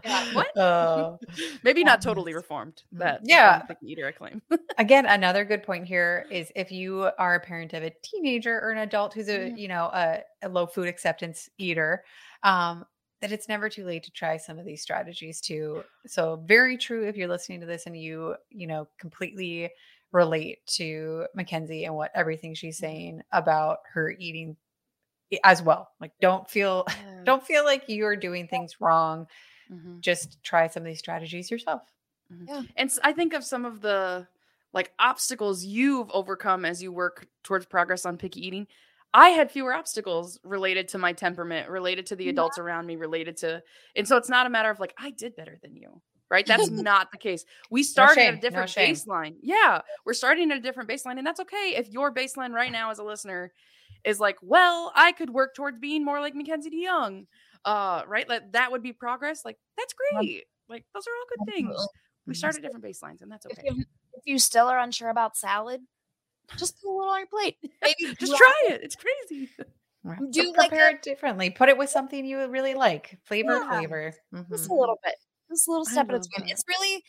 Yeah, 0.03 0.25
what? 0.33 0.57
Oh. 0.57 1.19
Maybe 1.63 1.83
not 1.83 2.01
totally 2.01 2.33
reformed. 2.33 2.81
That 2.93 3.21
Yeah. 3.23 3.61
eater 3.83 4.07
I 4.07 4.11
claim. 4.13 4.41
Again, 4.79 5.05
another 5.05 5.45
good 5.45 5.61
point 5.61 5.85
here 5.85 6.25
is 6.31 6.51
if 6.55 6.71
you 6.71 7.11
are 7.19 7.35
a 7.35 7.39
parent 7.39 7.73
of 7.73 7.83
a 7.83 7.91
teenager 8.01 8.59
or 8.59 8.71
an 8.71 8.79
adult 8.79 9.13
who's 9.13 9.29
a 9.29 9.49
Yeah. 9.49 9.55
you 9.55 9.67
know 9.67 9.85
a, 9.93 10.23
a 10.41 10.49
low 10.49 10.65
food 10.65 10.87
acceptance 10.87 11.47
eater, 11.59 12.03
um, 12.41 12.85
that 13.21 13.31
it's 13.31 13.47
never 13.47 13.69
too 13.69 13.85
late 13.85 14.03
to 14.03 14.11
try 14.11 14.37
some 14.37 14.59
of 14.59 14.65
these 14.65 14.81
strategies 14.81 15.41
too. 15.41 15.83
So 16.05 16.41
very 16.45 16.77
true 16.77 17.07
if 17.07 17.17
you're 17.17 17.27
listening 17.27 17.61
to 17.61 17.65
this 17.65 17.85
and 17.85 17.97
you 17.97 18.35
you 18.49 18.67
know 18.67 18.87
completely 18.99 19.71
relate 20.11 20.65
to 20.67 21.25
Mackenzie 21.33 21.85
and 21.85 21.95
what 21.95 22.11
everything 22.15 22.53
she's 22.53 22.77
saying 22.77 23.21
about 23.31 23.79
her 23.93 24.09
eating 24.11 24.55
as 25.43 25.61
well. 25.61 25.89
Like 25.99 26.11
don't 26.21 26.49
feel 26.49 26.85
don't 27.23 27.45
feel 27.45 27.65
like 27.65 27.83
you're 27.87 28.15
doing 28.15 28.47
things 28.47 28.79
wrong. 28.79 29.27
Mhm. 29.71 29.99
Just 29.99 30.41
try 30.43 30.67
some 30.67 30.83
of 30.83 30.87
these 30.87 30.99
strategies 30.99 31.51
yourself. 31.51 31.81
Yeah. 32.47 32.63
And 32.75 32.91
I 33.03 33.13
think 33.13 33.33
of 33.33 33.43
some 33.43 33.65
of 33.65 33.81
the 33.81 34.27
like 34.73 34.93
obstacles 34.99 35.63
you've 35.65 36.11
overcome 36.11 36.65
as 36.65 36.83
you 36.83 36.91
work 36.91 37.27
towards 37.43 37.65
progress 37.65 38.05
on 38.05 38.17
picky 38.17 38.45
eating. 38.45 38.67
I 39.13 39.29
had 39.29 39.51
fewer 39.51 39.73
obstacles 39.73 40.39
related 40.43 40.89
to 40.89 40.97
my 40.97 41.13
temperament, 41.13 41.69
related 41.69 42.05
to 42.07 42.15
the 42.15 42.25
Yeah. 42.25 42.31
adults 42.31 42.57
around 42.57 42.85
me, 42.85 42.95
related 42.97 43.37
to, 43.37 43.63
and 43.95 44.07
so 44.07 44.17
it's 44.17 44.29
not 44.29 44.45
a 44.45 44.49
matter 44.49 44.69
of 44.69 44.79
like 44.79 44.93
I 44.97 45.11
did 45.11 45.35
better 45.35 45.57
than 45.61 45.75
you, 45.75 46.01
right? 46.29 46.45
That's 46.47 46.69
not 46.69 47.11
the 47.11 47.17
case. 47.17 47.45
We 47.71 47.83
started 47.83 48.21
shame, 48.21 48.33
at 48.33 48.37
a 48.37 48.41
different 48.41 48.69
shame. 48.69 48.93
baseline. 48.93 49.35
Yeah, 49.41 49.81
we're 50.05 50.13
starting 50.13 50.51
at 50.51 50.57
a 50.57 50.61
different 50.61 50.89
baseline, 50.89 51.17
and 51.17 51.25
that's 51.25 51.39
okay. 51.39 51.73
If 51.77 51.89
your 51.89 52.13
baseline 52.13 52.51
right 52.51 52.71
now 52.71 52.91
as 52.91 52.99
a 52.99 53.03
listener 53.03 53.51
is 54.03 54.19
like, 54.19 54.37
well, 54.41 54.91
I 54.95 55.11
could 55.13 55.29
work 55.29 55.55
towards 55.55 55.79
being 55.79 56.05
more 56.05 56.19
like 56.19 56.35
Mackenzie 56.35 56.69
DeYoung, 56.69 57.25
uh, 57.65 58.03
right? 58.07 58.27
Like 58.29 58.51
that 58.51 58.71
would 58.71 58.83
be 58.83 58.93
progress. 58.93 59.43
Like 59.43 59.57
that's 59.77 59.93
great. 59.93 60.43
Like 60.69 60.85
those 60.93 61.05
are 61.07 61.11
all 61.11 61.45
good 61.45 61.53
things. 61.53 61.87
We 62.27 62.33
start 62.33 62.55
at 62.57 62.61
different 62.61 62.83
baselines, 62.83 63.21
and 63.21 63.31
that's 63.31 63.45
If 63.45 63.53
okay. 63.57 63.69
you 63.71 63.85
if 64.13 64.23
you 64.25 64.37
still 64.37 64.67
are 64.67 64.79
unsure 64.79 65.09
about 65.09 65.37
salad, 65.37 65.81
just 66.57 66.81
put 66.81 66.89
a 66.89 66.93
little 66.95 67.11
on 67.11 67.19
your 67.19 67.27
plate. 67.27 67.57
Maybe 67.81 68.15
Just 68.19 68.35
try 68.37 68.53
it. 68.69 68.81
It's 68.83 68.95
crazy. 68.95 69.49
Right. 70.03 70.19
Do 70.31 70.53
like 70.57 70.69
prepare 70.69 70.89
it 70.91 71.01
differently. 71.01 71.49
Put 71.49 71.67
it 71.69 71.77
with 71.77 71.89
something 71.89 72.25
you 72.25 72.45
really 72.47 72.73
like. 72.75 73.17
Flavor, 73.25 73.53
Yeah. 73.57 73.69
flavor. 73.69 74.13
just 74.49 74.65
Mhm. 74.65 74.69
a 74.69 74.73
little 74.73 74.99
bit, 75.03 75.15
just 75.49 75.67
a 75.67 75.71
little 75.71 75.85
step 75.85 76.07
at 76.09 76.15
a 76.15 76.19
time. 76.19 76.27
that. 76.37 76.49
It's 76.51 76.63
really 76.67 77.03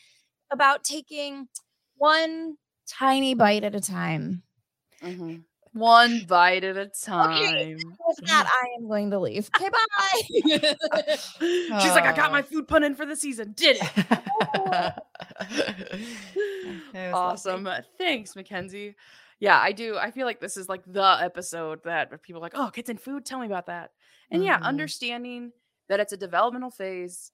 about 0.51 0.83
taking 0.83 1.47
one 1.95 2.57
tiny 2.87 3.35
bite 3.35 3.63
at 3.63 3.75
a 3.75 3.79
time. 3.79 4.43
Mhm. 5.01 5.43
One 5.71 6.25
bite 6.27 6.63
at 6.63 6.75
a 6.77 6.87
time. 6.87 7.43
Okay, 7.47 7.75
With 7.75 8.17
that, 8.27 8.49
I 8.63 8.75
am 8.81 8.87
going 8.87 9.11
to 9.11 9.19
leave. 9.19 9.49
Okay, 9.55 9.69
bye. 9.69 10.21
She's 11.79 11.91
like, 11.91 12.03
I 12.05 12.13
got 12.15 12.31
my 12.31 12.41
food 12.41 12.67
pun 12.67 12.83
in 12.83 12.95
for 12.95 13.05
the 13.05 13.15
season. 13.15 13.53
Did 13.55 13.77
it. 13.79 14.95
It 16.93 16.93
was 16.93 16.93
lovely. 16.93 17.11
awesome. 17.13 17.69
Thanks, 17.97 18.35
Mackenzie. 18.35 18.95
Yeah, 19.39 19.57
I 19.59 19.71
do. 19.71 19.97
I 19.97 20.11
feel 20.11 20.25
like 20.25 20.39
this 20.39 20.57
is 20.57 20.67
like 20.67 20.83
the 20.85 21.17
episode 21.21 21.83
that 21.83 22.21
people 22.23 22.39
are 22.39 22.43
like, 22.43 22.53
oh, 22.55 22.69
kids 22.73 22.89
and 22.89 22.99
food. 22.99 23.25
Tell 23.25 23.39
me 23.39 23.45
about 23.45 23.67
that. 23.67 23.91
And 24.31 24.43
yeah, 24.43 24.59
Mhm. 24.59 24.63
understanding 24.63 25.51
that 25.87 25.99
it's 25.99 26.11
a 26.13 26.17
developmental 26.17 26.71
phase. 26.71 27.31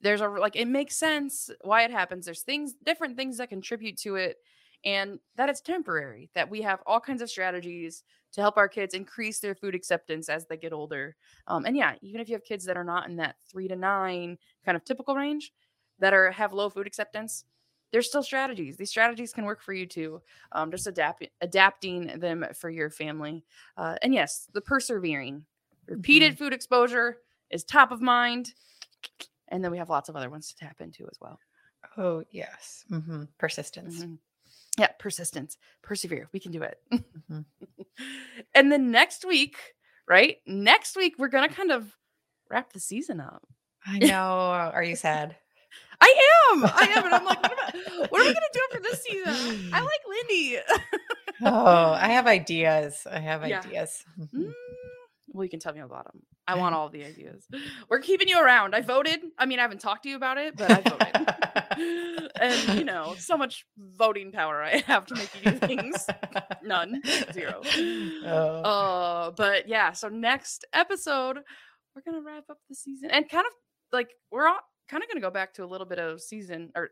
There's 0.00 0.20
a 0.20 0.28
like 0.28 0.56
it 0.56 0.66
makes 0.68 0.96
sense 0.96 1.50
why 1.62 1.82
it 1.84 1.90
happens. 1.90 2.26
There's 2.26 2.42
things, 2.42 2.74
different 2.84 3.16
things 3.16 3.38
that 3.38 3.48
contribute 3.48 3.96
to 3.98 4.16
it, 4.16 4.36
and 4.84 5.18
that 5.36 5.48
it's 5.48 5.62
temporary. 5.62 6.30
That 6.34 6.50
we 6.50 6.60
have 6.62 6.80
all 6.86 7.00
kinds 7.00 7.22
of 7.22 7.30
strategies 7.30 8.04
to 8.32 8.42
help 8.42 8.58
our 8.58 8.68
kids 8.68 8.92
increase 8.94 9.40
their 9.40 9.54
food 9.54 9.74
acceptance 9.74 10.28
as 10.28 10.46
they 10.46 10.58
get 10.58 10.74
older. 10.74 11.16
Um, 11.46 11.64
and 11.64 11.74
yeah, 11.76 11.94
even 12.02 12.20
if 12.20 12.28
you 12.28 12.34
have 12.34 12.44
kids 12.44 12.66
that 12.66 12.76
are 12.76 12.84
not 12.84 13.08
in 13.08 13.16
that 13.16 13.36
three 13.50 13.68
to 13.68 13.76
nine 13.76 14.36
kind 14.64 14.76
of 14.76 14.84
typical 14.84 15.16
range, 15.16 15.52
that 15.98 16.12
are 16.12 16.30
have 16.32 16.52
low 16.52 16.68
food 16.68 16.86
acceptance, 16.86 17.44
there's 17.92 18.08
still 18.08 18.22
strategies. 18.22 18.76
These 18.76 18.90
strategies 18.90 19.32
can 19.32 19.44
work 19.44 19.62
for 19.62 19.72
you 19.72 19.86
too. 19.86 20.20
Um, 20.52 20.70
just 20.70 20.86
adapt 20.86 21.26
adapting 21.40 22.18
them 22.18 22.44
for 22.54 22.68
your 22.70 22.90
family. 22.90 23.44
Uh, 23.76 23.96
and 24.02 24.12
yes, 24.12 24.48
the 24.52 24.60
persevering, 24.60 25.44
repeated 25.86 26.36
food 26.38 26.52
exposure 26.52 27.18
is 27.50 27.64
top 27.64 27.92
of 27.92 28.00
mind. 28.02 28.52
And 29.48 29.62
then 29.64 29.70
we 29.70 29.78
have 29.78 29.88
lots 29.88 30.08
of 30.08 30.16
other 30.16 30.28
ones 30.30 30.48
to 30.48 30.56
tap 30.56 30.80
into 30.80 31.04
as 31.10 31.18
well. 31.20 31.38
Oh, 31.96 32.24
yes. 32.30 32.84
hmm 32.88 33.24
Persistence. 33.38 34.02
Mhm. 34.04 34.18
Yeah, 34.78 34.88
persistence, 34.98 35.56
persevere. 35.82 36.28
We 36.32 36.40
can 36.40 36.52
do 36.52 36.62
it. 36.62 36.80
Mhm. 37.30 37.44
and 38.54 38.70
then 38.70 38.90
next 38.90 39.24
week, 39.24 39.56
right? 40.08 40.38
Next 40.46 40.96
week, 40.96 41.14
we're 41.18 41.28
going 41.28 41.48
to 41.48 41.54
kind 41.54 41.70
of 41.70 41.96
wrap 42.50 42.72
the 42.72 42.80
season 42.80 43.20
up. 43.20 43.46
I 43.86 43.98
know. 44.00 44.14
Are 44.14 44.82
you 44.82 44.96
sad? 44.96 45.36
I 46.00 46.50
am. 46.52 46.64
I 46.64 46.92
am. 46.96 47.04
And 47.06 47.14
I'm 47.14 47.24
like, 47.24 47.42
what, 47.42 47.52
am 47.52 47.58
I- 47.58 48.06
what 48.08 48.20
are 48.20 48.24
we 48.24 48.32
going 48.32 48.34
to 48.34 48.50
do 48.52 48.60
for 48.72 48.80
this 48.80 49.02
season? 49.02 49.70
I 49.72 49.80
like 49.80 50.00
Lindy. 50.08 50.58
oh, 51.42 51.92
I 51.92 52.08
have 52.08 52.26
ideas. 52.26 53.06
I 53.10 53.18
have 53.20 53.46
Yeah. 53.46 53.60
ideas. 53.60 54.04
Mhm. 54.18 54.28
Mm, 54.46 54.52
well, 55.28 55.44
you 55.44 55.50
can 55.50 55.60
tell 55.60 55.72
me 55.74 55.80
about 55.80 56.04
them. 56.04 56.22
I 56.48 56.54
want 56.54 56.74
all 56.76 56.88
the 56.88 57.04
ideas. 57.04 57.44
We're 57.90 57.98
keeping 58.00 58.28
you 58.28 58.40
around. 58.40 58.74
I 58.74 58.80
voted. 58.80 59.20
I 59.36 59.46
mean, 59.46 59.58
I 59.58 59.62
haven't 59.62 59.80
talked 59.80 60.04
to 60.04 60.08
you 60.08 60.14
about 60.16 60.38
it, 60.38 60.56
but 60.56 60.70
I 60.70 60.80
voted. 60.80 62.30
and, 62.40 62.78
you 62.78 62.84
know, 62.84 63.14
so 63.18 63.36
much 63.36 63.66
voting 63.76 64.30
power 64.32 64.62
I 64.62 64.78
have 64.86 65.06
to 65.06 65.14
make 65.16 65.30
you 65.44 65.50
do 65.50 65.58
things. 65.58 66.06
None. 66.62 67.02
Zero. 67.32 67.60
Oh. 68.24 68.28
Uh, 68.62 69.30
but 69.32 69.68
yeah, 69.68 69.90
so 69.92 70.08
next 70.08 70.64
episode, 70.72 71.38
we're 71.94 72.02
gonna 72.06 72.22
wrap 72.24 72.44
up 72.48 72.58
the 72.68 72.74
season 72.76 73.10
and 73.10 73.28
kind 73.28 73.44
of 73.46 73.52
like 73.92 74.08
we're 74.30 74.46
all 74.46 74.60
kind 74.88 75.02
of 75.02 75.08
gonna 75.08 75.20
go 75.20 75.30
back 75.30 75.52
to 75.54 75.64
a 75.64 75.66
little 75.66 75.86
bit 75.86 75.98
of 75.98 76.20
season 76.22 76.72
or 76.74 76.90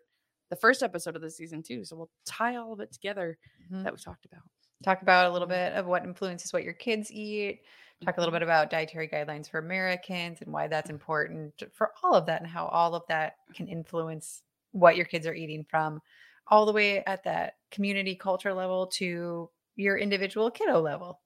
the 0.51 0.57
first 0.57 0.83
episode 0.83 1.17
of 1.17 1.23
the 1.23 1.31
season 1.31 1.63
too. 1.63 1.85
So 1.85 1.97
we'll 1.97 2.11
tie 2.27 2.57
all 2.57 2.73
of 2.73 2.81
it 2.81 2.93
together 2.93 3.39
Mhm. 3.71 3.85
that 3.85 3.93
we 3.93 3.99
talked 3.99 4.27
about. 4.27 4.43
Talk 4.83 5.03
about 5.03 5.27
a 5.27 5.31
little 5.33 5.49
bit 5.49 5.73
of 5.73 5.87
what 5.87 6.05
influences 6.05 6.53
what 6.53 6.65
your 6.65 6.75
kids 6.75 7.11
eat. 7.11 7.63
Talk 8.05 8.19
a 8.19 8.21
little 8.21 8.33
bit 8.33 8.43
about 8.43 8.69
dietary 8.71 9.09
guidelines 9.09 9.49
for 9.49 9.59
Americans 9.59 10.43
and 10.43 10.53
why 10.53 10.69
that's 10.69 10.91
important 10.91 11.63
for 11.73 11.93
all 12.03 12.15
of 12.15 12.27
that 12.27 12.43
and 12.43 12.51
how 12.51 12.67
all 12.67 12.95
of 12.95 13.05
that 13.09 13.37
can 13.55 13.67
influence 13.69 14.43
what 14.73 14.97
your 14.97 15.07
kids 15.07 15.27
are 15.27 15.35
eating 15.35 15.65
from 15.65 16.03
all 16.49 16.67
the 16.67 16.73
way 16.73 17.03
at 17.05 17.23
that 17.25 17.55
community 17.71 18.15
culture 18.15 18.53
level 18.53 18.87
to 18.89 19.51
your 19.77 19.97
individual 19.97 20.51
kiddo 20.51 20.81
level. 20.81 21.21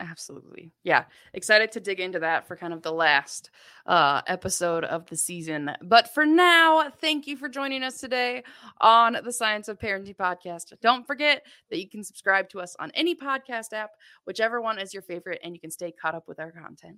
Absolutely. 0.00 0.72
Yeah. 0.82 1.04
Excited 1.34 1.70
to 1.72 1.80
dig 1.80 2.00
into 2.00 2.18
that 2.18 2.48
for 2.48 2.56
kind 2.56 2.72
of 2.72 2.82
the 2.82 2.92
last 2.92 3.50
uh 3.86 4.22
episode 4.26 4.84
of 4.84 5.06
the 5.06 5.16
season. 5.16 5.70
But 5.82 6.12
for 6.12 6.26
now, 6.26 6.90
thank 7.00 7.26
you 7.26 7.36
for 7.36 7.48
joining 7.48 7.82
us 7.84 8.00
today 8.00 8.42
on 8.80 9.16
the 9.24 9.32
Science 9.32 9.68
of 9.68 9.78
Parenting 9.78 10.16
podcast. 10.16 10.72
Don't 10.82 11.06
forget 11.06 11.42
that 11.70 11.78
you 11.78 11.88
can 11.88 12.02
subscribe 12.02 12.48
to 12.50 12.60
us 12.60 12.74
on 12.80 12.90
any 12.94 13.14
podcast 13.14 13.72
app, 13.72 13.90
whichever 14.26 14.60
one 14.60 14.80
is 14.80 14.92
your 14.92 15.02
favorite, 15.02 15.40
and 15.44 15.54
you 15.54 15.60
can 15.60 15.70
stay 15.70 15.92
caught 15.92 16.14
up 16.14 16.26
with 16.26 16.40
our 16.40 16.50
content. 16.50 16.96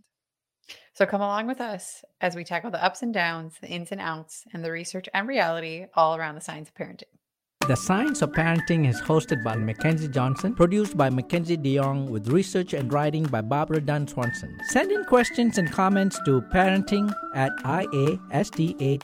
So 0.94 1.06
come 1.06 1.20
along 1.20 1.46
with 1.46 1.60
us 1.60 2.02
as 2.20 2.34
we 2.34 2.44
tackle 2.44 2.70
the 2.70 2.82
ups 2.82 3.02
and 3.02 3.12
downs, 3.12 3.54
the 3.60 3.68
ins 3.68 3.92
and 3.92 4.00
outs, 4.00 4.44
and 4.52 4.64
the 4.64 4.72
research 4.72 5.08
and 5.12 5.28
reality 5.28 5.86
all 5.94 6.16
around 6.16 6.34
the 6.34 6.40
science 6.40 6.70
of 6.70 6.74
parenting. 6.74 7.04
The 7.66 7.74
Science 7.74 8.22
of 8.22 8.30
Parenting 8.30 8.88
is 8.88 9.00
hosted 9.00 9.42
by 9.42 9.56
Mackenzie 9.56 10.06
Johnson, 10.06 10.54
produced 10.54 10.96
by 10.96 11.10
Mackenzie 11.10 11.56
DeYoung, 11.56 12.08
with 12.08 12.28
research 12.28 12.74
and 12.74 12.92
writing 12.92 13.24
by 13.24 13.40
Barbara 13.40 13.80
Dunn 13.80 14.06
Swanson. 14.06 14.56
Send 14.68 14.92
in 14.92 15.04
questions 15.04 15.58
and 15.58 15.72
comments 15.72 16.16
to 16.26 16.42
parenting 16.42 17.12
at 17.34 17.50
iastate.edu 17.64 18.96